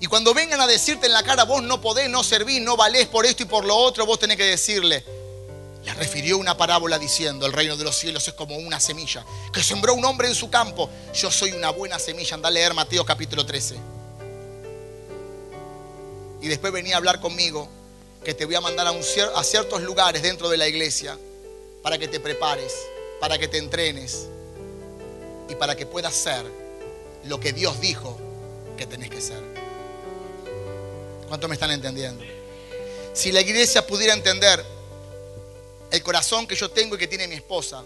Y 0.00 0.06
cuando 0.06 0.32
vengan 0.32 0.60
a 0.60 0.66
decirte 0.66 1.06
en 1.06 1.12
la 1.12 1.22
cara, 1.22 1.44
vos 1.44 1.62
no 1.62 1.80
podés, 1.80 2.08
no 2.08 2.22
servís, 2.22 2.62
no 2.62 2.76
valés 2.76 3.08
por 3.08 3.26
esto 3.26 3.42
y 3.42 3.46
por 3.46 3.64
lo 3.64 3.76
otro, 3.76 4.06
vos 4.06 4.18
tenés 4.18 4.38
que 4.38 4.44
decirle, 4.44 5.04
le 5.84 5.94
refirió 5.94 6.38
una 6.38 6.56
parábola 6.56 6.98
diciendo, 6.98 7.44
el 7.44 7.52
reino 7.52 7.76
de 7.76 7.84
los 7.84 7.96
cielos 7.96 8.26
es 8.26 8.34
como 8.34 8.56
una 8.56 8.80
semilla 8.80 9.24
que 9.52 9.62
sembró 9.62 9.94
un 9.94 10.04
hombre 10.04 10.28
en 10.28 10.34
su 10.34 10.48
campo. 10.48 10.88
Yo 11.12 11.30
soy 11.30 11.52
una 11.52 11.70
buena 11.70 11.98
semilla. 11.98 12.34
Anda 12.34 12.48
a 12.48 12.52
leer 12.52 12.72
Mateo 12.72 13.04
capítulo 13.04 13.44
13. 13.44 13.99
Y 16.40 16.48
después 16.48 16.72
venía 16.72 16.94
a 16.94 16.98
hablar 16.98 17.20
conmigo 17.20 17.68
que 18.24 18.34
te 18.34 18.44
voy 18.44 18.54
a 18.54 18.60
mandar 18.60 18.86
a, 18.86 19.44
ciertos 19.44 19.82
lugares 19.82 20.22
dentro 20.22 20.48
de 20.48 20.56
la 20.56 20.68
iglesia 20.68 21.18
para 21.82 21.98
que 21.98 22.08
te 22.08 22.20
prepares, 22.20 22.74
para 23.20 23.38
que 23.38 23.48
te 23.48 23.58
entrenes 23.58 24.28
y 25.48 25.54
para 25.54 25.74
que 25.74 25.86
puedas 25.86 26.14
ser 26.14 26.44
lo 27.24 27.40
que 27.40 27.52
Dios 27.52 27.80
dijo 27.80 28.18
que 28.76 28.86
tenés 28.86 29.10
que 29.10 29.20
ser. 29.20 29.42
¿Cuánto 31.28 31.48
me 31.48 31.54
están 31.54 31.70
entendiendo? 31.70 32.24
Si 33.12 33.32
la 33.32 33.40
iglesia 33.40 33.86
pudiera 33.86 34.14
entender 34.14 34.64
el 35.90 36.02
corazón 36.02 36.46
que 36.46 36.54
yo 36.54 36.70
tengo 36.70 36.94
y 36.94 36.98
que 36.98 37.08
tiene 37.08 37.26
mi 37.26 37.34
esposa, 37.34 37.82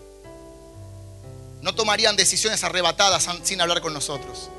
no 1.60 1.74
tomarían 1.74 2.16
decisiones 2.16 2.62
arrebatadas 2.62 3.26
sin 3.42 3.60
hablar 3.60 3.80
con 3.80 3.94
nosotros. 3.94 4.50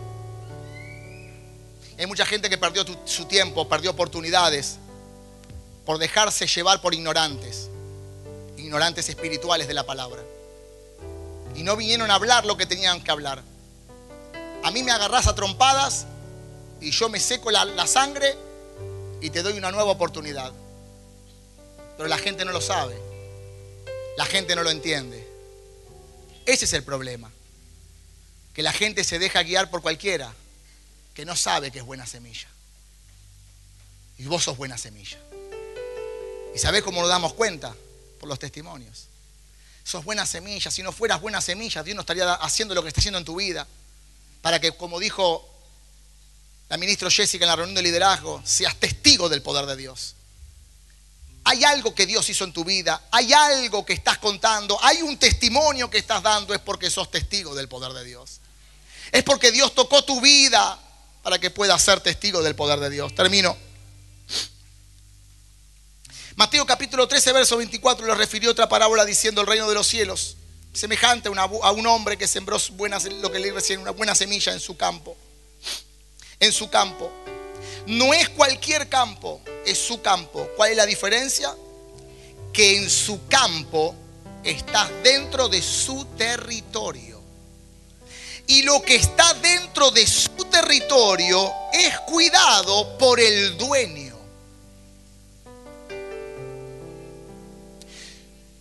Hay 1.97 2.07
mucha 2.07 2.25
gente 2.25 2.49
que 2.49 2.57
perdió 2.57 2.85
su 3.05 3.25
tiempo, 3.25 3.69
perdió 3.69 3.91
oportunidades 3.91 4.77
por 5.85 5.97
dejarse 5.97 6.45
llevar 6.47 6.81
por 6.81 6.93
ignorantes, 6.93 7.69
ignorantes 8.57 9.07
espirituales 9.07 9.67
de 9.67 9.73
la 9.73 9.85
palabra. 9.85 10.21
Y 11.55 11.63
no 11.63 11.77
vinieron 11.77 12.11
a 12.11 12.15
hablar 12.15 12.45
lo 12.45 12.57
que 12.57 12.65
tenían 12.65 13.01
que 13.01 13.11
hablar. 13.11 13.41
A 14.63 14.71
mí 14.71 14.83
me 14.83 14.91
agarrás 14.91 15.27
a 15.27 15.35
trompadas 15.35 16.05
y 16.81 16.91
yo 16.91 17.07
me 17.07 17.19
seco 17.19 17.49
la 17.49 17.87
sangre 17.87 18.35
y 19.21 19.29
te 19.29 19.41
doy 19.41 19.57
una 19.57 19.71
nueva 19.71 19.91
oportunidad. 19.91 20.51
Pero 21.95 22.09
la 22.09 22.17
gente 22.17 22.43
no 22.43 22.51
lo 22.51 22.59
sabe. 22.59 22.99
La 24.17 24.25
gente 24.25 24.55
no 24.55 24.63
lo 24.63 24.69
entiende. 24.69 25.25
Ese 26.45 26.65
es 26.65 26.73
el 26.73 26.83
problema. 26.83 27.31
Que 28.53 28.63
la 28.63 28.73
gente 28.73 29.03
se 29.03 29.17
deja 29.17 29.43
guiar 29.43 29.69
por 29.69 29.81
cualquiera 29.81 30.33
que 31.15 31.25
no 31.25 31.35
sabe 31.35 31.71
que 31.71 31.79
es 31.79 31.85
buena 31.85 32.05
semilla. 32.05 32.47
Y 34.17 34.25
vos 34.25 34.43
sos 34.43 34.57
buena 34.57 34.77
semilla. 34.77 35.17
¿Y 36.53 36.59
sabés 36.59 36.83
cómo 36.83 36.99
nos 37.01 37.09
damos 37.09 37.33
cuenta? 37.33 37.73
Por 38.19 38.29
los 38.29 38.37
testimonios. 38.37 39.05
Sos 39.83 40.03
buena 40.03 40.25
semilla. 40.25 40.69
Si 40.69 40.83
no 40.83 40.91
fueras 40.91 41.21
buena 41.21 41.41
semilla, 41.41 41.83
Dios 41.83 41.95
no 41.95 42.01
estaría 42.01 42.33
haciendo 42.33 42.75
lo 42.75 42.83
que 42.83 42.89
está 42.89 42.99
haciendo 42.99 43.17
en 43.17 43.25
tu 43.25 43.37
vida. 43.37 43.65
Para 44.41 44.59
que, 44.59 44.73
como 44.73 44.99
dijo 44.99 45.49
la 46.67 46.77
ministra 46.77 47.09
Jessica 47.09 47.45
en 47.45 47.49
la 47.49 47.55
reunión 47.55 47.75
de 47.75 47.83
liderazgo, 47.83 48.41
seas 48.43 48.75
testigo 48.75 49.29
del 49.29 49.41
poder 49.41 49.65
de 49.67 49.77
Dios. 49.77 50.15
Hay 51.45 51.63
algo 51.63 51.95
que 51.95 52.05
Dios 52.05 52.27
hizo 52.29 52.43
en 52.43 52.53
tu 52.53 52.65
vida, 52.65 53.03
hay 53.11 53.31
algo 53.31 53.85
que 53.85 53.93
estás 53.93 54.17
contando, 54.17 54.77
hay 54.81 55.03
un 55.03 55.17
testimonio 55.17 55.89
que 55.91 55.99
estás 55.99 56.23
dando, 56.23 56.55
es 56.55 56.59
porque 56.59 56.89
sos 56.89 57.11
testigo 57.11 57.53
del 57.53 57.69
poder 57.69 57.93
de 57.93 58.03
Dios. 58.03 58.39
Es 59.11 59.23
porque 59.23 59.51
Dios 59.51 59.75
tocó 59.75 60.03
tu 60.03 60.19
vida 60.19 60.79
para 61.25 61.39
que 61.39 61.49
puedas 61.49 61.81
ser 61.81 62.01
testigo 62.01 62.43
del 62.43 62.55
poder 62.55 62.79
de 62.79 62.91
Dios. 62.91 63.15
Termino. 63.15 63.57
Mateo 66.35 66.67
capítulo 66.67 67.07
13, 67.07 67.31
verso 67.31 67.57
24 67.57 68.05
le 68.05 68.13
refirió 68.13 68.51
otra 68.51 68.69
parábola 68.69 69.03
diciendo 69.05 69.41
el 69.41 69.47
reino 69.47 69.67
de 69.67 69.73
los 69.73 69.87
cielos, 69.87 70.37
semejante 70.71 71.31
a, 71.35 71.71
un 71.71 71.87
hombre 71.87 72.15
que 72.15 72.27
sembró 72.27 72.59
buenas, 72.73 73.05
lo 73.05 73.31
que 73.31 73.39
le 73.39 73.51
recién 73.51 73.79
una 73.79 73.89
buena 73.89 74.13
semilla 74.13 74.53
en 74.53 74.59
su 74.59 74.77
campo. 74.77 75.17
En 76.39 76.53
su 76.53 76.69
campo. 76.69 77.11
No 77.87 78.13
es 78.13 78.29
cualquier 78.29 78.87
campo, 78.87 79.41
es 79.65 79.79
su 79.79 80.03
campo. 80.03 80.47
¿Cuál 80.55 80.71
es 80.71 80.77
la 80.77 80.85
diferencia? 80.85 81.55
Que 82.53 82.77
en 82.77 82.87
su 82.87 83.25
campo 83.27 83.95
estás 84.43 84.91
dentro 85.01 85.49
de 85.49 85.63
su 85.63 86.05
territorio. 86.19 87.14
Y 88.47 88.61
lo 88.61 88.81
que 88.81 88.95
está 88.95 89.33
dentro 89.35 89.91
de 89.91 90.05
su 90.05 90.29
territorio 90.45 91.51
es 91.73 91.99
cuidado 92.01 92.97
por 92.97 93.19
el 93.19 93.57
dueño. 93.57 94.15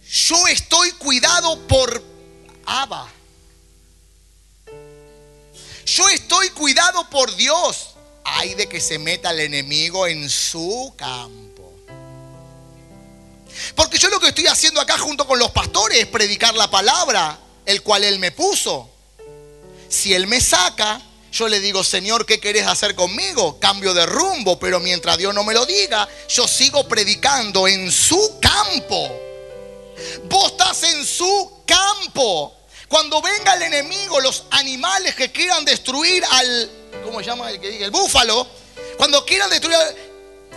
Yo 0.08 0.46
estoy 0.46 0.92
cuidado 0.92 1.58
por 1.66 2.02
Abba. 2.64 3.10
Yo 5.84 6.08
estoy 6.08 6.48
cuidado 6.50 7.08
por 7.10 7.34
Dios. 7.36 7.90
Hay 8.24 8.54
de 8.54 8.68
que 8.68 8.80
se 8.80 8.98
meta 8.98 9.32
el 9.32 9.40
enemigo 9.40 10.06
en 10.06 10.30
su 10.30 10.94
campo. 10.96 11.74
Porque 13.74 13.98
yo 13.98 14.08
lo 14.08 14.18
que 14.18 14.28
estoy 14.28 14.46
haciendo 14.46 14.80
acá 14.80 14.96
junto 14.98 15.26
con 15.26 15.38
los 15.38 15.50
pastores 15.50 15.98
es 15.98 16.06
predicar 16.06 16.54
la 16.54 16.70
palabra, 16.70 17.38
el 17.66 17.82
cual 17.82 18.04
Él 18.04 18.18
me 18.18 18.30
puso. 18.30 18.93
Si 19.94 20.12
Él 20.12 20.26
me 20.26 20.40
saca, 20.40 21.00
yo 21.32 21.46
le 21.46 21.60
digo, 21.60 21.84
Señor, 21.84 22.26
¿qué 22.26 22.40
querés 22.40 22.66
hacer 22.66 22.96
conmigo? 22.96 23.60
Cambio 23.60 23.94
de 23.94 24.04
rumbo, 24.04 24.58
pero 24.58 24.80
mientras 24.80 25.16
Dios 25.16 25.32
no 25.32 25.44
me 25.44 25.54
lo 25.54 25.64
diga, 25.64 26.08
yo 26.28 26.48
sigo 26.48 26.88
predicando 26.88 27.68
en 27.68 27.92
su 27.92 28.40
campo. 28.40 29.08
Vos 30.24 30.50
estás 30.50 30.82
en 30.82 31.06
su 31.06 31.62
campo. 31.64 32.52
Cuando 32.88 33.22
venga 33.22 33.54
el 33.54 33.62
enemigo, 33.62 34.20
los 34.20 34.44
animales 34.50 35.14
que 35.14 35.30
quieran 35.30 35.64
destruir 35.64 36.24
al, 36.28 36.70
¿cómo 37.04 37.20
se 37.20 37.26
llama 37.26 37.48
el 37.50 37.60
que 37.60 37.70
diga? 37.70 37.84
El 37.86 37.92
búfalo. 37.92 38.48
Cuando 38.96 39.24
quieran 39.24 39.48
destruir, 39.48 39.78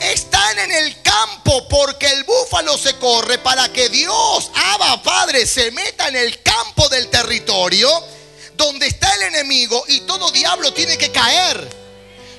están 0.01 0.57
en 0.57 0.71
el 0.71 1.01
campo 1.03 1.67
porque 1.67 2.07
el 2.07 2.23
búfalo 2.23 2.75
se 2.75 2.95
corre 2.95 3.37
para 3.37 3.71
que 3.71 3.87
Dios, 3.89 4.49
Abba 4.55 5.01
Padre, 5.03 5.45
se 5.45 5.69
meta 5.69 6.07
en 6.07 6.15
el 6.15 6.41
campo 6.41 6.89
del 6.89 7.07
territorio 7.09 8.16
donde 8.57 8.87
está 8.87 9.13
el 9.15 9.33
enemigo 9.33 9.85
y 9.87 10.01
todo 10.01 10.31
diablo 10.31 10.73
tiene 10.73 10.97
que 10.97 11.11
caer. 11.11 11.87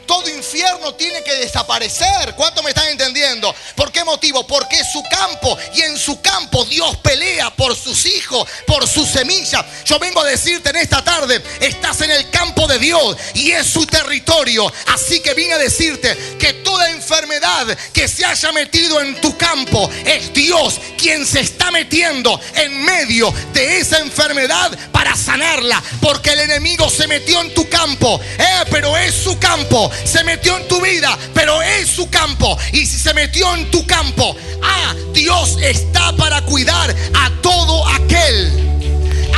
Todo 0.08 0.26
infierno 0.30 0.94
tiene 0.94 1.22
que 1.22 1.34
desaparecer. 1.34 2.34
¿Cuánto 2.34 2.62
me 2.62 2.70
están 2.70 2.88
entendiendo? 2.88 3.54
¿Por 3.76 3.92
qué 3.92 4.02
motivo? 4.04 4.46
Porque 4.46 4.76
es 4.76 4.90
su 4.90 5.02
campo 5.02 5.58
y 5.74 5.82
en 5.82 5.98
su 5.98 6.22
campo 6.22 6.64
Dios 6.64 6.96
pelea 6.96 7.50
por 7.54 7.76
sus 7.76 8.06
hijos, 8.06 8.48
por 8.66 8.88
su 8.88 9.04
semilla. 9.04 9.62
Yo 9.84 9.98
vengo 9.98 10.22
a 10.22 10.24
decirte 10.24 10.70
en 10.70 10.76
esta 10.76 11.04
tarde, 11.04 11.42
estás 11.60 12.00
en 12.00 12.10
el 12.10 12.30
campo 12.30 12.66
de 12.66 12.78
Dios 12.78 13.18
y 13.34 13.50
es 13.50 13.66
su 13.66 13.84
territorio. 13.84 14.72
Así 14.86 15.20
que 15.20 15.34
vine 15.34 15.52
a 15.52 15.58
decirte 15.58 16.16
que 16.38 16.54
toda 16.54 16.88
enfermedad 16.88 17.76
que 17.92 18.08
se 18.08 18.24
haya 18.24 18.50
metido 18.52 19.02
en 19.02 19.20
tu 19.20 19.36
campo 19.36 19.90
es 20.06 20.32
Dios 20.32 20.80
quien 20.99 21.24
se 21.24 21.40
está 21.40 21.70
metiendo 21.70 22.38
en 22.55 22.84
medio 22.84 23.32
de 23.55 23.78
esa 23.78 24.01
enfermedad 24.01 24.76
para 24.92 25.16
sanarla. 25.16 25.82
Porque 26.03 26.30
el 26.30 26.40
enemigo 26.40 26.90
se 26.90 27.07
metió 27.07 27.40
en 27.40 27.55
tu 27.55 27.66
campo, 27.68 28.20
eh, 28.38 28.64
pero 28.70 28.96
es 28.96 29.14
su 29.14 29.38
campo. 29.38 29.90
Se 30.05 30.24
metió 30.24 30.59
en 30.59 30.68
tu 30.68 30.80
vida, 30.82 31.16
pero 31.32 31.62
es 31.62 31.88
su 31.88 32.11
campo. 32.11 32.59
Y 32.72 32.84
si 32.84 32.99
se 32.99 33.14
metió 33.14 33.55
en 33.55 33.70
tu 33.70 33.86
campo, 33.86 34.36
ah, 34.62 34.94
Dios 35.12 35.57
está 35.62 36.12
para 36.16 36.42
cuidar 36.42 36.94
a 37.14 37.30
todo 37.40 37.86
aquel 37.88 38.78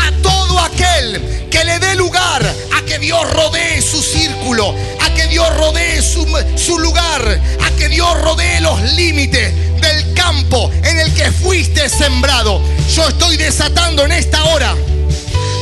a 0.06 0.22
todo 0.22 0.58
aquel 0.60 1.48
que 1.50 1.64
le 1.64 1.78
dé 1.78 1.94
lugar 1.96 2.42
a 2.76 2.84
que 2.84 2.98
Dios 2.98 3.30
rodee 3.32 3.82
su 3.82 4.02
círculo, 4.02 4.74
a 5.00 5.14
que 5.14 5.26
Dios 5.28 5.48
rodee 5.56 6.02
su, 6.02 6.26
su 6.56 6.78
lugar, 6.78 7.40
a 7.64 7.70
que 7.76 7.88
Dios 7.88 8.20
rodee 8.22 8.60
los 8.60 8.80
límites 8.94 9.52
del 9.80 10.14
campo 10.14 10.70
en 10.82 10.98
el 10.98 11.12
que 11.14 11.30
fuiste 11.32 11.88
sembrado. 11.88 12.60
Yo 12.94 13.08
estoy 13.08 13.36
desatando 13.36 14.04
en 14.04 14.12
esta 14.12 14.44
hora, 14.44 14.74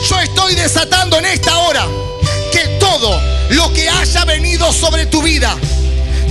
yo 0.08 0.20
estoy 0.20 0.54
desatando 0.54 1.18
en 1.18 1.26
esta 1.26 1.58
hora 1.58 1.86
que 2.52 2.66
todo 2.80 3.20
lo 3.50 3.72
que 3.72 3.88
haya 3.88 4.24
venido 4.24 4.72
sobre 4.72 5.06
tu 5.06 5.22
vida, 5.22 5.56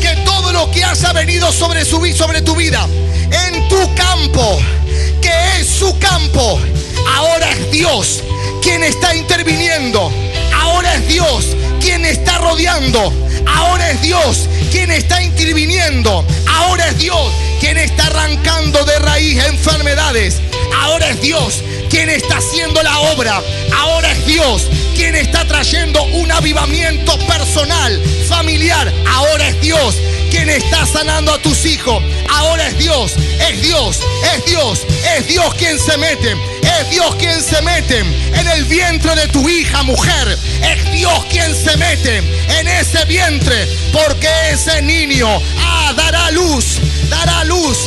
que 0.02 0.16
todo 0.26 0.52
lo 0.52 0.70
que 0.72 0.84
haya 0.84 1.14
venido 1.14 1.52
sobre, 1.52 1.86
su, 1.86 2.06
sobre 2.16 2.42
tu 2.42 2.56
vida, 2.56 2.88
en 3.32 3.68
tu 3.68 3.96
campo, 3.96 4.60
que 5.22 5.60
es 5.60 5.68
su 5.68 5.98
campo, 6.00 6.60
ahora 7.16 7.52
es 7.52 7.72
Dios 7.72 8.24
quien 8.62 8.84
está 8.84 9.16
interviniendo, 9.16 10.12
ahora 10.56 10.96
es 10.96 11.08
Dios 11.08 11.56
quien 11.80 12.06
está 12.06 12.38
rodeando, 12.40 13.14
ahora 13.46 13.92
es 13.92 14.02
Dios 14.02 14.50
quien 14.72 14.92
está 14.92 15.22
interviniendo, 15.22 16.26
ahora 16.48 16.90
es 16.90 16.98
Dios 16.98 17.32
quien 17.60 17.78
está 17.78 18.08
arrancando 18.08 18.84
de 18.86 19.00
raíz 19.00 19.44
enfermedades, 19.46 20.42
ahora 20.76 21.10
es 21.10 21.22
Dios 21.22 21.64
quien 21.90 22.10
está 22.10 22.38
haciendo 22.38 22.82
la 22.84 23.00
obra, 23.00 23.42
ahora 23.76 24.12
es 24.12 24.26
Dios 24.26 24.68
quien 24.96 25.16
está 25.16 25.46
trayendo 25.48 26.04
un 26.04 26.32
avivamiento 26.32 27.18
personal, 27.20 28.02
familiar, 28.28 28.92
ahora 29.14 29.48
es 29.50 29.62
Dios 29.62 29.96
quien 30.30 30.50
está 30.50 30.86
sanando 30.86 31.34
a 31.34 31.42
tus 31.42 31.66
hijos. 31.66 32.02
Ahora 32.30 32.68
es 32.68 32.78
Dios, 32.78 33.16
es 33.50 33.62
Dios, 33.62 34.02
es 34.36 34.46
Dios, 34.46 34.86
es 35.18 35.28
Dios 35.28 35.54
quien 35.56 35.80
se 35.80 35.98
mete, 35.98 36.32
es 36.62 36.90
Dios 36.90 37.16
quien 37.16 37.42
se 37.42 37.62
mete 37.62 38.00
en 38.00 38.48
el 38.48 38.66
vientre 38.66 39.16
de 39.16 39.28
tu 39.28 39.48
hija 39.48 39.84
mujer, 39.84 40.38
es 40.62 40.92
Dios 40.92 41.26
quien 41.30 41.56
se 41.56 41.78
mete 41.78 42.18
en 42.60 42.68
ese 42.68 43.06
vientre, 43.06 43.68
porque 43.92 44.30
ese 44.52 44.82
niño 44.82 45.28
ah, 45.60 45.94
dará 45.96 46.32
luz, 46.32 46.80
dará 47.10 47.44
luz 47.46 47.78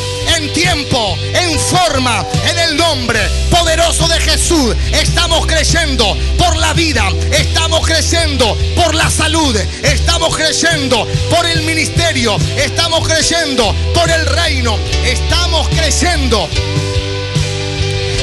en 0.40 0.52
tiempo, 0.52 1.16
en 1.34 1.58
forma, 1.58 2.24
en 2.48 2.58
el 2.58 2.76
nombre 2.76 3.20
poderoso 3.50 4.08
de 4.08 4.18
Jesús. 4.20 4.74
Estamos 4.92 5.46
creyendo 5.46 6.16
por 6.38 6.56
la 6.56 6.72
vida, 6.72 7.10
estamos 7.30 7.86
creyendo 7.86 8.56
por 8.74 8.94
la 8.94 9.10
salud, 9.10 9.54
estamos 9.82 10.34
creyendo 10.36 11.06
por 11.28 11.46
el 11.46 11.62
ministerio, 11.62 12.38
estamos 12.56 13.06
creyendo 13.06 13.74
por 13.92 14.10
el 14.10 14.24
reino, 14.26 14.78
estamos 15.04 15.68
creyendo, 15.68 16.48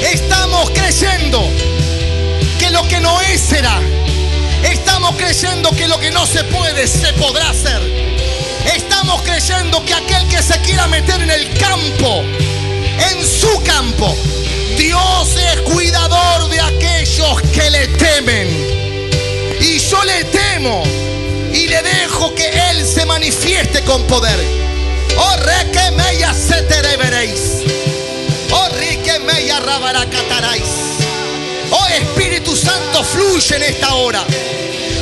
estamos 0.01 0.71
creyendo 0.71 1.51
que 2.59 2.69
lo 2.71 2.87
que 2.87 2.99
no 2.99 3.21
es 3.21 3.41
será. 3.41 3.79
Estamos 4.63 5.15
creyendo 5.17 5.69
que 5.71 5.87
lo 5.87 5.99
que 5.99 6.09
no 6.09 6.25
se 6.25 6.43
puede 6.45 6.87
se 6.87 7.13
podrá 7.13 7.51
hacer. 7.51 8.16
Creyendo 9.23 9.83
que 9.85 9.93
aquel 9.93 10.27
que 10.27 10.41
se 10.41 10.59
quiera 10.61 10.87
meter 10.87 11.21
en 11.21 11.31
el 11.31 11.57
campo, 11.57 12.23
en 13.11 13.25
su 13.25 13.61
campo, 13.63 14.15
Dios 14.77 15.29
es 15.35 15.61
cuidador 15.61 16.49
de 16.49 16.59
aquellos 16.59 17.41
que 17.53 17.69
le 17.69 17.87
temen. 17.87 18.47
Y 19.59 19.79
yo 19.79 20.03
le 20.03 20.23
temo 20.25 20.83
y 21.53 21.67
le 21.67 21.81
dejo 21.81 22.33
que 22.35 22.47
Él 22.69 22.85
se 22.85 23.05
manifieste 23.05 23.83
con 23.83 24.03
poder. 24.03 24.39
Oh, 25.17 25.35
re 25.37 25.71
que 25.71 25.91
me 25.91 26.03
se 26.33 26.61
te 26.63 26.97
veréis. 26.97 27.63
Oh, 28.51 28.69
ri 28.79 28.97
que 28.97 29.19
me 29.19 29.45
ya. 29.45 29.59
Oh 31.71 31.87
Espíritu 31.87 32.55
Santo, 32.55 33.03
fluye 33.03 33.55
en 33.55 33.63
esta 33.63 33.95
hora. 33.95 34.23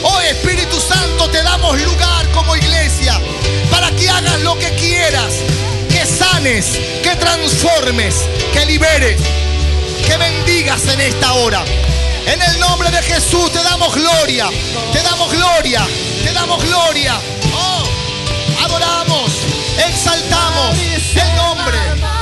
Oh 0.03 0.21
Espíritu 0.21 0.79
Santo, 0.79 1.29
te 1.29 1.43
damos 1.43 1.79
lugar 1.81 2.27
como 2.31 2.55
iglesia 2.55 3.19
para 3.75 3.91
que 3.91 4.09
hagas 4.09 4.39
lo 4.39 4.57
que 4.57 4.73
quieras, 4.75 5.33
que 5.89 6.05
sanes, 6.05 6.79
que 7.03 7.13
transformes, 7.17 8.15
que 8.53 8.65
liberes, 8.67 9.19
que 10.07 10.15
bendigas 10.15 10.87
en 10.87 11.01
esta 11.01 11.33
hora. 11.33 11.61
En 12.25 12.41
el 12.41 12.59
nombre 12.61 12.89
de 12.89 13.01
Jesús 13.01 13.51
te 13.51 13.61
damos 13.61 13.93
gloria, 13.93 14.47
te 14.93 15.01
damos 15.01 15.29
gloria, 15.29 15.85
te 16.23 16.31
damos 16.31 16.63
gloria. 16.63 17.19
Oh, 17.53 18.63
adoramos, 18.63 19.29
exaltamos 19.85 20.77
el 20.79 21.35
nombre. 21.35 22.14